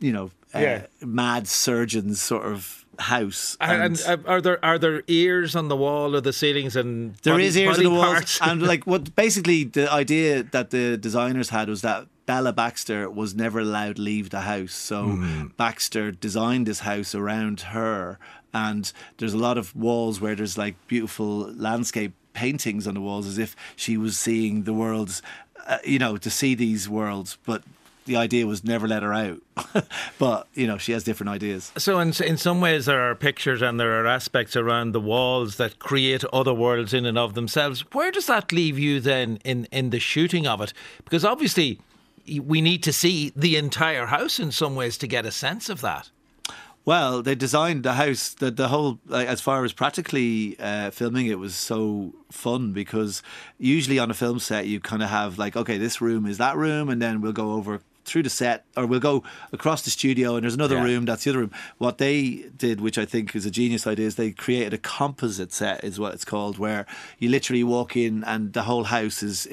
you 0.00 0.12
know 0.12 0.30
uh, 0.54 0.58
Yeah. 0.58 0.86
mad 1.04 1.46
surgeon's 1.48 2.20
sort 2.20 2.44
of 2.46 2.84
house. 2.98 3.56
And, 3.60 3.82
and 3.82 4.02
uh, 4.06 4.28
are 4.30 4.40
there 4.40 4.64
are 4.64 4.78
there 4.78 5.02
ears 5.06 5.54
on 5.56 5.68
the 5.68 5.76
wall 5.76 6.14
or 6.16 6.20
the 6.20 6.32
ceilings 6.32 6.76
and 6.76 7.14
There 7.22 7.34
body- 7.34 7.46
is 7.46 7.56
ears 7.56 7.78
on 7.78 7.84
the 7.84 7.90
walls, 7.90 8.38
and 8.42 8.62
like 8.72 8.86
what 8.86 9.14
basically 9.16 9.64
the 9.64 9.90
idea 9.92 10.42
that 10.42 10.70
the 10.70 10.96
designers 10.96 11.48
had 11.50 11.68
was 11.68 11.82
that 11.82 12.06
Bella 12.26 12.52
Baxter 12.52 13.10
was 13.10 13.34
never 13.34 13.58
allowed 13.60 13.96
to 13.96 14.02
leave 14.02 14.30
the 14.30 14.42
house. 14.42 14.72
So 14.72 15.04
Hmm. 15.04 15.46
Baxter 15.56 16.12
designed 16.12 16.66
this 16.66 16.80
house 16.80 17.12
around 17.14 17.60
her, 17.72 18.18
and 18.52 18.92
there's 19.18 19.34
a 19.34 19.38
lot 19.38 19.58
of 19.58 19.74
walls 19.74 20.20
where 20.20 20.34
there's 20.34 20.58
like 20.58 20.74
beautiful 20.86 21.52
landscape 21.52 22.12
paintings 22.32 22.86
on 22.86 22.94
the 22.94 23.00
walls, 23.00 23.26
as 23.26 23.38
if 23.38 23.56
she 23.76 23.96
was 23.96 24.18
seeing 24.18 24.64
the 24.64 24.72
worlds, 24.72 25.22
uh, 25.66 25.78
you 25.84 25.98
know, 25.98 26.16
to 26.16 26.30
see 26.30 26.54
these 26.54 26.88
worlds, 26.88 27.38
but. 27.44 27.62
The 28.06 28.16
idea 28.16 28.44
was 28.44 28.64
never 28.64 28.88
let 28.88 29.04
her 29.04 29.12
out, 29.12 29.40
but 30.18 30.48
you 30.54 30.66
know 30.66 30.78
she 30.78 30.90
has 30.92 31.04
different 31.04 31.30
ideas. 31.30 31.70
So 31.76 32.00
in 32.00 32.12
in 32.24 32.38
some 32.38 32.60
ways 32.60 32.86
there 32.86 33.08
are 33.08 33.14
pictures 33.14 33.62
and 33.62 33.78
there 33.78 34.02
are 34.02 34.06
aspects 34.06 34.56
around 34.56 34.92
the 34.92 35.00
walls 35.00 35.56
that 35.58 35.78
create 35.78 36.24
other 36.32 36.52
worlds 36.52 36.92
in 36.92 37.06
and 37.06 37.16
of 37.18 37.34
themselves. 37.34 37.82
Where 37.92 38.10
does 38.10 38.26
that 38.26 38.50
leave 38.50 38.78
you 38.80 39.00
then 39.00 39.38
in 39.44 39.68
in 39.70 39.90
the 39.90 40.00
shooting 40.00 40.46
of 40.46 40.60
it? 40.60 40.72
Because 41.04 41.24
obviously 41.24 41.78
we 42.38 42.60
need 42.60 42.82
to 42.84 42.92
see 42.92 43.32
the 43.36 43.56
entire 43.56 44.06
house 44.06 44.40
in 44.40 44.50
some 44.50 44.74
ways 44.74 44.98
to 44.98 45.06
get 45.06 45.26
a 45.26 45.30
sense 45.30 45.68
of 45.68 45.80
that. 45.82 46.10
Well, 46.86 47.22
they 47.22 47.34
designed 47.34 47.82
the 47.84 47.92
house, 47.94 48.30
the 48.30 48.50
the 48.50 48.68
whole 48.68 48.98
like, 49.06 49.28
as 49.28 49.40
far 49.40 49.64
as 49.64 49.72
practically 49.72 50.56
uh, 50.58 50.90
filming 50.90 51.26
it 51.26 51.38
was 51.38 51.54
so 51.54 52.14
fun 52.30 52.72
because 52.72 53.22
usually 53.58 53.98
on 53.98 54.10
a 54.10 54.14
film 54.14 54.38
set 54.38 54.66
you 54.66 54.80
kind 54.80 55.02
of 55.02 55.10
have 55.10 55.38
like 55.38 55.56
okay 55.56 55.76
this 55.78 56.00
room 56.00 56.26
is 56.26 56.38
that 56.38 56.56
room 56.56 56.88
and 56.88 57.00
then 57.02 57.20
we'll 57.20 57.32
go 57.32 57.52
over 57.52 57.80
through 58.06 58.22
the 58.22 58.30
set 58.30 58.64
or 58.76 58.86
we'll 58.86 58.98
go 58.98 59.22
across 59.52 59.82
the 59.82 59.90
studio 59.90 60.34
and 60.34 60.42
there's 60.42 60.54
another 60.54 60.76
Yeah. 60.76 60.84
room 60.84 61.04
that's 61.04 61.24
the 61.24 61.30
other 61.30 61.40
room. 61.40 61.52
What 61.78 61.98
they 61.98 62.46
did, 62.56 62.80
which 62.80 62.96
I 62.98 63.04
think 63.04 63.36
is 63.36 63.44
a 63.44 63.50
genius 63.50 63.86
idea, 63.86 64.06
is 64.06 64.16
they 64.16 64.32
created 64.32 64.72
a 64.72 64.78
composite 64.78 65.52
set, 65.52 65.84
is 65.84 66.00
what 66.00 66.14
it's 66.14 66.24
called, 66.24 66.58
where 66.58 66.86
you 67.18 67.28
literally 67.28 67.62
walk 67.62 67.96
in 67.96 68.24
and 68.24 68.52
the 68.54 68.62
whole 68.62 68.84
house 68.84 69.22
is 69.22 69.46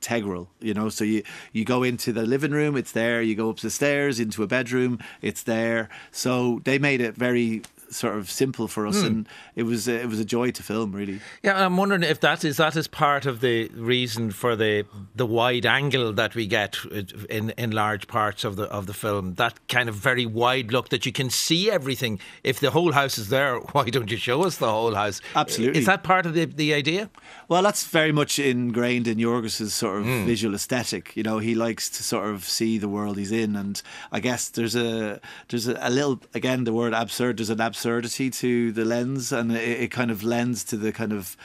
integral. 0.00 0.48
You 0.60 0.74
know, 0.74 0.88
so 0.88 1.04
you 1.04 1.22
you 1.52 1.64
go 1.64 1.82
into 1.82 2.12
the 2.12 2.24
living 2.24 2.52
room, 2.52 2.76
it's 2.76 2.92
there. 2.92 3.22
You 3.22 3.34
go 3.34 3.50
up 3.50 3.60
the 3.60 3.70
stairs 3.70 4.20
into 4.20 4.42
a 4.42 4.46
bedroom, 4.46 4.98
it's 5.22 5.42
there. 5.42 5.88
So 6.10 6.60
they 6.64 6.78
made 6.78 7.00
it 7.00 7.14
very 7.14 7.62
sort 7.90 8.16
of 8.16 8.30
simple 8.30 8.68
for 8.68 8.86
us, 8.86 9.00
hmm. 9.00 9.06
and 9.06 9.28
it 9.54 9.64
was 9.64 9.88
uh, 9.88 9.92
it 9.92 10.08
was 10.08 10.20
a 10.20 10.24
joy 10.24 10.50
to 10.50 10.62
film, 10.62 10.92
really. 10.92 11.20
Yeah, 11.42 11.54
and 11.54 11.64
I'm 11.64 11.76
wondering 11.76 12.02
if 12.02 12.20
that 12.20 12.44
is 12.44 12.56
that 12.58 12.76
is 12.76 12.88
part 12.88 13.26
of 13.26 13.40
the 13.40 13.68
reason 13.68 14.30
for 14.30 14.56
the 14.56 14.84
the 15.14 15.26
wide 15.26 15.66
angle 15.66 16.12
that 16.12 16.34
we 16.34 16.46
get 16.46 16.76
uh, 16.86 17.02
in 17.28 17.50
in 17.50 17.70
large 17.70 18.06
parts 18.08 18.44
of 18.44 18.56
the 18.56 18.64
of 18.64 18.86
the 18.86 18.94
film. 18.94 19.34
That 19.34 19.66
kind 19.68 19.88
of 19.88 19.94
very 19.94 20.26
wide 20.26 20.72
look 20.72 20.88
that 20.90 21.06
you 21.06 21.12
can 21.12 21.30
see 21.30 21.70
everything. 21.70 22.20
If 22.44 22.60
the 22.60 22.70
whole 22.70 22.92
house 22.92 23.18
is 23.18 23.28
there, 23.28 23.56
why 23.72 23.90
don't 23.90 24.10
you 24.10 24.16
show 24.16 24.44
us 24.44 24.56
the 24.56 24.70
whole 24.70 24.94
house? 24.94 25.20
Uh, 25.34 25.40
Absolutely. 25.40 25.80
Is 25.80 25.86
that 25.86 26.02
part 26.02 26.26
of 26.26 26.34
the 26.34 26.44
the 26.44 26.74
idea? 26.74 27.10
Well, 27.48 27.62
that's 27.62 27.86
very 27.86 28.12
much 28.12 28.38
ingrained 28.38 29.08
in 29.08 29.18
Yorgos's 29.18 29.72
sort 29.74 30.00
of 30.00 30.04
hmm. 30.04 30.26
visual 30.26 30.54
aesthetic. 30.54 31.16
You 31.16 31.22
know, 31.22 31.38
he 31.38 31.54
likes 31.54 31.88
to 31.90 32.02
sort 32.02 32.28
of 32.28 32.44
see 32.44 32.78
the 32.78 32.88
world 32.88 33.18
he's 33.18 33.32
in, 33.32 33.56
and 33.56 33.80
I 34.12 34.20
guess 34.20 34.48
there's 34.48 34.76
a 34.76 35.20
there's 35.48 35.66
a, 35.66 35.78
a 35.80 35.90
little 35.90 36.20
again 36.34 36.64
the 36.64 36.72
word 36.72 36.92
absurd. 36.92 37.38
There's 37.38 37.50
an 37.50 37.60
absurdity 37.78 38.28
to 38.28 38.72
the 38.72 38.84
lens, 38.84 39.30
and 39.32 39.52
it, 39.52 39.82
it 39.84 39.90
kind 39.90 40.10
of 40.10 40.22
lends 40.24 40.64
to 40.64 40.76
the 40.76 40.90
kind 40.92 41.12
of 41.12 41.36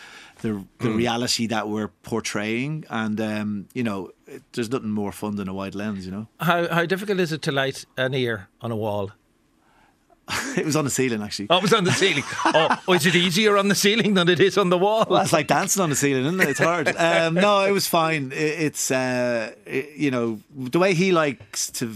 the 0.42 0.66
the 0.80 0.90
reality 0.90 1.48
that 1.48 1.68
we're 1.70 1.90
portraying. 2.02 2.86
And 2.90 3.22
um, 3.22 3.68
you 3.74 3.84
know, 3.84 4.10
it, 4.26 4.42
there's 4.54 4.72
nothing 4.72 4.90
more 4.92 5.12
fun 5.12 5.36
than 5.36 5.48
a 5.48 5.54
wide 5.54 5.76
lens. 5.76 6.06
You 6.06 6.12
know, 6.12 6.28
How 6.40 6.68
how 6.74 6.86
difficult 6.88 7.20
is 7.20 7.32
it 7.32 7.42
to 7.44 7.52
light 7.52 7.86
an 7.98 8.14
ear 8.16 8.48
on 8.62 8.72
a 8.72 8.76
wall? 8.76 9.12
it 10.58 10.66
was 10.66 10.76
on 10.76 10.86
the 10.86 10.90
ceiling 10.92 11.22
actually. 11.22 11.48
Oh, 11.50 11.58
it 11.58 11.62
was 11.64 11.74
on 11.74 11.84
the 11.84 11.92
ceiling. 11.92 12.24
oh, 12.46 12.78
oh, 12.88 12.94
is 12.94 13.06
it 13.06 13.16
easier 13.16 13.58
on 13.58 13.68
the 13.68 13.76
ceiling 13.76 14.14
than 14.16 14.30
it 14.30 14.40
is 14.40 14.58
on 14.58 14.70
the 14.70 14.78
wall? 14.78 15.06
Well, 15.10 15.22
it's 15.22 15.34
like 15.34 15.48
dancing 15.48 15.84
on 15.84 15.90
the 15.90 15.96
ceiling, 15.98 16.26
isn't 16.26 16.40
it? 16.42 16.50
It's 16.50 16.60
hard. 16.60 16.88
Um, 16.98 17.34
no, 17.36 17.60
it 17.66 17.72
was 17.72 17.88
fine. 17.88 18.32
It, 18.32 18.60
it's 18.68 18.90
uh, 18.90 19.52
it- 19.66 19.92
you 19.98 20.10
know 20.12 20.40
the 20.56 20.80
way 20.80 20.94
he 20.96 21.12
likes 21.12 21.70
to 21.72 21.94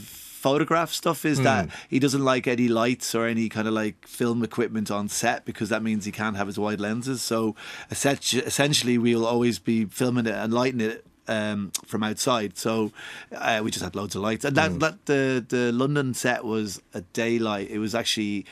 photograph 0.50 0.92
stuff 1.02 1.26
is 1.26 1.38
that 1.42 1.64
he 1.90 2.00
doesn't 2.00 2.24
like 2.34 2.46
any 2.48 2.68
lights 2.68 3.14
or 3.18 3.26
any 3.28 3.48
kind 3.50 3.68
of 3.68 3.74
like 3.74 3.98
film 4.08 4.44
equipment 4.44 4.90
on 4.90 5.10
set 5.10 5.40
because 5.50 5.70
that 5.74 5.82
means 5.84 6.06
he 6.06 6.12
can't 6.22 6.38
have 6.38 6.48
his 6.48 6.58
wide 6.66 6.80
lenses. 6.88 7.22
So 7.22 7.56
essentially, 7.92 8.98
we'll 8.98 9.26
always 9.26 9.60
be 9.60 9.86
filming 9.86 10.26
it 10.26 10.36
and 10.36 10.54
lighting 10.54 10.82
it. 10.82 11.04
Um, 11.30 11.72
from 11.86 12.04
outside, 12.04 12.58
so 12.58 12.94
uh, 13.36 13.60
we 13.62 13.70
just 13.70 13.84
had 13.84 13.98
loads 13.98 14.16
of 14.16 14.22
lights, 14.22 14.46
and 14.46 14.56
that, 14.56 14.80
that 14.80 15.06
the 15.08 15.46
the 15.56 15.74
London 15.74 16.14
set 16.14 16.46
was 16.46 16.82
a 16.94 17.02
daylight. 17.02 17.70
It 17.70 17.80
was 17.80 17.94
actually 17.94 18.46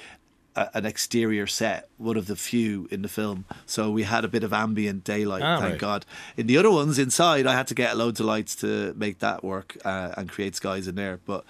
a, 0.57 0.67
an 0.73 0.85
exterior 0.85 1.47
set, 1.47 1.87
one 1.97 2.17
of 2.17 2.25
the 2.27 2.35
few 2.35 2.89
in 2.91 3.01
the 3.01 3.07
film. 3.07 3.45
So 3.65 3.89
we 3.91 4.03
had 4.03 4.25
a 4.25 4.27
bit 4.27 4.43
of 4.43 4.51
ambient 4.51 5.05
daylight, 5.05 5.41
Ah, 5.41 5.59
thank 5.61 5.71
right. 5.71 5.79
God. 5.79 6.05
In 6.35 6.47
the 6.47 6.57
other 6.57 6.69
ones 6.69 6.99
inside, 6.99 7.47
I 7.47 7.53
had 7.53 7.67
to 7.67 7.75
get 7.75 7.95
loads 7.95 8.19
of 8.19 8.25
lights 8.25 8.57
to 8.57 8.93
make 8.97 9.19
that 9.19 9.41
work 9.41 9.77
uh, 9.85 10.11
and 10.17 10.29
create 10.29 10.53
skies 10.57 10.85
in 10.89 10.95
there. 10.95 11.21
But 11.25 11.45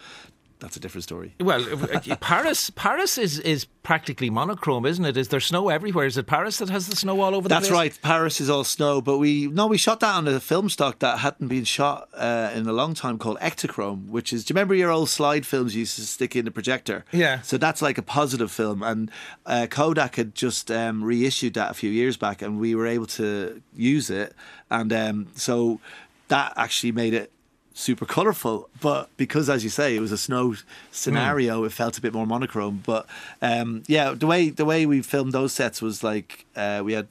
that's 0.59 0.77
a 0.77 0.79
different 0.79 1.03
story. 1.03 1.35
Well, 1.39 1.63
uh, 1.71 2.15
Paris 2.21 2.69
Paris 2.71 3.17
is 3.17 3.39
is 3.39 3.65
practically 3.83 4.29
monochrome, 4.29 4.85
isn't 4.85 5.03
it? 5.03 5.17
Is 5.17 5.27
there 5.27 5.39
snow 5.39 5.69
everywhere? 5.69 6.05
Is 6.05 6.17
it 6.17 6.27
Paris 6.27 6.57
that 6.57 6.69
has 6.69 6.87
the 6.87 6.95
snow 6.95 7.21
all 7.21 7.35
over 7.35 7.47
the 7.47 7.53
place? 7.53 7.63
That's 7.63 7.71
right. 7.71 7.99
Paris 8.01 8.39
is 8.39 8.49
all 8.49 8.63
snow, 8.63 9.01
but 9.01 9.17
we 9.17 9.47
no, 9.47 9.67
we 9.67 9.77
shot 9.77 9.99
that 9.99 10.15
on 10.15 10.27
a 10.27 10.39
film 10.39 10.69
stock 10.69 10.99
that 10.99 11.19
hadn't 11.19 11.47
been 11.47 11.65
shot 11.65 12.09
uh, 12.13 12.51
in 12.55 12.67
a 12.67 12.73
long 12.73 12.93
time 12.93 13.17
called 13.17 13.37
Ektachrome, 13.39 14.07
which 14.07 14.31
is. 14.31 14.45
Do 14.45 14.51
you 14.51 14.55
remember 14.55 14.75
your 14.75 14.91
old 14.91 15.09
slide 15.09 15.45
films 15.45 15.75
you 15.75 15.81
used 15.81 15.95
to 15.97 16.01
stick 16.01 16.35
in 16.35 16.45
the 16.45 16.51
projector? 16.51 17.05
Yeah. 17.11 17.41
So 17.41 17.57
that's 17.57 17.81
like 17.81 17.97
a 17.97 18.03
positive 18.03 18.51
film, 18.51 18.81
and 18.81 19.11
uh, 19.45 19.67
Kodak 19.69 20.15
had 20.15 20.35
just 20.35 20.71
um, 20.71 21.03
reissued 21.03 21.53
that 21.55 21.71
a 21.71 21.73
few 21.73 21.91
years 21.91 22.17
back, 22.17 22.41
and 22.41 22.59
we 22.59 22.75
were 22.75 22.87
able 22.87 23.07
to 23.07 23.61
use 23.75 24.09
it, 24.09 24.33
and 24.69 24.91
um, 24.93 25.27
so 25.35 25.79
that 26.27 26.53
actually 26.55 26.91
made 26.91 27.13
it 27.13 27.31
super 27.77 28.05
colorful 28.05 28.69
but 28.79 29.09
because 29.17 29.49
as 29.49 29.61
you 29.61 29.69
say 29.69 29.97
it 29.97 29.99
was 29.99 30.13
a 30.13 30.17
snow 30.17 30.55
scenario 30.91 31.65
it 31.65 31.73
felt 31.73 31.97
a 31.97 32.01
bit 32.01 32.13
more 32.13 32.25
monochrome. 32.25 32.81
But 32.85 33.05
um 33.41 33.83
yeah 33.85 34.13
the 34.13 34.25
way 34.25 34.49
the 34.49 34.63
way 34.63 34.85
we 34.85 35.01
filmed 35.01 35.33
those 35.33 35.51
sets 35.51 35.81
was 35.81 36.01
like 36.01 36.45
uh, 36.55 36.81
we 36.85 36.93
had 36.93 37.07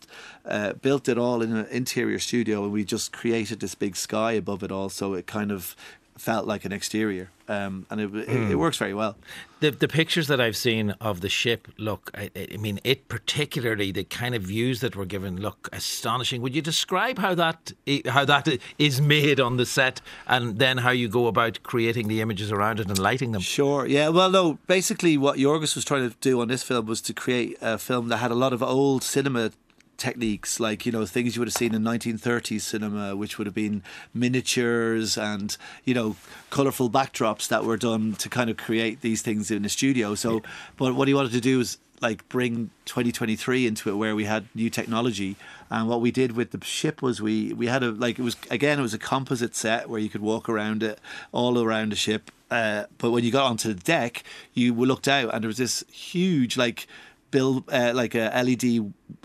uh, 0.46 0.72
built 0.72 1.06
it 1.06 1.18
all 1.18 1.42
in 1.42 1.54
an 1.54 1.66
interior 1.66 2.18
studio 2.18 2.64
and 2.64 2.72
we 2.72 2.82
just 2.82 3.12
created 3.12 3.60
this 3.60 3.74
big 3.74 3.94
sky 3.94 4.32
above 4.32 4.62
it 4.62 4.72
all. 4.72 4.88
So 4.88 5.12
it 5.12 5.26
kind 5.26 5.52
of 5.52 5.76
felt 6.16 6.46
like 6.46 6.64
an 6.64 6.72
exterior 6.72 7.30
um 7.48 7.86
and 7.90 8.00
it, 8.00 8.14
it, 8.14 8.50
it 8.52 8.54
works 8.54 8.78
very 8.78 8.94
well 8.94 9.16
The 9.60 9.70
the 9.70 9.88
pictures 9.88 10.26
that 10.28 10.40
I've 10.40 10.56
seen 10.56 10.90
of 11.00 11.20
the 11.20 11.28
ship 11.28 11.68
look. 11.78 12.10
I, 12.14 12.30
I 12.54 12.58
mean, 12.58 12.80
it 12.84 13.08
particularly 13.08 13.92
the 13.92 14.04
kind 14.04 14.34
of 14.34 14.42
views 14.42 14.80
that 14.80 14.94
were 14.94 15.06
given 15.06 15.40
look 15.40 15.68
astonishing. 15.72 16.42
Would 16.42 16.54
you 16.54 16.62
describe 16.62 17.18
how 17.18 17.34
that 17.34 17.72
how 18.16 18.24
that 18.26 18.46
is 18.78 19.00
made 19.00 19.40
on 19.40 19.56
the 19.56 19.64
set, 19.64 20.02
and 20.26 20.58
then 20.58 20.78
how 20.78 20.90
you 20.90 21.08
go 21.08 21.26
about 21.28 21.62
creating 21.62 22.08
the 22.08 22.20
images 22.20 22.52
around 22.52 22.80
it 22.80 22.88
and 22.88 22.98
lighting 22.98 23.32
them? 23.32 23.40
Sure. 23.42 23.86
Yeah. 23.86 24.10
Well, 24.10 24.30
no. 24.30 24.58
Basically, 24.66 25.16
what 25.16 25.38
Yorgos 25.38 25.74
was 25.74 25.84
trying 25.84 26.10
to 26.10 26.16
do 26.20 26.40
on 26.42 26.48
this 26.48 26.62
film 26.62 26.84
was 26.86 27.00
to 27.02 27.12
create 27.14 27.56
a 27.62 27.78
film 27.78 28.08
that 28.10 28.18
had 28.18 28.30
a 28.30 28.38
lot 28.44 28.52
of 28.52 28.62
old 28.62 29.02
cinema 29.02 29.50
techniques, 29.96 30.60
like 30.60 30.86
you 30.86 30.92
know 30.92 31.06
things 31.06 31.36
you 31.36 31.40
would 31.40 31.48
have 31.48 31.54
seen 31.54 31.74
in 31.74 31.82
1930s 31.82 32.60
cinema, 32.60 33.16
which 33.16 33.38
would 33.38 33.46
have 33.46 33.54
been 33.54 33.82
miniatures 34.12 35.16
and 35.16 35.56
you 35.84 35.94
know 35.94 36.16
colorful 36.50 36.90
backdrops 36.90 37.48
that 37.48 37.64
were 37.64 37.76
done 37.76 38.14
to 38.14 38.28
kind 38.28 38.50
of 38.50 38.56
create 38.56 39.00
these 39.00 39.22
things 39.22 39.50
in 39.50 39.62
the 39.62 39.68
studio. 39.68 40.14
So, 40.14 40.42
but 40.76 40.94
what 40.94 41.08
he 41.08 41.14
wanted 41.14 41.32
to 41.32 41.40
do 41.40 41.58
was 41.58 41.78
like 42.00 42.28
bring 42.28 42.70
2023 42.84 43.66
into 43.66 43.88
it 43.88 43.94
where 43.94 44.14
we 44.14 44.24
had 44.24 44.46
new 44.54 44.68
technology. 44.68 45.36
And 45.70 45.88
what 45.88 46.00
we 46.00 46.10
did 46.10 46.32
with 46.32 46.50
the 46.50 46.62
ship 46.64 47.00
was 47.02 47.22
we 47.22 47.52
we 47.52 47.66
had 47.66 47.82
a 47.82 47.90
like 47.90 48.18
it 48.18 48.22
was 48.22 48.36
again 48.50 48.78
it 48.78 48.82
was 48.82 48.94
a 48.94 48.98
composite 48.98 49.56
set 49.56 49.88
where 49.88 50.00
you 50.00 50.10
could 50.10 50.20
walk 50.20 50.48
around 50.48 50.82
it 50.82 51.00
all 51.32 51.62
around 51.62 51.92
the 51.92 51.96
ship. 51.96 52.30
Uh, 52.50 52.84
but 52.98 53.10
when 53.10 53.24
you 53.24 53.32
got 53.32 53.46
onto 53.50 53.72
the 53.72 53.80
deck 53.80 54.22
you 54.52 54.72
looked 54.74 55.08
out 55.08 55.32
and 55.32 55.42
there 55.42 55.48
was 55.48 55.56
this 55.56 55.82
huge 55.90 56.56
like 56.56 56.86
bill 57.34 57.64
uh, 57.78 57.92
like 57.94 58.14
a 58.14 58.30
led 58.48 58.64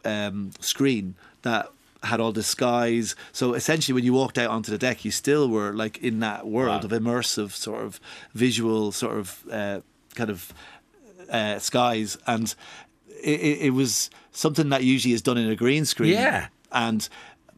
um, 0.03 0.51
screen 0.59 1.15
that 1.43 1.69
had 2.01 2.19
all 2.19 2.31
the 2.31 2.43
skies 2.43 3.15
so 3.31 3.53
essentially 3.53 3.93
when 3.93 4.05
you 4.05 4.13
walked 4.13 4.37
out 4.37 4.49
onto 4.49 4.71
the 4.71 4.77
deck 4.77 5.03
you 5.03 5.11
still 5.11 5.49
were 5.49 5.71
like 5.73 5.97
in 5.99 6.19
that 6.19 6.47
world 6.47 6.83
of 6.85 6.91
immersive 6.91 7.51
sort 7.51 7.83
of 7.83 7.99
visual 8.33 8.91
sort 8.91 9.17
of 9.17 9.43
uh, 9.51 9.79
kind 10.15 10.29
of 10.29 10.53
uh, 11.29 11.59
skies, 11.59 12.17
and 12.27 12.55
it, 13.23 13.39
it, 13.39 13.57
it 13.67 13.69
was 13.71 14.09
something 14.31 14.69
that 14.69 14.83
usually 14.83 15.13
is 15.13 15.21
done 15.21 15.37
in 15.37 15.49
a 15.49 15.55
green 15.55 15.85
screen. 15.85 16.13
Yeah. 16.13 16.47
and 16.71 17.07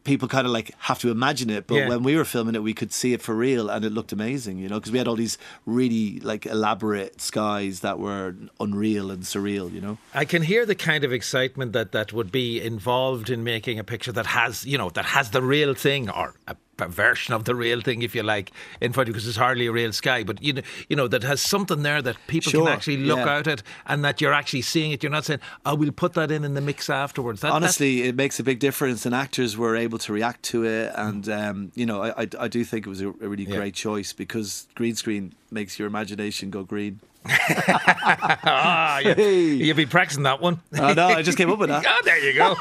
people 0.04 0.26
kind 0.28 0.46
of 0.46 0.52
like 0.52 0.72
have 0.80 0.98
to 1.00 1.10
imagine 1.10 1.48
it, 1.50 1.66
but 1.66 1.76
Yeah. 1.76 1.88
when 1.88 2.02
we 2.02 2.16
were 2.16 2.24
filming 2.24 2.54
it, 2.54 2.62
we 2.62 2.74
could 2.74 2.92
see 2.92 3.12
it 3.12 3.22
for 3.22 3.34
real, 3.34 3.68
and 3.68 3.84
it 3.84 3.92
looked 3.92 4.12
amazing, 4.12 4.58
you 4.58 4.68
know, 4.68 4.78
because 4.80 4.90
we 4.92 4.98
had 4.98 5.06
all 5.08 5.16
these 5.16 5.38
really 5.66 6.18
like 6.20 6.46
elaborate 6.46 7.20
skies 7.20 7.80
that 7.80 7.98
were 7.98 8.34
unreal 8.58 9.10
and 9.10 9.22
surreal, 9.22 9.72
you 9.72 9.80
know. 9.80 9.98
I 10.14 10.24
can 10.24 10.42
hear 10.42 10.66
the 10.66 10.74
kind 10.74 11.04
of 11.04 11.12
excitement 11.12 11.72
that 11.72 11.92
that 11.92 12.12
would 12.12 12.32
be 12.32 12.60
involved 12.60 13.30
in 13.30 13.44
making 13.44 13.78
a 13.78 13.84
picture 13.84 14.12
that 14.12 14.26
has, 14.26 14.64
you 14.66 14.76
know, 14.78 14.90
that 14.90 15.04
has 15.06 15.30
the 15.30 15.42
real 15.42 15.74
thing 15.74 16.10
or 16.10 16.34
a, 16.48 16.56
a 16.71 16.71
version 16.78 17.32
of 17.34 17.44
the 17.44 17.54
real 17.54 17.80
thing, 17.80 18.02
if 18.02 18.14
you 18.14 18.22
like, 18.22 18.50
in 18.80 18.92
front 18.92 19.08
of 19.08 19.08
you, 19.08 19.14
because 19.14 19.28
it's 19.28 19.36
hardly 19.36 19.66
a 19.66 19.72
real 19.72 19.92
sky. 19.92 20.24
But 20.24 20.42
you 20.42 20.52
know, 20.54 20.62
you 20.88 20.96
know 20.96 21.06
that 21.08 21.22
has 21.22 21.40
something 21.40 21.82
there 21.82 22.02
that 22.02 22.16
people 22.26 22.50
Sure, 22.50 22.64
can 22.64 22.72
actually 22.72 22.96
look 22.98 23.18
yeah. 23.18 23.28
out 23.36 23.46
at, 23.46 23.62
and 23.86 24.04
that 24.04 24.20
you're 24.20 24.32
actually 24.32 24.62
seeing 24.62 24.90
it. 24.92 25.02
You're 25.02 25.12
not 25.12 25.24
saying, 25.24 25.40
"Oh, 25.64 25.74
we'll 25.74 25.92
put 25.92 26.14
that 26.14 26.30
in 26.30 26.44
in 26.44 26.54
the 26.54 26.60
mix 26.60 26.90
afterwards." 26.90 27.40
That, 27.42 27.52
Honestly, 27.52 28.02
it 28.02 28.16
makes 28.16 28.40
a 28.40 28.42
big 28.42 28.58
difference, 28.58 29.06
and 29.06 29.14
actors 29.14 29.56
were 29.56 29.76
able 29.76 29.98
to 29.98 30.12
react 30.12 30.42
to 30.44 30.64
it. 30.64 30.92
And 30.96 31.28
um, 31.28 31.72
you 31.74 31.86
know, 31.86 32.02
I, 32.02 32.22
I, 32.22 32.28
I 32.40 32.48
do 32.48 32.64
think 32.64 32.86
it 32.86 32.90
was 32.90 33.00
a, 33.00 33.08
a 33.08 33.28
really 33.28 33.44
Yeah. 33.44 33.56
great 33.56 33.74
choice 33.74 34.12
because 34.12 34.66
green 34.74 34.94
screen 34.96 35.34
makes 35.50 35.78
your 35.78 35.86
imagination 35.86 36.50
go 36.50 36.64
green. 36.64 37.00
Ah, 37.28 38.98
you, 38.98 39.14
you've 39.14 39.76
been 39.76 39.88
practicing 39.88 40.24
that 40.24 40.40
one. 40.40 40.60
Oh, 40.78 40.92
no, 40.92 41.08
I 41.08 41.22
just 41.22 41.38
came 41.38 41.50
up 41.50 41.58
with 41.58 41.68
that. 41.68 41.84
Ah, 41.92 41.98
there 42.04 42.18
you 42.18 42.34
go. 42.34 42.56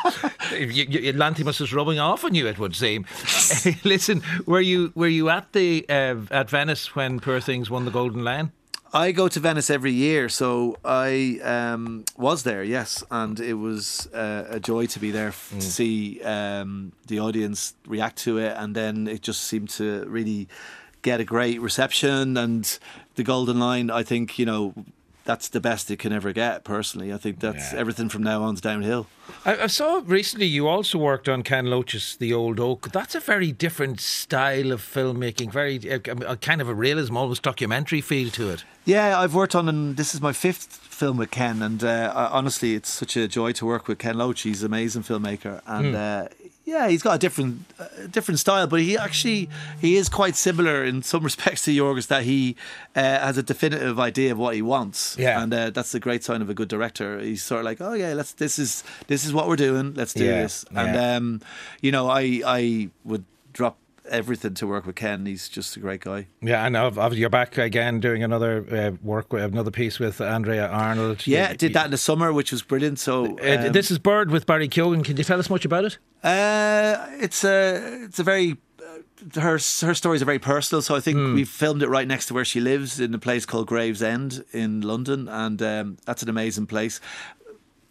you, 0.58 0.86
you, 0.90 1.14
Lanthimos 1.14 1.62
is 1.62 1.74
rubbing 1.74 2.00
off 2.00 2.26
on 2.26 2.36
you. 2.36 2.48
It 2.48 2.60
would 2.60 2.76
seem. 2.76 3.06
Listen, 3.84 4.22
were 4.46 4.62
you 4.62 4.92
were 4.96 5.08
you 5.08 5.30
at 5.30 5.54
the 5.54 5.86
uh, 5.88 6.16
at 6.32 6.50
Venice 6.50 6.96
when 6.96 7.20
Poor 7.20 7.40
Things 7.40 7.70
won 7.70 7.86
the 7.86 7.92
Golden 7.92 8.24
Lion? 8.24 8.52
I 8.94 9.14
go 9.14 9.30
to 9.30 9.40
Venice 9.40 9.70
every 9.70 9.94
year, 9.94 10.28
so 10.28 10.76
I 10.84 11.40
um, 11.44 12.04
was 12.18 12.44
there, 12.44 12.62
yes, 12.62 13.06
and 13.10 13.40
it 13.40 13.54
was 13.54 14.08
uh, 14.14 14.48
a 14.50 14.60
joy 14.60 14.86
to 14.88 15.00
be 15.00 15.12
there 15.12 15.30
f- 15.30 15.54
to 15.56 15.62
see 15.62 16.22
um, 16.24 16.92
the 17.08 17.22
audience 17.22 17.74
react 17.88 18.18
to 18.24 18.38
it, 18.38 18.54
and 18.58 18.76
then 18.76 19.08
it 19.08 19.22
just 19.22 19.46
seemed 19.46 19.70
to 19.70 20.04
really 20.10 20.50
get 21.04 21.22
a 21.22 21.24
great 21.24 21.62
reception. 21.62 22.36
And 22.36 22.78
the 23.16 23.24
Golden 23.24 23.60
Lion, 23.60 23.90
I 23.92 24.04
think, 24.04 24.38
you 24.40 24.46
know, 24.46 24.74
that's 25.24 25.50
the 25.50 25.60
best 25.60 25.92
it 25.92 26.00
can 26.00 26.12
ever 26.12 26.34
get. 26.34 26.64
Personally, 26.64 27.14
I 27.14 27.18
think 27.18 27.40
that's 27.40 27.72
Yeah. 27.74 27.80
everything 27.80 28.10
from 28.10 28.24
now 28.24 28.42
on's 28.42 28.60
downhill. 28.60 29.06
I, 29.46 29.56
I 29.64 29.68
saw 29.68 30.02
recently 30.06 30.48
you 30.48 30.68
also 30.68 30.98
worked 30.98 31.30
on 31.30 31.44
Ken 31.44 31.68
Loach's 31.68 32.16
The 32.18 32.34
Old 32.34 32.60
Oak. 32.60 32.92
That's 32.92 33.14
a 33.14 33.20
very 33.20 33.52
different 33.52 34.02
style 34.02 34.72
of 34.72 34.82
filmmaking, 34.82 35.52
very 35.52 35.80
uh, 35.92 36.00
a 36.28 36.38
kind 36.38 36.60
of 36.60 36.68
a 36.70 36.74
realism, 36.74 37.18
almost 37.18 37.44
documentary 37.44 38.02
feel 38.02 38.32
to 38.32 38.50
it. 38.50 38.64
Yeah, 38.84 39.20
I've 39.20 39.36
worked 39.36 39.54
on, 39.54 39.70
and 39.70 39.96
this 39.96 40.16
is 40.16 40.22
my 40.22 40.34
fifth 40.34 40.78
film 40.78 41.18
with 41.18 41.30
Ken, 41.30 41.62
and 41.62 41.84
uh, 41.84 42.30
honestly, 42.34 42.74
it's 42.74 42.90
such 42.90 43.16
a 43.16 43.28
joy 43.28 43.52
to 43.54 43.66
work 43.66 43.88
with 43.88 44.00
Ken 44.00 44.18
Loach. 44.18 44.42
He's 44.42 44.64
an 44.64 44.68
amazing 44.68 45.04
filmmaker, 45.04 45.62
and 45.68 45.96
uh, 45.96 46.28
yeah, 46.72 46.88
he's 46.88 47.04
got 47.04 47.16
a 47.16 47.20
different, 47.26 47.54
uh, 47.80 47.86
different 48.10 48.40
style, 48.40 48.66
but 48.68 48.80
he 48.80 48.98
actually 48.98 49.50
he 49.80 49.92
is 50.02 50.08
quite 50.10 50.36
similar 50.36 50.84
in 50.90 51.04
some 51.04 51.24
respects 51.30 51.62
to 51.66 51.72
Yorgos. 51.72 52.08
That 52.08 52.24
he 52.24 52.56
uh, 52.96 53.02
has 53.28 53.38
a 53.38 53.44
definitive 53.44 54.00
idea 54.00 54.32
of 54.32 54.38
what 54.38 54.56
he 54.56 54.62
wants, 54.62 55.16
Yeah. 55.20 55.42
and 55.42 55.54
uh, 55.54 55.70
that's 55.76 55.92
the 55.92 56.00
great 56.00 56.24
sign 56.24 56.42
of 56.42 56.50
a 56.50 56.54
good 56.54 56.70
director. 56.70 57.20
He's 57.20 57.44
sort 57.44 57.60
of 57.60 57.66
like, 57.66 57.82
oh 57.82 57.94
yeah, 57.94 58.14
let's 58.14 58.32
this 58.34 58.58
is 58.58 58.84
this 59.08 59.26
is 59.26 59.32
what 59.34 59.48
we're 59.50 59.64
doing. 59.70 59.94
Let's 59.96 60.14
do 60.14 60.26
Yeah, 60.26 60.42
this, 60.44 60.66
and 60.76 60.96
yeah. 60.96 61.16
um, 61.18 61.42
you 61.82 61.92
know, 61.92 62.10
I 62.10 62.42
I 62.46 62.90
would 63.04 63.26
drop 63.54 63.76
everything 64.12 64.54
to 64.56 64.68
work 64.68 64.86
with 64.86 64.96
Ken. 64.96 65.26
He's 65.26 65.50
just 65.50 65.76
a 65.78 65.80
great 65.80 66.02
guy. 66.02 66.28
Yeah, 66.42 66.66
and 66.66 66.78
obviously 66.78 67.18
you're 67.20 67.30
back 67.30 67.58
again 67.58 68.00
doing 68.00 68.22
another 68.24 68.66
uh, 68.72 68.92
work, 69.02 69.34
with, 69.34 69.44
another 69.44 69.72
piece 69.72 69.98
with 70.00 70.22
Andrea 70.22 70.68
Arnold. 70.68 71.26
Yeah, 71.26 71.52
You- 71.52 71.58
did 71.58 71.74
that 71.74 71.86
in 71.86 71.92
the 71.92 71.98
summer, 71.98 72.32
which 72.32 72.52
was 72.52 72.62
brilliant. 72.62 73.00
So 73.00 73.38
Uh, 73.40 73.66
um, 73.68 73.72
this 73.72 73.90
is 73.90 73.98
Bird 73.98 74.30
with 74.30 74.46
Barry 74.46 74.68
Keoghan. 74.70 75.04
Can 75.04 75.18
you 75.18 75.24
tell 75.24 75.40
us 75.40 75.50
much 75.50 75.66
about 75.66 75.86
it? 75.86 75.98
Uh, 76.24 76.98
it's 77.20 77.44
a 77.44 78.04
it's 78.04 78.20
a 78.20 78.24
very 78.24 78.58
uh, 78.80 79.40
her 79.42 79.52
her 79.54 79.94
stories 79.94 80.22
are 80.22 80.26
very 80.26 80.40
personal. 80.40 80.82
So 80.82 80.96
I 80.96 81.00
think 81.00 81.18
Hmm. 81.18 81.34
we 81.36 81.44
filmed 81.46 81.82
it 81.84 81.90
right 81.90 82.08
next 82.08 82.28
to 82.28 82.34
where 82.34 82.46
she 82.46 82.60
lives 82.60 83.00
in 83.00 83.14
a 83.14 83.20
place 83.20 83.46
called 83.46 83.68
Gravesend 83.68 84.44
in 84.52 84.82
London, 84.82 85.28
and 85.28 85.62
um, 85.62 85.98
that's 86.06 86.22
an 86.24 86.30
amazing 86.30 86.68
place. 86.68 87.00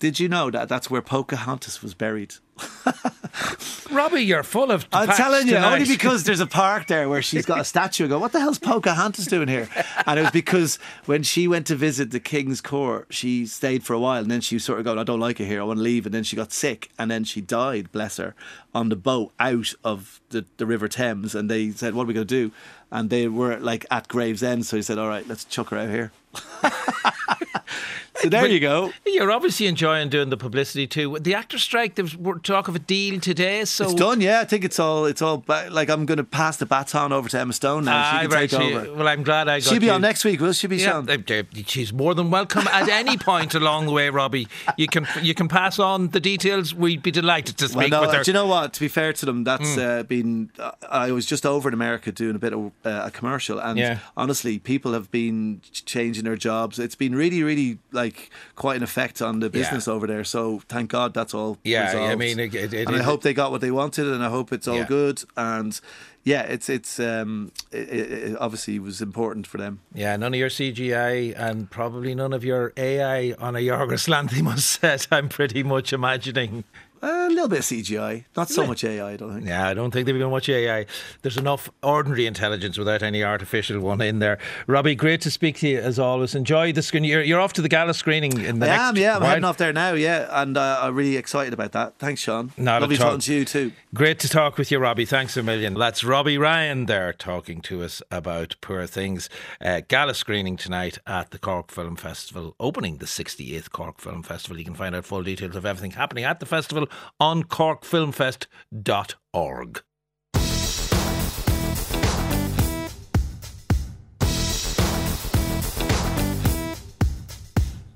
Did 0.00 0.18
you 0.18 0.30
know 0.30 0.50
that 0.50 0.68
that's 0.68 0.90
where 0.90 1.02
Pocahontas 1.02 1.82
was 1.82 1.92
buried? 1.92 2.34
Robbie, 3.90 4.22
you're 4.22 4.42
full 4.42 4.70
of. 4.70 4.86
I'm 4.94 5.08
telling 5.08 5.46
you, 5.46 5.54
tonight. 5.54 5.74
only 5.74 5.86
because 5.86 6.24
there's 6.24 6.40
a 6.40 6.46
park 6.46 6.86
there 6.86 7.06
where 7.08 7.20
she's 7.20 7.44
got 7.44 7.60
a 7.60 7.64
statue. 7.64 8.06
I 8.06 8.08
go, 8.08 8.18
what 8.18 8.32
the 8.32 8.40
hell's 8.40 8.58
Pocahontas 8.58 9.26
doing 9.26 9.48
here? 9.48 9.68
And 10.06 10.18
it 10.18 10.22
was 10.22 10.30
because 10.30 10.78
when 11.04 11.22
she 11.22 11.46
went 11.46 11.66
to 11.66 11.76
visit 11.76 12.12
the 12.12 12.20
King's 12.20 12.62
Court, 12.62 13.08
she 13.10 13.44
stayed 13.44 13.84
for 13.84 13.92
a 13.92 14.00
while 14.00 14.22
and 14.22 14.30
then 14.30 14.40
she 14.40 14.56
was 14.56 14.64
sort 14.64 14.78
of 14.78 14.86
going, 14.86 14.98
I 14.98 15.04
don't 15.04 15.20
like 15.20 15.38
it 15.38 15.46
here, 15.46 15.60
I 15.60 15.64
want 15.64 15.78
to 15.78 15.82
leave. 15.82 16.06
And 16.06 16.14
then 16.14 16.24
she 16.24 16.34
got 16.34 16.50
sick 16.50 16.90
and 16.98 17.10
then 17.10 17.24
she 17.24 17.42
died, 17.42 17.92
bless 17.92 18.16
her, 18.16 18.34
on 18.74 18.88
the 18.88 18.96
boat 18.96 19.32
out 19.38 19.74
of 19.84 20.20
the, 20.30 20.46
the 20.56 20.64
River 20.64 20.88
Thames. 20.88 21.34
And 21.34 21.50
they 21.50 21.72
said, 21.72 21.94
What 21.94 22.04
are 22.04 22.06
we 22.06 22.14
going 22.14 22.26
to 22.26 22.48
do? 22.48 22.52
And 22.90 23.10
they 23.10 23.28
were 23.28 23.58
like 23.58 23.84
at 23.90 24.08
Gravesend. 24.08 24.64
So 24.64 24.76
he 24.76 24.82
said, 24.82 24.96
All 24.98 25.08
right, 25.08 25.28
let's 25.28 25.44
chuck 25.44 25.68
her 25.68 25.76
out 25.76 25.90
here. 25.90 26.12
so 28.22 28.28
there 28.28 28.46
you 28.46 28.60
go. 28.60 28.92
You're 29.06 29.30
obviously 29.32 29.66
enjoying 29.66 30.08
doing 30.08 30.30
the 30.30 30.36
publicity 30.36 30.86
too. 30.86 31.18
The 31.20 31.34
actor 31.34 31.58
strike. 31.58 31.94
There 31.94 32.04
was 32.04 32.16
talk 32.42 32.68
of 32.68 32.76
a 32.76 32.78
deal 32.78 33.20
today. 33.20 33.64
So 33.64 33.84
It's 33.84 33.94
done, 33.94 34.20
yeah. 34.20 34.40
I 34.40 34.44
think 34.44 34.64
it's 34.64 34.78
all. 34.78 35.04
It's 35.06 35.22
all. 35.22 35.44
Like 35.48 35.88
I'm 35.90 36.06
going 36.06 36.18
to 36.18 36.24
pass 36.24 36.56
the 36.56 36.66
baton 36.66 37.12
over 37.12 37.28
to 37.28 37.38
Emma 37.38 37.52
Stone 37.52 37.84
now. 37.84 37.96
Ah, 38.04 38.10
she 38.22 38.28
can 38.28 38.30
right, 38.30 38.50
take 38.50 38.60
she- 38.60 38.74
over. 38.74 38.92
well, 38.94 39.08
I'm 39.08 39.22
glad 39.22 39.48
I 39.48 39.58
got 39.60 39.68
She'll 39.68 39.80
be 39.80 39.86
you. 39.86 39.92
on 39.92 40.00
next 40.00 40.24
week, 40.24 40.40
will 40.40 40.52
she? 40.52 40.66
Be 40.66 40.76
Yeah, 40.76 41.02
Sean? 41.02 41.10
uh, 41.10 41.16
uh, 41.34 41.42
she's 41.66 41.92
more 41.92 42.14
than 42.14 42.30
welcome 42.30 42.66
at 42.68 42.88
any 42.88 43.16
point 43.16 43.54
along 43.54 43.86
the 43.86 43.92
way, 43.92 44.10
Robbie. 44.10 44.48
You 44.76 44.86
can 44.86 45.06
you 45.22 45.34
can 45.34 45.48
pass 45.48 45.78
on 45.78 46.08
the 46.08 46.20
details. 46.20 46.74
We'd 46.74 47.02
be 47.02 47.10
delighted 47.10 47.56
to 47.58 47.64
Well, 47.64 47.70
speak 47.82 47.90
no, 47.92 48.00
with 48.02 48.12
her. 48.12 48.22
do 48.22 48.30
you 48.30 48.34
know 48.34 48.46
what? 48.46 48.72
To 48.74 48.80
be 48.80 48.88
fair 48.88 49.12
to 49.12 49.26
them, 49.26 49.44
that's 49.44 49.70
Mm. 49.76 50.00
uh, 50.00 50.02
been. 50.04 50.50
Uh, 50.58 50.70
I 50.88 51.12
was 51.12 51.26
just 51.26 51.44
over 51.46 51.68
in 51.68 51.74
America 51.74 52.12
doing 52.12 52.36
a 52.36 52.38
bit 52.38 52.52
of 52.52 52.72
uh, 52.84 53.02
a 53.04 53.10
commercial, 53.10 53.58
and 53.58 53.78
Yeah. 53.78 53.98
honestly, 54.16 54.58
people 54.58 54.92
have 54.92 55.10
been 55.10 55.60
changing 55.72 56.24
their 56.24 56.36
jobs. 56.36 56.78
It's 56.78 56.94
been 56.94 57.14
really, 57.14 57.42
really 57.42 57.78
like 57.92 58.09
quite 58.56 58.76
an 58.76 58.82
effect 58.82 59.20
on 59.22 59.40
the 59.40 59.50
business 59.50 59.86
over 59.88 60.06
there. 60.06 60.24
So 60.24 60.62
thank 60.68 60.90
God 60.90 61.14
that's 61.14 61.34
all. 61.34 61.58
Yeah, 61.64 61.86
resolved. 61.86 62.12
I 62.12 62.14
mean, 62.16 62.38
it- 62.38 62.54
it- 62.54 62.74
it- 62.74 62.86
and 62.88 62.96
I 62.96 63.00
it- 63.00 63.04
hope 63.04 63.22
they 63.22 63.34
got 63.34 63.50
what 63.50 63.60
they 63.60 63.70
wanted, 63.70 64.06
and 64.06 64.22
I 64.24 64.28
hope 64.28 64.52
it's 64.52 64.68
all 64.68 64.76
Yeah. 64.76 64.86
good. 64.86 65.22
And 65.36 65.78
yeah, 66.24 66.42
it's 66.42 66.68
it's 66.68 67.00
um, 67.00 67.52
it 67.72 68.36
obviously 68.38 68.78
was 68.78 69.00
important 69.00 69.46
for 69.46 69.58
them. 69.58 69.80
Yeah, 69.94 70.16
none 70.16 70.34
of 70.34 70.38
your 70.38 70.50
CGI 70.50 71.32
and 71.36 71.70
probably 71.70 72.14
none 72.14 72.32
of 72.32 72.44
your 72.44 72.72
AI 72.76 73.34
on 73.38 73.56
a 73.56 73.60
Yorgos 73.60 74.06
Lanthimos 74.08 74.58
set. 74.80 75.06
I'm 75.10 75.28
pretty 75.28 75.62
much 75.62 75.92
imagining. 75.92 76.64
A 77.02 77.28
little 77.30 77.48
bit 77.48 77.60
of 77.60 77.64
CGI, 77.64 78.24
not 78.36 78.50
so 78.50 78.66
much 78.66 78.84
AI. 78.84 79.12
I 79.12 79.16
don't 79.16 79.32
think. 79.34 79.46
Yeah, 79.46 79.68
I 79.68 79.72
don't 79.74 79.90
think 79.90 80.04
they've 80.04 80.18
been 80.18 80.30
much 80.30 80.48
AI. 80.50 80.84
There's 81.22 81.38
enough 81.38 81.70
ordinary 81.82 82.26
intelligence 82.26 82.76
without 82.76 83.02
any 83.02 83.24
artificial 83.24 83.80
one 83.80 84.02
in 84.02 84.18
there. 84.18 84.38
Robbie, 84.66 84.94
great 84.94 85.22
to 85.22 85.30
speak 85.30 85.56
to 85.60 85.68
you 85.68 85.78
as 85.78 85.98
always. 85.98 86.34
Enjoy 86.34 86.72
the 86.72 86.82
screen. 86.82 87.04
You're, 87.04 87.22
you're 87.22 87.40
off 87.40 87.54
to 87.54 87.62
the 87.62 87.70
gala 87.70 87.94
screening 87.94 88.32
in 88.44 88.58
the 88.58 88.66
I 88.66 88.68
next 88.70 88.82
am, 88.82 88.96
yeah. 88.98 89.14
I'm 89.16 89.20
while. 89.22 89.30
heading 89.30 89.44
off 89.44 89.56
there 89.56 89.72
now, 89.72 89.92
yeah, 89.94 90.28
and 90.42 90.58
uh, 90.58 90.80
I'm 90.82 90.94
really 90.94 91.16
excited 91.16 91.54
about 91.54 91.72
that. 91.72 91.98
Thanks, 91.98 92.20
Sean. 92.20 92.52
Not 92.58 92.82
Lovely 92.82 92.98
talking 92.98 93.20
to 93.20 93.34
you 93.34 93.44
too. 93.46 93.72
Great 93.94 94.18
to 94.20 94.28
talk 94.28 94.58
with 94.58 94.70
you, 94.70 94.78
Robbie. 94.78 95.06
Thanks 95.06 95.36
a 95.38 95.42
million. 95.42 95.74
That's 95.74 96.04
Robbie 96.04 96.36
Ryan 96.38 96.84
there 96.84 97.14
talking 97.14 97.62
to 97.62 97.82
us 97.82 98.02
about 98.10 98.56
Poor 98.60 98.86
Things. 98.86 99.30
Uh, 99.60 99.80
gala 99.88 100.14
screening 100.14 100.58
tonight 100.58 100.98
at 101.06 101.30
the 101.30 101.38
Cork 101.38 101.70
Film 101.70 101.96
Festival, 101.96 102.54
opening 102.60 102.98
the 102.98 103.06
68th 103.06 103.70
Cork 103.70 104.00
Film 104.00 104.22
Festival. 104.22 104.58
You 104.58 104.64
can 104.64 104.74
find 104.74 104.94
out 104.94 105.06
full 105.06 105.22
details 105.22 105.56
of 105.56 105.64
everything 105.64 105.92
happening 105.92 106.24
at 106.24 106.40
the 106.40 106.46
festival 106.46 106.88
on 107.18 107.44
corkfilmfest.org. 107.44 109.82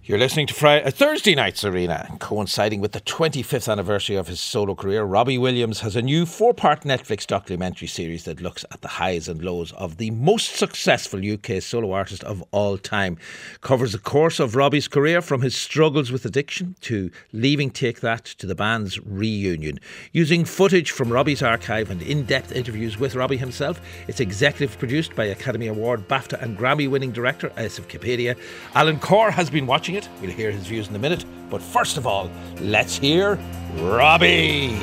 You're 0.06 0.18
listening 0.18 0.46
to 0.48 0.54
Friday, 0.54 0.84
uh, 0.84 0.90
Thursday 0.90 1.34
Night's 1.34 1.64
Arena, 1.64 2.14
coinciding 2.18 2.82
with 2.82 2.92
the 2.92 3.00
25th 3.00 3.72
anniversary 3.72 4.16
of 4.16 4.28
his 4.28 4.38
solo 4.38 4.74
career. 4.74 5.02
Robbie 5.02 5.38
Williams 5.38 5.80
has 5.80 5.96
a 5.96 6.02
new 6.02 6.26
four 6.26 6.52
part 6.52 6.82
Netflix 6.82 7.26
documentary 7.26 7.88
series 7.88 8.24
that 8.24 8.38
looks 8.38 8.66
at 8.70 8.82
the 8.82 8.88
highs 8.88 9.28
and 9.28 9.42
lows 9.42 9.72
of 9.72 9.96
the 9.96 10.10
most 10.10 10.56
successful 10.56 11.18
UK 11.18 11.62
solo 11.62 11.92
artist 11.92 12.22
of 12.24 12.44
all 12.50 12.76
time. 12.76 13.16
Covers 13.62 13.92
the 13.92 13.98
course 13.98 14.40
of 14.40 14.54
Robbie's 14.54 14.88
career 14.88 15.22
from 15.22 15.40
his 15.40 15.56
struggles 15.56 16.12
with 16.12 16.26
addiction 16.26 16.76
to 16.82 17.10
leaving 17.32 17.70
Take 17.70 18.00
That 18.00 18.26
to 18.26 18.46
the 18.46 18.54
band's 18.54 19.00
reunion. 19.06 19.80
Using 20.12 20.44
footage 20.44 20.90
from 20.90 21.10
Robbie's 21.10 21.42
archive 21.42 21.90
and 21.90 22.02
in 22.02 22.24
depth 22.24 22.52
interviews 22.52 22.98
with 22.98 23.14
Robbie 23.14 23.38
himself, 23.38 23.80
it's 24.06 24.20
executive 24.20 24.78
produced 24.78 25.16
by 25.16 25.24
Academy 25.24 25.68
Award, 25.68 26.06
BAFTA, 26.08 26.42
and 26.42 26.58
Grammy 26.58 26.90
winning 26.90 27.10
director 27.10 27.48
Asif 27.56 27.86
Kapadia. 27.88 28.36
Alan 28.74 29.00
Corr 29.00 29.30
has 29.30 29.48
been 29.48 29.66
watching 29.66 29.93
it. 29.96 30.08
We'll 30.20 30.30
hear 30.30 30.50
his 30.50 30.66
views 30.66 30.88
in 30.88 30.96
a 30.96 30.98
minute. 30.98 31.24
But 31.50 31.62
first 31.62 31.96
of 31.96 32.06
all, 32.06 32.30
let's 32.60 32.96
hear 32.96 33.38
Robbie. 33.76 34.78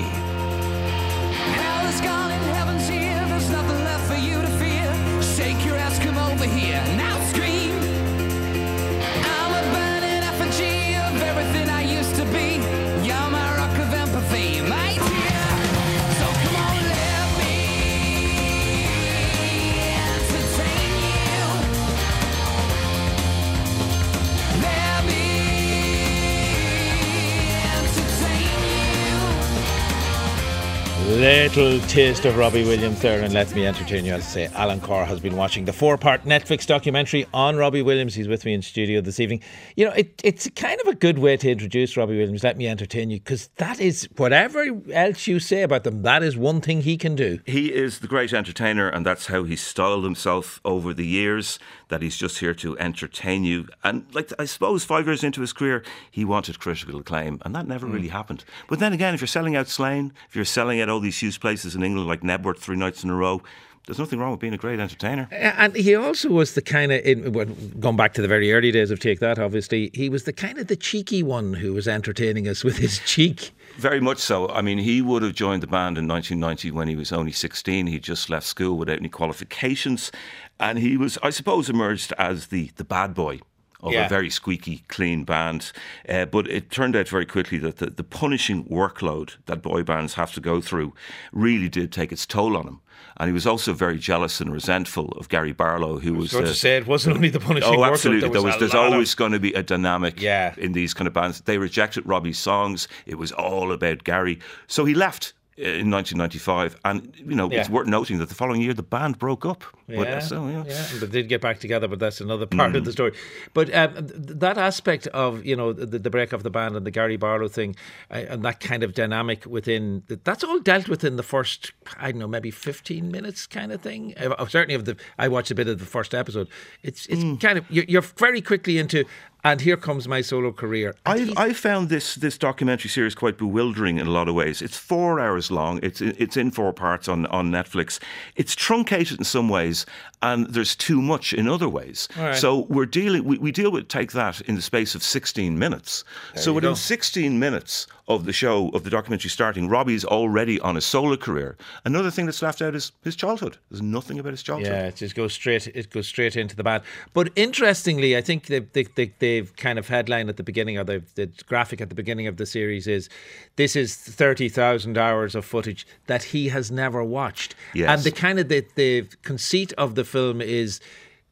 Little 31.53 31.85
taste 31.89 32.23
of 32.23 32.37
Robbie 32.37 32.63
Williams 32.63 33.01
there, 33.01 33.21
and 33.21 33.33
let 33.33 33.53
me 33.53 33.67
entertain 33.67 34.05
you. 34.05 34.13
As 34.13 34.21
I 34.21 34.29
say, 34.29 34.45
Alan 34.55 34.79
Corr 34.79 35.05
has 35.05 35.19
been 35.19 35.35
watching 35.35 35.65
the 35.65 35.73
four-part 35.73 36.23
Netflix 36.23 36.65
documentary 36.65 37.27
on 37.33 37.57
Robbie 37.57 37.81
Williams. 37.81 38.15
He's 38.15 38.29
with 38.29 38.45
me 38.45 38.53
in 38.53 38.61
studio 38.61 39.01
this 39.01 39.19
evening. 39.19 39.41
You 39.75 39.85
know, 39.85 39.91
it, 39.91 40.21
it's 40.23 40.49
kind 40.55 40.79
of 40.79 40.87
a 40.87 40.95
good 40.95 41.19
way 41.19 41.35
to 41.35 41.51
introduce 41.51 41.97
Robbie 41.97 42.17
Williams. 42.17 42.41
Let 42.41 42.55
me 42.55 42.69
entertain 42.69 43.09
you, 43.09 43.19
because 43.19 43.49
that 43.57 43.81
is 43.81 44.07
whatever 44.15 44.65
else 44.93 45.27
you 45.27 45.39
say 45.39 45.63
about 45.63 45.83
them. 45.83 46.03
That 46.03 46.23
is 46.23 46.37
one 46.37 46.61
thing 46.61 46.83
he 46.83 46.95
can 46.95 47.15
do. 47.15 47.39
He 47.45 47.73
is 47.73 47.99
the 47.99 48.07
great 48.07 48.31
entertainer, 48.31 48.87
and 48.87 49.05
that's 49.05 49.27
how 49.27 49.43
he's 49.43 49.61
styled 49.61 50.05
himself 50.05 50.61
over 50.63 50.93
the 50.93 51.05
years. 51.05 51.59
That 51.89 52.01
he's 52.01 52.15
just 52.15 52.37
here 52.37 52.53
to 52.53 52.79
entertain 52.79 53.43
you. 53.43 53.67
And 53.83 54.05
like 54.15 54.31
I 54.39 54.45
suppose, 54.45 54.85
five 54.85 55.05
years 55.05 55.25
into 55.25 55.41
his 55.41 55.51
career, 55.51 55.83
he 56.09 56.23
wanted 56.23 56.57
critical 56.57 56.97
acclaim, 56.97 57.41
and 57.43 57.53
that 57.53 57.67
never 57.67 57.85
hmm. 57.85 57.91
really 57.91 58.07
happened. 58.07 58.45
But 58.69 58.79
then 58.79 58.93
again, 58.93 59.13
if 59.13 59.19
you're 59.19 59.27
selling 59.27 59.57
out 59.57 59.67
Slane, 59.67 60.13
if 60.29 60.35
you're 60.37 60.45
selling 60.45 60.79
out 60.79 60.87
all 60.87 61.01
these 61.01 61.19
huge 61.19 61.40
places 61.41 61.75
in 61.75 61.83
England 61.83 62.07
like 62.07 62.21
Knebworth 62.21 62.59
three 62.59 62.77
nights 62.77 63.03
in 63.03 63.09
a 63.09 63.15
row. 63.15 63.41
There's 63.87 63.97
nothing 63.97 64.19
wrong 64.19 64.31
with 64.31 64.39
being 64.39 64.53
a 64.53 64.57
great 64.57 64.79
entertainer. 64.79 65.27
And 65.31 65.75
he 65.75 65.95
also 65.95 66.29
was 66.29 66.53
the 66.53 66.61
kind 66.61 66.91
of, 66.91 67.79
going 67.79 67.97
back 67.97 68.13
to 68.13 68.21
the 68.21 68.27
very 68.27 68.53
early 68.53 68.71
days 68.71 68.91
of 68.91 68.99
Take 68.99 69.19
That, 69.19 69.39
obviously, 69.39 69.89
he 69.95 70.07
was 70.07 70.25
the 70.25 70.33
kind 70.33 70.59
of 70.59 70.67
the 70.67 70.75
cheeky 70.75 71.23
one 71.23 71.53
who 71.55 71.73
was 71.73 71.87
entertaining 71.87 72.47
us 72.47 72.63
with 72.63 72.77
his 72.77 72.99
cheek. 72.99 73.51
Very 73.77 73.99
much 73.99 74.19
so. 74.19 74.47
I 74.49 74.61
mean, 74.61 74.77
he 74.77 75.01
would 75.01 75.23
have 75.23 75.33
joined 75.33 75.63
the 75.63 75.67
band 75.67 75.97
in 75.97 76.07
1990 76.07 76.71
when 76.71 76.87
he 76.87 76.95
was 76.95 77.11
only 77.11 77.31
16. 77.31 77.87
He'd 77.87 78.03
just 78.03 78.29
left 78.29 78.45
school 78.45 78.77
without 78.77 78.99
any 78.99 79.09
qualifications. 79.09 80.11
And 80.59 80.77
he 80.77 80.95
was, 80.95 81.17
I 81.23 81.31
suppose, 81.31 81.67
emerged 81.67 82.13
as 82.19 82.47
the, 82.47 82.69
the 82.75 82.83
bad 82.83 83.15
boy 83.15 83.39
of 83.81 83.93
Yeah. 83.93 84.05
a 84.05 84.09
very 84.09 84.29
squeaky, 84.29 84.83
clean 84.87 85.23
band. 85.23 85.71
Uh, 86.07 86.25
but 86.25 86.47
it 86.49 86.69
turned 86.71 86.95
out 86.95 87.07
very 87.07 87.25
quickly 87.25 87.57
that 87.59 87.77
the, 87.77 87.87
the 87.89 88.03
punishing 88.03 88.63
workload 88.65 89.35
that 89.45 89.61
boy 89.61 89.83
bands 89.83 90.13
have 90.15 90.33
to 90.33 90.39
go 90.41 90.61
through 90.61 90.93
really 91.31 91.69
did 91.69 91.91
take 91.91 92.11
its 92.11 92.25
toll 92.25 92.55
on 92.57 92.67
him. 92.67 92.81
And 93.17 93.27
he 93.27 93.33
was 93.33 93.45
also 93.45 93.73
very 93.73 93.97
jealous 93.99 94.39
and 94.39 94.51
resentful 94.53 95.09
of 95.17 95.27
Gary 95.29 95.51
Barlow, 95.51 95.99
who 95.99 96.13
was. 96.13 96.31
going 96.31 96.45
uh, 96.45 96.47
to 96.47 96.53
say 96.55 96.77
it 96.77 96.87
wasn't 96.87 97.15
only 97.17 97.29
the 97.29 97.39
punishing 97.39 97.75
Oh, 97.75 97.83
absolutely. 97.83 98.21
there 98.21 98.29
There 98.29 98.41
was 98.41 98.53
was, 98.53 98.59
there's 98.59 98.73
lot 98.73 98.87
of- 98.87 98.93
always 98.93 99.13
going 99.15 99.33
to 99.33 99.39
be 99.39 99.53
a 99.53 99.61
dynamic 99.63 100.21
Yeah. 100.21 100.53
in 100.57 100.71
these 100.71 100.93
kind 100.93 101.07
of 101.07 101.13
bands. 101.13 101.41
They 101.41 101.57
rejected 101.57 102.05
Robbie's 102.05 102.39
songs. 102.39 102.87
It 103.05 103.15
was 103.17 103.31
all 103.31 103.71
about 103.71 104.03
Gary. 104.05 104.39
So 104.67 104.85
he 104.85 104.93
left 104.93 105.33
uh, 105.33 105.33
in 105.57 105.91
1995. 105.91 106.77
And, 106.85 107.13
you 107.17 107.35
know, 107.35 107.49
it's 107.51 107.69
worth 107.69 107.87
noting 107.87 108.19
that 108.19 108.29
the 108.29 108.35
following 108.35 108.61
year 108.61 108.73
the 108.73 108.83
band 108.83 109.19
broke 109.19 109.45
up. 109.45 109.63
Yeah, 109.87 110.01
uh, 110.01 110.19
so, 110.21 110.47
yeah. 110.47 110.63
yeah, 110.65 110.87
they 110.99 111.07
did 111.07 111.27
get 111.27 111.41
back 111.41 111.59
together, 111.59 111.87
but 111.87 111.99
that's 111.99 112.21
another 112.21 112.45
part 112.45 112.75
of 112.75 112.85
the 112.85 112.91
story. 112.91 113.13
But 113.53 113.73
um, 113.75 113.93
that 113.97 114.57
aspect 114.57 115.07
of 115.07 115.45
you 115.45 115.55
know 115.55 115.73
the, 115.73 115.99
the 115.99 116.09
break 116.09 116.31
of 116.31 116.43
the 116.43 116.49
band 116.49 116.75
and 116.75 116.85
the 116.85 116.91
Gary 116.91 117.17
Barlow 117.17 117.49
thing, 117.49 117.75
uh, 118.09 118.23
and 118.29 118.43
that 118.43 118.59
kind 118.61 118.83
of 118.83 118.93
dynamic 118.93 119.45
within 119.45 120.03
that's 120.23 120.43
all 120.43 120.59
dealt 120.59 120.87
with 120.87 121.03
in 121.03 121.17
the 121.17 121.23
first 121.23 121.73
I 121.97 122.11
don't 122.11 122.19
know 122.19 122.27
maybe 122.27 122.51
fifteen 122.51 123.11
minutes 123.11 123.47
kind 123.47 123.71
of 123.71 123.81
thing. 123.81 124.13
Uh, 124.17 124.29
uh, 124.29 124.47
certainly, 124.47 124.75
of 124.75 124.85
the 124.85 124.95
I 125.17 125.27
watched 125.27 125.51
a 125.51 125.55
bit 125.55 125.67
of 125.67 125.79
the 125.79 125.85
first 125.85 126.15
episode. 126.15 126.47
It's 126.83 127.05
it's 127.07 127.23
kind 127.41 127.57
of 127.57 127.69
you're, 127.69 127.85
you're 127.87 128.01
very 128.01 128.41
quickly 128.41 128.77
into. 128.77 129.03
And 129.43 129.61
here 129.61 129.77
comes 129.77 130.07
my 130.07 130.21
solo 130.21 130.51
career. 130.51 130.95
I, 131.05 131.33
I 131.35 131.53
found 131.53 131.89
this 131.89 132.15
this 132.15 132.37
documentary 132.37 132.89
series 132.89 133.15
quite 133.15 133.37
bewildering 133.37 133.97
in 133.97 134.07
a 134.07 134.11
lot 134.11 134.27
of 134.27 134.35
ways. 134.35 134.61
It's 134.61 134.77
four 134.77 135.19
hours 135.19 135.49
long. 135.49 135.79
It's 135.81 136.01
it's 136.01 136.37
in 136.37 136.51
four 136.51 136.73
parts 136.73 137.07
on, 137.07 137.25
on 137.27 137.51
Netflix. 137.51 137.99
It's 138.35 138.55
truncated 138.55 139.17
in 139.17 139.23
some 139.23 139.49
ways, 139.49 139.85
and 140.21 140.47
there's 140.47 140.75
too 140.75 141.01
much 141.01 141.33
in 141.33 141.47
other 141.47 141.67
ways. 141.69 142.07
Right. 142.17 142.35
So 142.35 142.65
we're 142.69 142.85
dealing 142.85 143.23
we, 143.23 143.37
we 143.39 143.51
deal 143.51 143.71
with 143.71 143.87
Take 143.87 144.11
That 144.11 144.41
in 144.41 144.55
the 144.55 144.61
space 144.61 144.95
of 144.95 145.03
16 145.03 145.57
minutes. 145.57 146.03
so 146.35 146.53
within 146.53 146.71
go. 146.71 146.75
16 146.75 147.39
minutes 147.39 147.87
of 148.15 148.25
the 148.25 148.33
show 148.33 148.69
of 148.69 148.83
the 148.83 148.89
documentary 148.89 149.29
starting, 149.29 149.67
Robbie's 149.67 150.05
already 150.05 150.59
on 150.59 150.77
a 150.77 150.81
solo 150.81 151.17
career. 151.17 151.57
Another 151.85 152.11
thing 152.11 152.25
that's 152.25 152.41
left 152.41 152.61
out 152.61 152.75
is 152.75 152.91
his 153.03 153.15
childhood. 153.15 153.57
There's 153.69 153.81
nothing 153.81 154.19
about 154.19 154.31
his 154.31 154.43
childhood. 154.43 154.71
Yeah, 154.71 154.87
it 154.87 154.95
just 154.95 155.15
goes 155.15 155.33
straight. 155.33 155.67
It 155.67 155.89
goes 155.89 156.07
straight 156.07 156.35
into 156.35 156.55
the 156.55 156.63
band. 156.63 156.83
But 157.13 157.31
interestingly, 157.35 158.15
I 158.17 158.21
think 158.21 158.47
they, 158.47 158.59
they, 158.59 158.83
they, 158.83 159.13
they've 159.19 159.55
kind 159.55 159.79
of 159.79 159.87
headline 159.87 160.29
at 160.29 160.37
the 160.37 160.43
beginning, 160.43 160.77
or 160.77 160.83
the, 160.83 161.03
the 161.15 161.31
graphic 161.45 161.81
at 161.81 161.89
the 161.89 161.95
beginning 161.95 162.27
of 162.27 162.37
the 162.37 162.45
series 162.45 162.87
is, 162.87 163.09
"This 163.55 163.75
is 163.75 163.95
thirty 163.95 164.49
thousand 164.49 164.97
hours 164.97 165.35
of 165.35 165.45
footage 165.45 165.85
that 166.07 166.23
he 166.23 166.49
has 166.49 166.71
never 166.71 167.03
watched." 167.03 167.55
Yes. 167.73 167.89
And 167.89 168.03
the 168.03 168.11
kind 168.11 168.39
of 168.39 168.49
the, 168.49 168.65
the 168.75 169.07
conceit 169.23 169.73
of 169.73 169.95
the 169.95 170.03
film 170.03 170.41
is, 170.41 170.79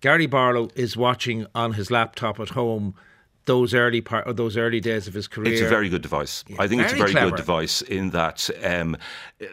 Gary 0.02 0.28
Barlow 0.28 0.70
is 0.76 0.96
watching 0.96 1.46
on 1.54 1.74
his 1.74 1.92
laptop 1.92 2.40
at 2.40 2.50
home 2.50 2.96
those 3.50 3.74
early 3.74 4.00
part 4.00 4.28
or 4.28 4.34
those 4.34 4.56
early 4.58 4.80
days 4.80 5.08
of 5.08 5.16
his 5.16 5.28
career. 5.28 5.52
It's 5.52 5.62
a 5.62 5.68
very 5.68 5.90
good 5.90 6.04
device. 6.04 6.44
I 6.60 6.68
think 6.68 6.84
it's 6.84 6.94
a 6.94 6.96
very 6.96 7.10
clever. 7.12 7.32
good 7.32 7.38
device 7.38 7.82
in 7.82 8.12
that, 8.12 8.48
um, 8.64 8.96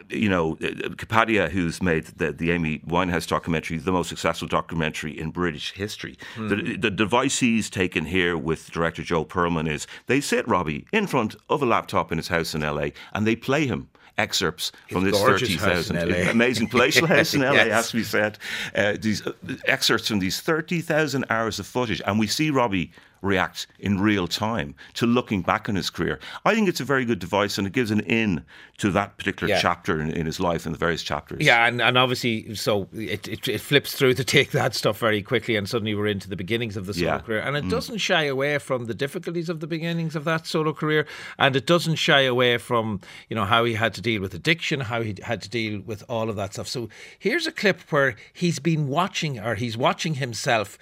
you 0.09 0.29
know, 0.29 0.53
Kapadia, 1.01 1.49
who's 1.49 1.81
made 1.81 2.05
the, 2.05 2.31
the 2.31 2.51
Amy 2.51 2.77
Winehouse 2.87 3.27
documentary, 3.27 3.77
the 3.79 3.91
most 3.91 4.09
successful 4.09 4.47
documentary 4.47 5.19
in 5.19 5.31
British 5.31 5.73
history. 5.73 6.15
Hmm. 6.35 6.47
The, 6.49 6.77
the 6.77 6.91
device 6.91 7.39
he's 7.39 7.71
taken 7.71 8.05
here 8.05 8.37
with 8.37 8.69
director 8.69 9.01
Joel 9.01 9.25
Pearlman 9.25 9.67
is 9.67 9.87
they 10.05 10.21
sit 10.21 10.47
Robbie 10.47 10.85
in 10.93 11.07
front 11.07 11.35
of 11.49 11.63
a 11.63 11.65
laptop 11.65 12.11
in 12.11 12.19
his 12.19 12.27
house 12.27 12.53
in 12.53 12.61
LA 12.61 12.89
and 13.13 13.25
they 13.25 13.35
play 13.35 13.65
him. 13.65 13.89
Excerpts 14.19 14.71
from 14.89 15.03
this 15.03 15.13
gorgeous 15.13 15.49
thirty 15.49 15.59
house 15.75 15.89
in 15.91 15.95
thousand 15.95 16.09
LA. 16.25 16.31
amazing 16.31 16.67
palatial 16.67 17.05
house 17.15 17.35
in 17.35 17.41
LA, 17.41 17.51
Yes. 17.53 17.71
has 17.71 17.89
to 17.91 17.97
be 17.97 18.03
said. 18.03 18.39
Uh, 18.73 18.95
these 18.99 19.21
uh, 19.27 19.31
excerpts 19.65 20.07
from 20.07 20.17
these 20.17 20.39
thirty 20.41 20.81
thousand 20.81 21.25
hours 21.29 21.59
of 21.59 21.67
footage, 21.67 22.01
and 22.03 22.17
we 22.17 22.25
see 22.25 22.49
Robbie 22.49 22.91
react 23.21 23.67
in 23.79 23.99
real 23.99 24.27
time 24.27 24.75
to 24.95 25.05
looking 25.05 25.41
back 25.41 25.67
on 25.69 25.75
his 25.75 25.89
career. 25.89 26.19
I 26.45 26.53
think 26.53 26.69
it's 26.69 26.79
a 26.79 26.83
very 26.85 27.05
good 27.05 27.19
device 27.19 27.57
and 27.57 27.65
it 27.67 27.73
gives 27.73 27.91
an 27.91 28.01
in 28.01 28.43
to 28.77 28.91
that 28.91 29.17
particular 29.17 29.51
Yeah. 29.51 29.59
chapter 29.59 29.99
in, 29.99 30.11
in 30.11 30.25
his 30.25 30.39
life 30.39 30.65
and 30.65 30.73
the 30.75 30.79
various 30.79 31.01
chapters. 31.03 31.43
Yeah, 31.43 31.65
and, 31.65 31.81
and 31.81 31.97
obviously, 31.97 32.53
so 32.55 32.87
it, 32.93 33.27
it, 33.27 33.47
it 33.47 33.59
flips 33.61 33.93
through 33.95 34.13
to 34.15 34.23
Take 34.23 34.51
That 34.51 34.75
stuff 34.75 34.99
very 34.99 35.21
quickly, 35.23 35.55
and 35.55 35.67
suddenly 35.67 35.95
we're 35.95 36.07
into 36.07 36.29
the 36.29 36.35
beginnings 36.35 36.77
of 36.77 36.85
the 36.85 36.93
solo 36.93 37.13
Yeah. 37.13 37.19
career. 37.19 37.39
And 37.39 37.57
it 37.57 37.63
Mm. 37.65 37.69
doesn't 37.71 37.97
shy 37.97 38.23
away 38.25 38.59
from 38.59 38.85
the 38.85 38.93
difficulties 38.93 39.49
of 39.49 39.59
the 39.61 39.67
beginnings 39.67 40.15
of 40.15 40.23
that 40.25 40.45
solo 40.45 40.73
career, 40.73 41.07
and 41.39 41.55
it 41.55 41.65
doesn't 41.65 41.95
shy 41.95 42.21
away 42.21 42.57
from 42.59 43.01
you 43.29 43.35
know 43.35 43.45
how 43.45 43.63
he 43.65 43.73
had 43.73 43.93
to 43.95 44.01
deal 44.01 44.21
with 44.21 44.33
addiction, 44.33 44.81
how 44.81 45.01
he 45.01 45.15
had 45.23 45.41
to 45.41 45.49
deal 45.49 45.81
with 45.81 46.03
all 46.07 46.29
of 46.29 46.35
that 46.35 46.53
stuff. 46.53 46.67
So 46.67 46.87
here's 47.17 47.47
a 47.47 47.51
clip 47.51 47.81
where 47.91 48.15
he's 48.33 48.59
been 48.59 48.87
watching, 48.87 49.39
or 49.39 49.55
he's 49.55 49.75
watching 49.77 50.15
himself. 50.15 50.77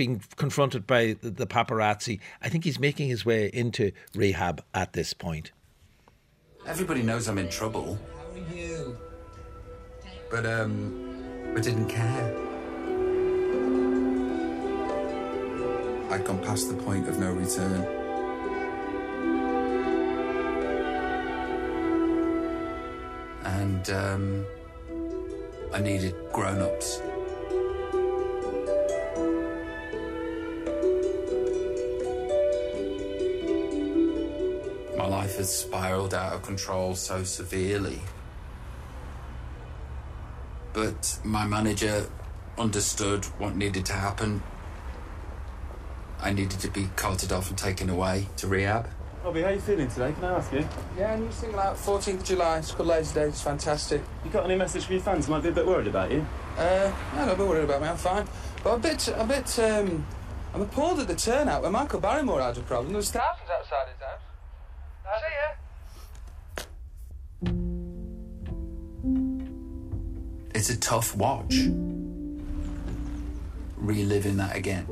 Being 0.00 0.22
confronted 0.36 0.86
by 0.86 1.18
the- 1.20 1.28
the 1.28 1.46
paparazzi, 1.46 2.20
I 2.40 2.48
think 2.48 2.64
he's 2.64 2.78
making 2.78 3.10
his 3.10 3.26
way 3.26 3.50
into 3.52 3.92
rehab 4.14 4.64
at 4.72 4.94
this 4.94 5.12
point. 5.12 5.52
Everybody 6.66 7.02
knows 7.02 7.28
I'm 7.28 7.36
in 7.36 7.50
trouble. 7.50 7.98
How 8.16 8.32
are 8.32 8.56
you? 8.56 8.96
But, 10.30 10.46
um, 10.46 11.54
I 11.54 11.60
didn't 11.60 11.88
care. 11.88 12.34
I'd 16.10 16.24
gone 16.24 16.42
past 16.44 16.70
the 16.70 16.82
point 16.82 17.06
of 17.06 17.18
no 17.18 17.32
return. 17.32 17.84
And, 23.44 23.90
um, 23.90 24.46
I 25.74 25.82
needed 25.82 26.14
grown 26.32 26.62
ups. 26.62 27.02
Life 35.20 35.36
has 35.36 35.54
spiraled 35.54 36.14
out 36.14 36.32
of 36.32 36.40
control 36.40 36.94
so 36.94 37.22
severely. 37.22 38.00
But 40.72 41.18
my 41.22 41.46
manager 41.46 42.06
understood 42.56 43.26
what 43.38 43.54
needed 43.54 43.84
to 43.86 43.92
happen. 43.92 44.42
I 46.20 46.32
needed 46.32 46.58
to 46.60 46.70
be 46.70 46.88
carted 46.96 47.32
off 47.32 47.50
and 47.50 47.58
taken 47.58 47.90
away 47.90 48.28
to 48.38 48.46
rehab. 48.46 48.88
Robbie, 49.22 49.42
how 49.42 49.48
are 49.48 49.52
you 49.52 49.60
feeling 49.60 49.88
today? 49.88 50.12
Can 50.12 50.24
I 50.24 50.38
ask 50.38 50.50
you? 50.54 50.66
Yeah, 50.96 51.14
new 51.16 51.30
single 51.32 51.60
out 51.60 51.76
14th 51.76 52.14
of 52.14 52.24
July. 52.24 52.58
It's 52.58 52.72
called 52.72 52.88
Lazy 52.88 53.14
Day. 53.14 53.28
It's 53.28 53.42
fantastic. 53.42 54.00
You 54.24 54.30
got 54.30 54.46
any 54.46 54.56
message 54.56 54.86
for 54.86 54.94
your 54.94 55.02
fans? 55.02 55.28
Might 55.28 55.42
be 55.42 55.50
a 55.50 55.52
bit 55.52 55.66
worried 55.66 55.88
about 55.88 56.10
you. 56.10 56.24
Uh, 56.56 56.90
no, 57.14 57.26
don't 57.26 57.36
be 57.36 57.44
worried 57.44 57.64
about 57.64 57.82
me. 57.82 57.88
I'm 57.88 57.98
fine. 57.98 58.26
But 58.64 58.72
I'm 58.72 58.78
a 58.78 58.82
bit, 58.82 59.08
a 59.08 59.24
bit, 59.24 59.58
um, 59.58 60.06
I'm 60.54 60.62
appalled 60.62 61.00
at 61.00 61.08
the 61.08 61.14
turnout. 61.14 61.62
When 61.62 61.72
Michael 61.72 62.00
Barrymore 62.00 62.40
had 62.40 62.56
a 62.56 62.62
problem, 62.62 62.88
there 62.88 62.96
was 62.96 63.10
thousands 63.10 63.50
outside 63.50 63.88
his 63.92 64.00
house. 64.00 64.09
It's 70.60 70.68
a 70.68 70.78
tough 70.78 71.16
watch. 71.16 71.54
Reliving 73.78 74.36
that 74.36 74.54
again. 74.54 74.86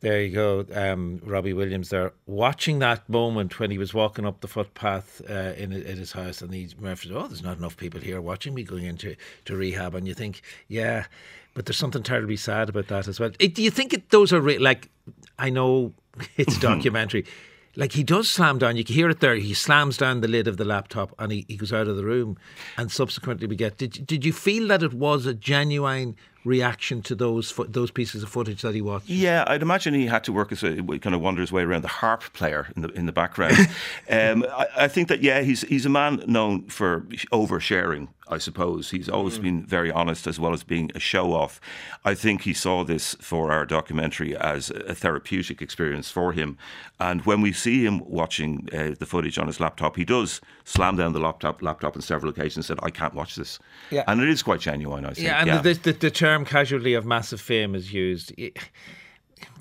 There 0.00 0.20
you 0.20 0.34
go, 0.34 0.66
um, 0.74 1.20
Robbie 1.24 1.52
Williams. 1.52 1.90
There, 1.90 2.12
watching 2.26 2.80
that 2.80 3.08
moment 3.08 3.60
when 3.60 3.70
he 3.70 3.78
was 3.78 3.94
walking 3.94 4.26
up 4.26 4.40
the 4.40 4.48
footpath 4.48 5.22
uh, 5.30 5.52
in 5.56 5.72
in 5.72 5.96
his 5.96 6.10
house, 6.10 6.42
and 6.42 6.52
he 6.52 6.70
referenced, 6.76 7.16
"Oh, 7.16 7.28
there's 7.28 7.44
not 7.44 7.58
enough 7.58 7.76
people 7.76 8.00
here 8.00 8.20
watching 8.20 8.52
me 8.52 8.64
going 8.64 8.84
into 8.84 9.14
to 9.44 9.56
rehab." 9.56 9.94
And 9.94 10.08
you 10.08 10.14
think, 10.14 10.42
yeah, 10.66 11.04
but 11.54 11.64
there's 11.64 11.76
something 11.76 12.02
terribly 12.02 12.36
sad 12.36 12.68
about 12.68 12.88
that 12.88 13.06
as 13.06 13.20
well. 13.20 13.30
It, 13.38 13.54
do 13.54 13.62
you 13.62 13.70
think 13.70 13.92
it, 13.92 14.10
those 14.10 14.32
are 14.32 14.40
re- 14.40 14.58
like? 14.58 14.90
I 15.38 15.50
know 15.50 15.94
it's 16.36 16.58
documentary. 16.70 17.26
Like 17.76 17.92
he 17.92 18.02
does 18.02 18.30
slam 18.30 18.58
down. 18.58 18.76
You 18.76 18.84
can 18.84 18.94
hear 18.94 19.08
it 19.08 19.20
there. 19.20 19.34
He 19.34 19.54
slams 19.54 19.96
down 19.96 20.20
the 20.20 20.28
lid 20.28 20.46
of 20.46 20.56
the 20.56 20.64
laptop 20.64 21.14
and 21.18 21.32
he, 21.32 21.44
he 21.48 21.56
goes 21.56 21.72
out 21.72 21.88
of 21.88 21.96
the 21.96 22.04
room. 22.04 22.36
And 22.76 22.90
subsequently, 22.90 23.46
we 23.46 23.56
get. 23.56 23.78
Did 23.78 24.06
did 24.06 24.24
you 24.24 24.32
feel 24.32 24.68
that 24.68 24.82
it 24.82 24.92
was 24.92 25.26
a 25.26 25.34
genuine 25.34 26.16
reaction 26.44 27.02
to 27.02 27.14
those 27.14 27.54
those 27.68 27.90
pieces 27.90 28.22
of 28.22 28.28
footage 28.28 28.62
that 28.62 28.74
he 28.74 28.82
watched? 28.82 29.08
Yeah, 29.08 29.44
I'd 29.46 29.62
imagine 29.62 29.94
he 29.94 30.06
had 30.06 30.24
to 30.24 30.32
work 30.32 30.52
as 30.52 30.62
a 30.62 30.82
kind 30.82 31.14
of 31.14 31.20
wander 31.20 31.40
his 31.40 31.52
way 31.52 31.62
around 31.62 31.82
the 31.82 31.88
harp 31.88 32.32
player 32.32 32.68
in 32.76 32.82
the 32.82 32.88
in 32.90 33.06
the 33.06 33.12
background. 33.12 33.56
um, 34.10 34.44
I, 34.50 34.66
I 34.76 34.88
think 34.88 35.08
that 35.08 35.22
yeah, 35.22 35.40
he's 35.40 35.62
he's 35.62 35.86
a 35.86 35.90
man 35.90 36.22
known 36.26 36.66
for 36.66 37.00
oversharing. 37.32 38.08
I 38.32 38.38
suppose 38.38 38.90
he's 38.90 39.08
always 39.08 39.38
been 39.38 39.64
very 39.66 39.90
honest 39.90 40.26
as 40.26 40.40
well 40.40 40.52
as 40.52 40.64
being 40.64 40.90
a 40.94 40.98
show 40.98 41.32
off. 41.34 41.60
I 42.04 42.14
think 42.14 42.42
he 42.42 42.54
saw 42.54 42.82
this 42.84 43.14
for 43.20 43.52
our 43.52 43.66
documentary 43.66 44.36
as 44.36 44.70
a 44.70 44.94
therapeutic 44.94 45.60
experience 45.60 46.10
for 46.10 46.32
him. 46.32 46.56
And 46.98 47.24
when 47.26 47.40
we 47.42 47.52
see 47.52 47.84
him 47.84 48.00
watching 48.20 48.68
uh, 48.72 48.94
the 48.98 49.06
footage 49.06 49.38
on 49.38 49.46
his 49.46 49.60
laptop, 49.60 49.96
he 49.96 50.04
does 50.04 50.40
slam 50.64 50.96
down 50.96 51.12
the 51.12 51.20
laptop 51.20 51.62
laptop 51.62 51.94
on 51.96 52.02
several 52.02 52.30
occasions 52.30 52.56
and 52.56 52.64
said, 52.64 52.78
"I 52.82 52.90
can't 52.90 53.14
watch 53.14 53.36
this." 53.36 53.58
Yeah. 53.90 54.04
and 54.08 54.20
it 54.22 54.28
is 54.28 54.42
quite 54.42 54.60
genuine. 54.60 55.04
I 55.04 55.12
think. 55.14 55.26
Yeah, 55.26 55.42
and 55.42 55.64
The, 55.64 55.74
the 55.74 55.92
the 55.92 56.10
term 56.10 56.44
"casualty 56.44 56.94
of 56.94 57.04
massive 57.04 57.40
fame" 57.40 57.74
is 57.74 57.92
used. 57.92 58.32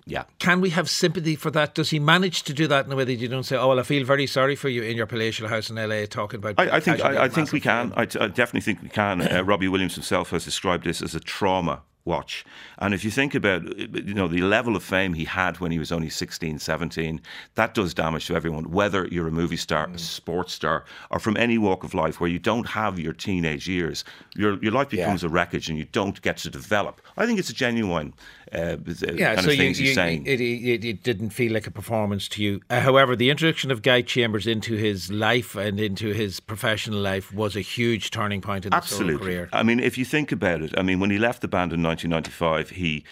Yeah. 0.05 0.23
Can 0.39 0.61
we 0.61 0.71
have 0.71 0.89
sympathy 0.89 1.35
for 1.35 1.51
that? 1.51 1.75
Does 1.75 1.91
he 1.91 1.99
manage 1.99 2.43
to 2.43 2.53
do 2.53 2.67
that 2.67 2.85
in 2.85 2.91
a 2.91 2.95
way 2.95 3.03
that 3.03 3.13
you 3.15 3.27
don't 3.27 3.43
say, 3.43 3.55
"Oh 3.55 3.67
well, 3.69 3.79
I 3.79 3.83
feel 3.83 4.03
very 4.05 4.27
sorry 4.27 4.55
for 4.55 4.67
you 4.69 4.81
in 4.83 4.97
your 4.97 5.05
palatial 5.05 5.47
house 5.47 5.69
in 5.69 5.75
LA," 5.75 6.05
talking 6.05 6.39
about? 6.39 6.55
I, 6.57 6.77
I 6.77 6.79
think 6.79 7.03
I, 7.05 7.23
I 7.25 7.29
think 7.29 7.51
we 7.51 7.59
can. 7.59 7.93
I, 7.95 8.05
t- 8.05 8.19
I 8.19 8.27
definitely 8.27 8.61
think 8.61 8.81
we 8.81 8.89
can. 8.89 9.21
Uh, 9.21 9.43
Robbie 9.45 9.67
Williams 9.67 9.95
himself 9.95 10.31
has 10.31 10.43
described 10.45 10.85
this 10.85 11.01
as 11.01 11.13
a 11.13 11.19
trauma 11.19 11.83
watch. 12.03 12.43
And 12.79 12.95
if 12.95 13.03
you 13.05 13.11
think 13.11 13.35
about 13.35 13.77
you 13.77 14.15
know 14.15 14.27
the 14.27 14.41
level 14.41 14.75
of 14.75 14.83
fame 14.83 15.13
he 15.13 15.25
had 15.25 15.59
when 15.59 15.71
he 15.71 15.77
was 15.77 15.91
only 15.91 16.09
16, 16.09 16.57
17, 16.57 17.21
that 17.53 17.75
does 17.75 17.93
damage 17.93 18.25
to 18.25 18.35
everyone, 18.35 18.71
whether 18.71 19.07
you're 19.11 19.27
a 19.27 19.31
movie 19.31 19.55
star, 19.55 19.85
Mm. 19.85 19.93
a 19.95 19.99
sports 19.99 20.51
star, 20.53 20.83
or 21.11 21.19
from 21.19 21.37
any 21.37 21.59
walk 21.59 21.83
of 21.83 21.93
life 21.93 22.19
where 22.19 22.27
you 22.29 22.39
don't 22.39 22.69
have 22.69 22.97
your 22.97 23.13
teenage 23.13 23.67
years. 23.67 24.03
Your 24.35 24.57
your 24.63 24.71
life 24.71 24.89
becomes 24.89 25.23
a 25.23 25.29
wreckage 25.29 25.69
and 25.69 25.77
you 25.77 25.85
don't 25.85 26.19
get 26.23 26.37
to 26.37 26.49
develop. 26.49 27.01
I 27.17 27.27
think 27.27 27.37
it's 27.37 27.51
a 27.51 27.53
genuine 27.53 28.15
uh, 28.53 28.77
yeah, 29.13 29.35
kind 29.35 29.45
so 29.45 29.51
of 29.51 29.57
things 29.57 29.79
you, 29.79 29.85
he's 29.85 29.89
you, 29.89 29.93
saying. 29.93 30.25
It, 30.25 30.41
it, 30.41 30.85
it 30.85 31.03
didn't 31.03 31.29
feel 31.29 31.53
like 31.53 31.67
a 31.67 31.71
performance 31.71 32.27
to 32.29 32.43
you. 32.43 32.61
Uh, 32.69 32.81
however, 32.81 33.15
the 33.15 33.29
introduction 33.29 33.71
of 33.71 33.81
Guy 33.81 34.01
Chambers 34.01 34.45
into 34.45 34.75
his 34.75 35.11
life 35.11 35.55
and 35.55 35.79
into 35.79 36.13
his 36.13 36.39
professional 36.39 36.99
life 36.99 37.33
was 37.33 37.55
a 37.55 37.61
huge 37.61 38.11
turning 38.11 38.41
point 38.41 38.65
in 38.65 38.73
his 38.73 38.97
career. 38.97 39.49
I 39.53 39.63
mean, 39.63 39.79
if 39.79 39.97
you 39.97 40.05
think 40.05 40.31
about 40.31 40.61
it, 40.61 40.73
I 40.77 40.81
mean, 40.81 40.99
when 40.99 41.11
he 41.11 41.17
left 41.17 41.41
the 41.41 41.47
band 41.47 41.71
in 41.71 41.81
1995, 41.81 42.71
he 42.71 43.03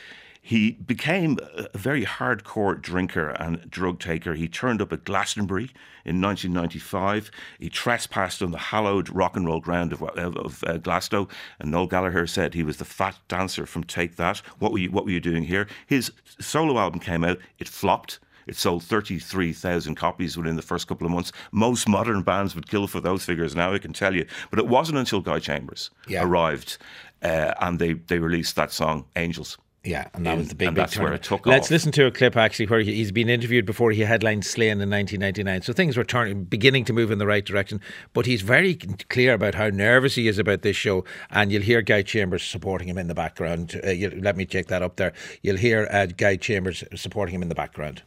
he 0.49 0.71
became 0.71 1.37
a 1.55 1.77
very 1.77 2.03
hardcore 2.05 2.81
drinker 2.81 3.29
and 3.29 3.69
drug 3.69 3.99
taker. 3.99 4.33
He 4.33 4.47
turned 4.47 4.81
up 4.81 4.91
at 4.91 5.03
Glastonbury 5.05 5.69
in 6.05 6.19
1995. 6.19 7.29
He 7.59 7.69
trespassed 7.69 8.41
on 8.41 8.49
the 8.49 8.57
hallowed 8.57 9.09
rock 9.11 9.37
and 9.37 9.45
roll 9.45 9.59
ground 9.59 9.93
of, 9.93 10.01
of, 10.01 10.35
of 10.37 10.63
uh, 10.65 10.77
Glasgow, 10.77 11.27
and 11.59 11.69
Noel 11.69 11.85
Gallagher 11.85 12.25
said 12.25 12.55
he 12.55 12.63
was 12.63 12.77
the 12.77 12.85
fat 12.85 13.15
dancer 13.27 13.67
from 13.67 13.83
Take 13.83 14.15
That. 14.15 14.39
What 14.57 14.71
were 14.71 14.79
you 14.79 14.89
What 14.89 15.05
were 15.05 15.11
you 15.11 15.19
doing 15.19 15.43
here? 15.43 15.67
His 15.85 16.11
solo 16.39 16.79
album 16.79 16.99
came 16.99 17.23
out. 17.23 17.37
It 17.59 17.67
flopped. 17.69 18.17
It 18.47 18.55
sold 18.55 18.81
33,000 18.83 19.93
copies 19.93 20.35
within 20.35 20.55
the 20.55 20.63
first 20.63 20.87
couple 20.87 21.05
of 21.05 21.13
months. 21.13 21.31
Most 21.51 21.87
modern 21.87 22.23
bands 22.23 22.55
would 22.55 22.67
kill 22.67 22.87
for 22.87 22.99
those 22.99 23.23
figures 23.23 23.55
now, 23.55 23.71
I 23.71 23.77
can 23.77 23.93
tell 23.93 24.15
you. 24.15 24.25
But 24.49 24.57
it 24.57 24.65
wasn't 24.67 24.97
until 24.97 25.21
Guy 25.21 25.37
Chambers 25.37 25.91
Yeah. 26.07 26.23
arrived 26.23 26.79
uh, 27.21 27.53
and 27.61 27.77
they, 27.77 27.93
they 27.93 28.17
released 28.17 28.55
that 28.55 28.71
song, 28.71 29.05
Angels. 29.15 29.59
Yeah, 29.83 30.09
and 30.13 30.25
that 30.25 30.37
was 30.37 30.49
the 30.49 30.55
big, 30.55 30.67
and 30.67 30.75
big 30.75 30.81
that's 30.81 30.97
where 30.97 31.13
it 31.13 31.23
took 31.23 31.45
Let's 31.45 31.67
off. 31.67 31.71
listen 31.71 31.93
to 31.93 32.05
a 32.05 32.11
clip 32.11 32.35
actually 32.35 32.65
where 32.67 32.81
he- 32.81 32.95
he's 32.95 33.13
been 33.13 33.29
interviewed 33.29 33.65
before 33.65 33.91
he 33.91 34.01
headlined 34.01 34.45
Slane 34.45 34.81
in 34.81 34.89
1999. 34.89 35.61
So 35.61 35.71
things 35.71 35.95
were 35.95 36.03
turning, 36.03 36.43
beginning 36.43 36.83
to 36.85 36.93
move 36.93 37.11
in 37.11 37.17
the 37.17 37.25
right 37.25 37.45
direction. 37.45 37.79
But 38.13 38.25
he's 38.25 38.41
very 38.41 38.75
clear 38.75 39.33
about 39.33 39.55
how 39.55 39.69
nervous 39.69 40.15
he 40.15 40.27
is 40.27 40.37
about 40.37 40.63
this 40.63 40.75
show, 40.75 41.05
and 41.31 41.49
you'll 41.49 41.61
hear 41.61 41.81
Guy 41.81 42.01
Chambers 42.01 42.43
supporting 42.43 42.89
him 42.89 42.97
in 42.97 43.07
the 43.07 43.15
background. 43.15 43.79
Uh, 43.81 43.91
you, 43.91 44.09
let 44.09 44.35
me 44.35 44.45
check 44.45 44.67
that 44.67 44.81
up 44.83 44.97
there. 44.97 45.13
You'll 45.43 45.55
hear 45.57 45.87
uh, 45.89 46.07
Guy 46.07 46.35
Chambers 46.35 46.83
supporting 46.95 47.33
him 47.35 47.41
in 47.41 47.47
the 47.47 47.55
background. 47.55 48.03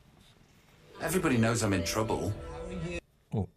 Everybody 1.01 1.39
knows 1.39 1.63
I'm 1.63 1.73
in 1.73 1.85
trouble. 1.85 2.35
Oh. 3.33 3.49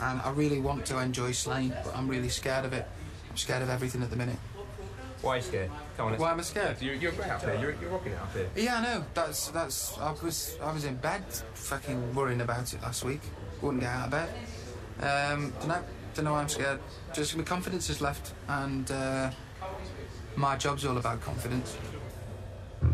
And 0.00 0.22
I 0.22 0.30
really 0.30 0.58
want 0.58 0.86
to 0.86 0.98
enjoy 1.00 1.32
Slane, 1.32 1.74
but 1.84 1.94
I'm 1.94 2.08
really 2.08 2.30
scared 2.30 2.64
of 2.64 2.72
it. 2.72 2.88
I'm 3.30 3.36
scared 3.36 3.62
of 3.62 3.68
everything 3.68 4.02
at 4.02 4.08
the 4.08 4.16
minute. 4.16 4.38
Why 5.24 5.34
are 5.34 5.36
you 5.38 5.42
scared? 5.42 5.70
Come 5.96 6.06
on. 6.06 6.12
let's- 6.12 6.20
Why 6.22 6.32
am 6.32 6.38
I 6.38 6.42
scared? 6.42 6.82
You're, 6.82 6.94
you're 6.94 7.12
great 7.12 7.30
up 7.30 7.40
there. 7.40 7.58
You're, 7.58 7.74
you're 7.80 7.90
rocking 7.90 8.12
it 8.12 8.18
up 8.20 8.32
here. 8.34 8.48
Yeah, 8.56 8.76
I 8.78 8.82
know. 8.82 9.04
That's 9.14 9.48
that's. 9.48 9.96
I 9.98 10.12
was 10.12 10.58
I 10.62 10.72
was 10.72 10.84
in 10.84 10.96
bed, 10.96 11.24
fucking 11.54 12.14
worrying 12.14 12.40
about 12.42 12.72
it 12.74 12.82
last 12.82 13.04
week. 13.04 13.22
Wouldn't 13.62 13.82
get 13.82 13.90
out 13.90 14.04
of 14.06 14.10
bed. 14.10 14.28
Um, 15.00 15.52
don't 15.60 15.68
know. 15.68 15.84
Don't 16.14 16.24
know 16.26 16.32
why 16.32 16.40
I'm 16.42 16.48
scared. 16.48 16.78
Just 17.14 17.36
my 17.36 17.42
confidence 17.42 17.88
has 17.88 18.00
left, 18.00 18.34
and 18.48 18.88
uh, 18.90 19.30
my 20.36 20.56
job's 20.56 20.84
all 20.84 20.98
about 20.98 21.20
confidence. 21.22 21.76
Guy, 22.82 22.86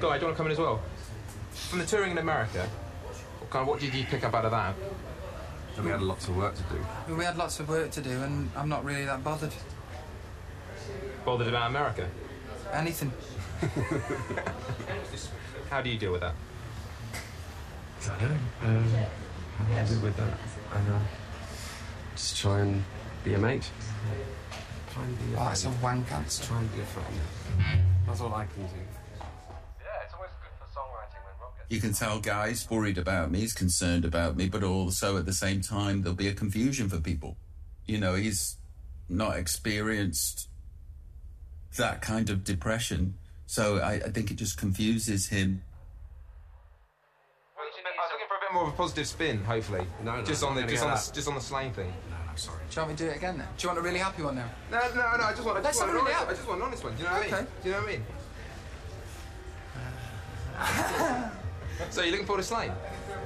do 0.00 0.02
you 0.02 0.08
want 0.08 0.18
to 0.20 0.32
come 0.34 0.46
in 0.46 0.52
as 0.52 0.58
well? 0.58 0.80
From 1.52 1.78
the 1.80 1.84
touring 1.86 2.12
in 2.12 2.18
America, 2.18 2.66
what, 3.38 3.50
kind 3.50 3.62
of, 3.62 3.68
what 3.68 3.80
did 3.80 3.92
you 3.94 4.04
pick 4.04 4.24
up 4.24 4.34
out 4.34 4.46
of 4.46 4.50
that? 4.52 4.74
we 5.84 5.90
had 5.90 6.02
lots 6.02 6.26
of 6.28 6.36
work 6.36 6.54
to 6.56 6.62
do. 6.64 7.14
We 7.16 7.24
had 7.24 7.36
lots 7.36 7.60
of 7.60 7.68
work 7.68 7.90
to 7.92 8.00
do, 8.00 8.10
and 8.10 8.50
I'm 8.56 8.68
not 8.68 8.84
really 8.84 9.04
that 9.04 9.22
bothered. 9.22 9.52
Bothered 11.24 11.48
about 11.48 11.70
America? 11.70 12.08
Anything. 12.72 13.12
How 15.70 15.82
do 15.82 15.90
you 15.90 15.98
deal 15.98 16.12
with 16.12 16.22
that? 16.22 16.34
I 18.02 18.18
don't 18.18 18.30
know. 18.30 18.36
Um, 18.64 18.84
how 19.58 19.64
do 19.64 19.74
I 19.74 19.84
do 19.84 20.00
with 20.00 20.16
that? 20.16 20.38
I 20.72 20.80
know. 20.88 20.98
Just 22.16 22.38
try 22.38 22.60
and 22.60 22.82
be 23.22 23.34
a 23.34 23.38
mate. 23.38 23.70
Try 24.92 25.04
and 25.04 25.18
be 25.18 25.34
a 25.34 25.36
Oh, 25.40 25.44
that's 25.44 25.64
a 25.64 25.68
friend. 25.70 25.82
wank 25.82 26.10
answer. 26.12 26.44
Try 26.44 26.58
and 26.60 26.74
be 26.74 26.80
a 26.80 26.84
friend. 26.86 27.14
That's 28.06 28.20
all 28.22 28.34
I 28.34 28.46
can 28.46 28.62
do. 28.62 28.68
You 31.68 31.80
can 31.80 31.92
tell 31.92 32.18
Guy's 32.18 32.68
worried 32.68 32.98
about 32.98 33.30
me, 33.30 33.40
he's 33.40 33.52
concerned 33.52 34.04
about 34.04 34.36
me, 34.36 34.48
but 34.48 34.64
also 34.64 35.16
at 35.18 35.26
the 35.26 35.32
same 35.32 35.60
time, 35.60 36.02
there'll 36.02 36.16
be 36.16 36.26
a 36.26 36.34
confusion 36.34 36.88
for 36.88 36.98
people. 36.98 37.36
You 37.86 37.98
know, 37.98 38.14
he's 38.14 38.56
not 39.08 39.36
experienced 39.36 40.48
that 41.76 42.02
kind 42.02 42.30
of 42.30 42.44
depression, 42.44 43.14
so 43.46 43.78
I, 43.78 43.92
I 43.94 44.10
think 44.10 44.30
it 44.30 44.34
just 44.36 44.56
confuses 44.58 45.28
him. 45.28 45.62
I 47.56 47.62
was 47.62 48.12
looking 48.12 48.26
for 48.28 48.34
a 48.36 48.40
bit 48.40 48.52
more 48.52 48.62
of 48.64 48.68
a 48.70 48.76
positive 48.76 49.06
spin, 49.06 49.44
hopefully. 49.44 49.86
No, 50.04 50.16
no, 50.16 50.22
just 50.24 50.42
on 50.42 50.54
the 50.56 50.62
just 50.62 50.82
on 50.82 50.90
the, 50.90 50.96
that. 50.96 51.10
just 51.14 51.28
on 51.28 51.34
the 51.34 51.40
Slane 51.40 51.72
thing. 51.72 51.92
No, 52.10 52.16
no, 52.16 52.32
sorry. 52.36 52.58
Do 52.70 52.74
you 52.74 52.80
want 52.82 52.90
me 52.92 52.96
to 52.96 53.04
do 53.04 53.10
it 53.10 53.16
again 53.16 53.38
then? 53.38 53.46
Do 53.56 53.62
you 53.62 53.68
want 53.68 53.78
a 53.78 53.82
really 53.82 53.98
happy 53.98 54.22
one 54.22 54.34
now? 54.36 54.48
No, 54.70 54.78
no, 54.78 55.16
no. 55.16 55.24
I 55.24 55.32
just 55.32 55.44
want, 55.44 55.58
I 55.58 55.60
Let's 55.60 55.78
just 55.78 55.86
want, 55.88 55.90
have 55.90 56.00
an 56.00 56.00
a 56.00 56.04
really 56.04 56.14
honest, 56.14 56.18
happy- 56.18 56.30
I 56.30 56.34
just 56.34 56.48
want 56.48 56.60
an 56.60 56.66
honest 56.66 56.84
one. 56.84 56.92
Do 56.94 56.98
you 57.02 57.04
know 57.08 57.14
what 57.14 57.32
I 57.32 57.36
mean? 57.36 57.46
Do 57.62 57.68
you 57.68 57.74
know 57.74 57.80
what 57.80 57.88
I 57.88 57.92
mean? 57.92 58.04
so 61.90 62.02
you're 62.02 62.10
looking 62.12 62.26
forward 62.26 62.42
to 62.42 62.48
Slane? 62.48 62.72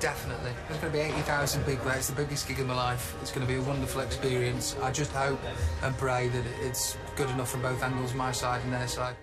Definitely. 0.00 0.52
There's 0.68 0.80
going 0.80 0.92
to 0.92 0.98
be 0.98 1.04
80,000 1.04 1.64
people 1.64 1.84
there. 1.86 1.96
It's 1.96 2.08
the 2.08 2.16
biggest 2.16 2.46
gig 2.48 2.60
of 2.60 2.66
my 2.66 2.74
life. 2.74 3.14
It's 3.22 3.30
going 3.32 3.46
to 3.46 3.52
be 3.52 3.58
a 3.58 3.62
wonderful 3.62 4.00
experience. 4.02 4.76
I 4.82 4.90
just 4.90 5.12
hope 5.12 5.40
and 5.82 5.96
pray 5.96 6.28
that 6.28 6.44
it's 6.60 6.96
good 7.16 7.30
enough 7.30 7.50
from 7.50 7.62
both 7.62 7.82
angles, 7.82 8.14
my 8.14 8.32
side 8.32 8.62
and 8.64 8.72
their 8.72 8.88
side. 8.88 9.16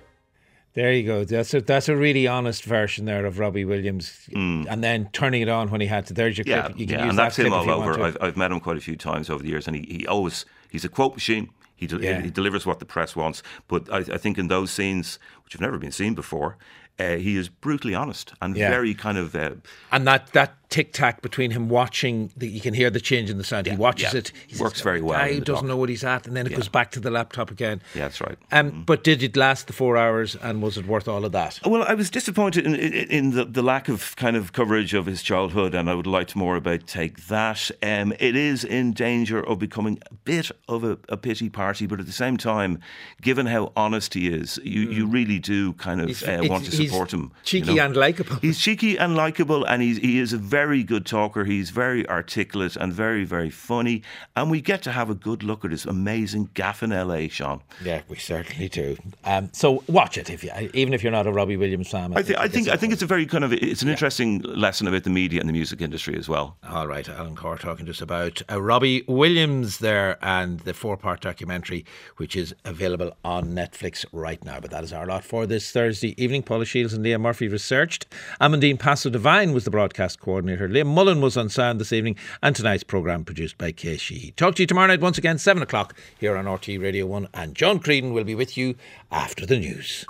There 0.73 0.93
you 0.93 1.03
go. 1.03 1.25
That's 1.25 1.53
a 1.53 1.59
that's 1.61 1.89
a 1.89 1.97
really 1.97 2.27
honest 2.27 2.63
version 2.63 3.03
there 3.03 3.25
of 3.25 3.39
Robbie 3.39 3.65
Williams, 3.65 4.29
and 4.33 4.81
then 4.81 5.09
turning 5.11 5.41
it 5.41 5.49
on 5.49 5.69
when 5.69 5.81
he 5.81 5.87
had 5.87 6.05
to. 6.07 6.13
There's 6.13 6.37
your 6.37 6.45
Yeah, 6.47 6.67
clip. 6.67 6.79
You 6.79 6.87
can 6.87 6.99
yeah, 6.99 7.05
use 7.05 7.09
and 7.09 7.19
that 7.19 7.23
that's 7.23 7.39
him 7.39 7.51
all 7.51 7.59
if 7.61 7.67
you 7.67 7.77
want 7.77 7.89
over. 7.89 8.03
I've, 8.03 8.17
I've 8.21 8.37
met 8.37 8.51
him 8.53 8.61
quite 8.61 8.77
a 8.77 8.81
few 8.81 8.95
times 8.95 9.29
over 9.29 9.43
the 9.43 9.49
years, 9.49 9.67
and 9.67 9.75
he, 9.75 9.81
he 9.97 10.07
always 10.07 10.45
he's 10.69 10.85
a 10.85 10.89
quote 10.89 11.13
machine. 11.13 11.49
He, 11.75 11.87
del- 11.87 12.01
Yeah. 12.01 12.21
he 12.21 12.29
delivers 12.29 12.65
what 12.65 12.79
the 12.79 12.85
press 12.85 13.15
wants. 13.15 13.43
But 13.67 13.91
I, 13.91 13.97
I 13.97 14.17
think 14.17 14.37
in 14.37 14.47
those 14.47 14.71
scenes, 14.71 15.19
which 15.43 15.53
have 15.53 15.61
never 15.61 15.77
been 15.79 15.91
seen 15.91 16.13
before, 16.13 16.57
uh, 16.99 17.15
he 17.17 17.35
is 17.35 17.49
brutally 17.49 17.95
honest 17.95 18.33
and 18.41 18.55
Yeah. 18.55 18.69
very 18.69 18.93
kind 18.93 19.17
of 19.17 19.35
uh, 19.35 19.55
And 19.91 20.05
that, 20.07 20.27
that 20.33 20.55
tic 20.71 20.93
tac 20.93 21.21
between 21.21 21.51
him 21.51 21.69
watching, 21.69 22.31
the, 22.35 22.47
you 22.47 22.61
can 22.61 22.73
hear 22.73 22.89
the 22.89 22.99
change 22.99 23.29
in 23.29 23.37
the 23.37 23.43
sound. 23.43 23.67
he 23.67 23.75
watches 23.75 24.13
yeah. 24.13 24.19
it. 24.19 24.31
He 24.47 24.57
Works 24.57 24.75
says, 24.79 24.81
very 24.83 25.01
well 25.01 25.19
the 25.27 25.39
doesn't 25.41 25.45
doc. 25.53 25.65
know 25.65 25.77
what 25.77 25.89
he's 25.89 26.03
at, 26.03 26.25
and 26.25 26.35
then 26.35 26.47
it 26.47 26.51
Yeah. 26.51 26.57
goes 26.57 26.69
back 26.69 26.89
to 26.91 26.99
the 26.99 27.11
laptop 27.11 27.51
again. 27.51 27.81
yeah, 27.93 28.03
that's 28.07 28.19
right. 28.21 28.37
Um, 28.51 28.83
But 28.85 29.03
did 29.03 29.21
it 29.21 29.35
last 29.37 29.67
the 29.67 29.73
four 29.73 29.97
hours, 29.97 30.35
and 30.41 30.61
was 30.63 30.77
it 30.77 30.87
worth 30.87 31.07
all 31.07 31.25
of 31.25 31.33
that? 31.33 31.59
Well, 31.65 31.83
I 31.83 31.93
was 31.93 32.09
disappointed 32.09 32.65
in, 32.65 32.73
in, 32.75 32.93
in 33.09 33.31
the, 33.31 33.45
the 33.45 33.61
lack 33.61 33.89
of 33.89 34.15
kind 34.15 34.35
of 34.37 34.53
coverage 34.53 34.93
of 34.93 35.05
his 35.05 35.21
childhood, 35.21 35.75
and 35.75 35.89
I 35.89 35.93
would 35.93 36.07
like 36.07 36.35
more 36.35 36.55
about 36.55 36.87
Take 36.87 37.27
That. 37.27 37.69
Um, 37.83 38.13
it 38.19 38.35
is 38.37 38.63
in 38.63 38.93
danger 38.93 39.45
of 39.45 39.59
becoming 39.59 39.99
a 40.09 40.13
bit 40.23 40.51
of 40.69 40.85
a, 40.85 40.97
a 41.09 41.17
pity 41.17 41.49
party, 41.49 41.85
but 41.85 41.99
at 41.99 42.05
the 42.05 42.11
same 42.13 42.37
time, 42.37 42.79
given 43.21 43.45
how 43.45 43.73
honest 43.75 44.13
he 44.13 44.29
is, 44.29 44.57
you, 44.63 44.89
you 44.89 45.05
really 45.05 45.37
do 45.39 45.73
kind 45.73 45.99
of 45.99 46.23
uh, 46.23 46.39
want 46.43 46.63
to 46.65 46.71
support 46.71 47.11
him. 47.13 47.31
cheeky 47.43 47.77
and 47.79 47.97
likeable. 47.97 48.37
He's 48.37 48.57
cheeky 48.57 48.97
and 48.97 49.15
likable, 49.17 49.65
and 49.65 49.81
he's, 49.81 49.97
he 49.97 50.17
is 50.19 50.31
a 50.31 50.37
very 50.37 50.60
good 50.61 51.05
talker. 51.05 51.45
He's 51.45 51.69
very 51.69 52.07
articulate 52.07 52.75
and 52.75 52.93
very, 52.93 53.23
very 53.23 53.49
funny. 53.49 54.03
And 54.35 54.51
we 54.51 54.61
get 54.61 54.81
to 54.83 54.91
have 54.91 55.09
a 55.09 55.15
good 55.15 55.43
look 55.43 55.65
at 55.65 55.71
this 55.71 55.85
amazing 55.85 56.49
gaff 56.53 56.83
in 56.83 56.91
LA, 56.91 57.27
Sean. 57.27 57.61
Yeah, 57.83 58.01
we 58.07 58.17
certainly 58.17 58.69
do. 58.69 58.97
Um, 59.25 59.49
so 59.53 59.83
watch 59.87 60.17
it 60.17 60.29
if 60.29 60.43
you, 60.43 60.51
even 60.73 60.93
if 60.93 61.03
you're 61.03 61.11
not 61.11 61.27
a 61.27 61.31
Robbie 61.31 61.57
Williams 61.57 61.89
fan. 61.89 62.15
I, 62.15 62.21
th- 62.21 62.37
I 62.37 62.47
think 62.47 62.67
I 62.67 62.75
think 62.77 62.93
it's 62.93 63.01
a 63.01 63.07
very 63.07 63.25
kind 63.25 63.43
of 63.43 63.53
it's 63.53 63.81
an 63.81 63.89
interesting 63.89 64.41
lesson 64.41 64.87
about 64.87 65.03
the 65.03 65.09
media 65.09 65.39
and 65.39 65.49
the 65.49 65.53
music 65.53 65.81
industry 65.81 66.17
as 66.17 66.29
well. 66.29 66.57
All 66.69 66.87
right, 66.87 67.07
Alan 67.07 67.35
Corr 67.35 67.59
talking 67.59 67.85
to 67.85 67.91
us 67.91 68.01
about 68.01 68.41
uh, 68.51 68.61
Robbie 68.61 69.03
Williams 69.07 69.79
there 69.79 70.17
and 70.21 70.59
the 70.61 70.73
four-part 70.73 71.21
documentary, 71.21 71.85
which 72.17 72.35
is 72.35 72.53
available 72.65 73.11
on 73.23 73.53
Netflix 73.53 74.05
right 74.11 74.43
now. 74.45 74.59
But 74.59 74.71
that 74.71 74.83
is 74.83 74.93
our 74.93 75.05
lot 75.05 75.23
for 75.23 75.45
this 75.45 75.71
Thursday 75.71 76.21
evening. 76.21 76.43
Paula 76.43 76.65
Shields 76.65 76.93
and 76.93 77.05
Liam 77.05 77.21
Murphy 77.21 77.47
researched. 77.47 78.05
Amandine 78.39 78.77
Passo 78.77 79.11
Divine 79.11 79.53
was 79.53 79.63
the 79.63 79.71
broadcast 79.71 80.19
coordinator. 80.19 80.50
Liam 80.57 80.87
Mullen 80.87 81.21
was 81.21 81.37
on 81.37 81.49
sound 81.49 81.79
this 81.79 81.93
evening, 81.93 82.15
and 82.41 82.55
tonight's 82.55 82.83
programme 82.83 83.23
produced 83.25 83.57
by 83.57 83.71
Kay 83.71 83.97
Sheehy. 83.97 84.31
Talk 84.31 84.55
to 84.55 84.63
you 84.63 84.67
tomorrow 84.67 84.87
night 84.87 85.01
once 85.01 85.17
again, 85.17 85.37
seven 85.37 85.63
o'clock 85.63 85.95
here 86.19 86.35
on 86.35 86.45
RTÉ 86.45 86.81
Radio 86.81 87.05
One, 87.05 87.27
and 87.33 87.55
John 87.55 87.79
Creedon 87.79 88.13
will 88.13 88.23
be 88.23 88.35
with 88.35 88.57
you 88.57 88.75
after 89.11 89.45
the 89.45 89.57
news. 89.57 90.05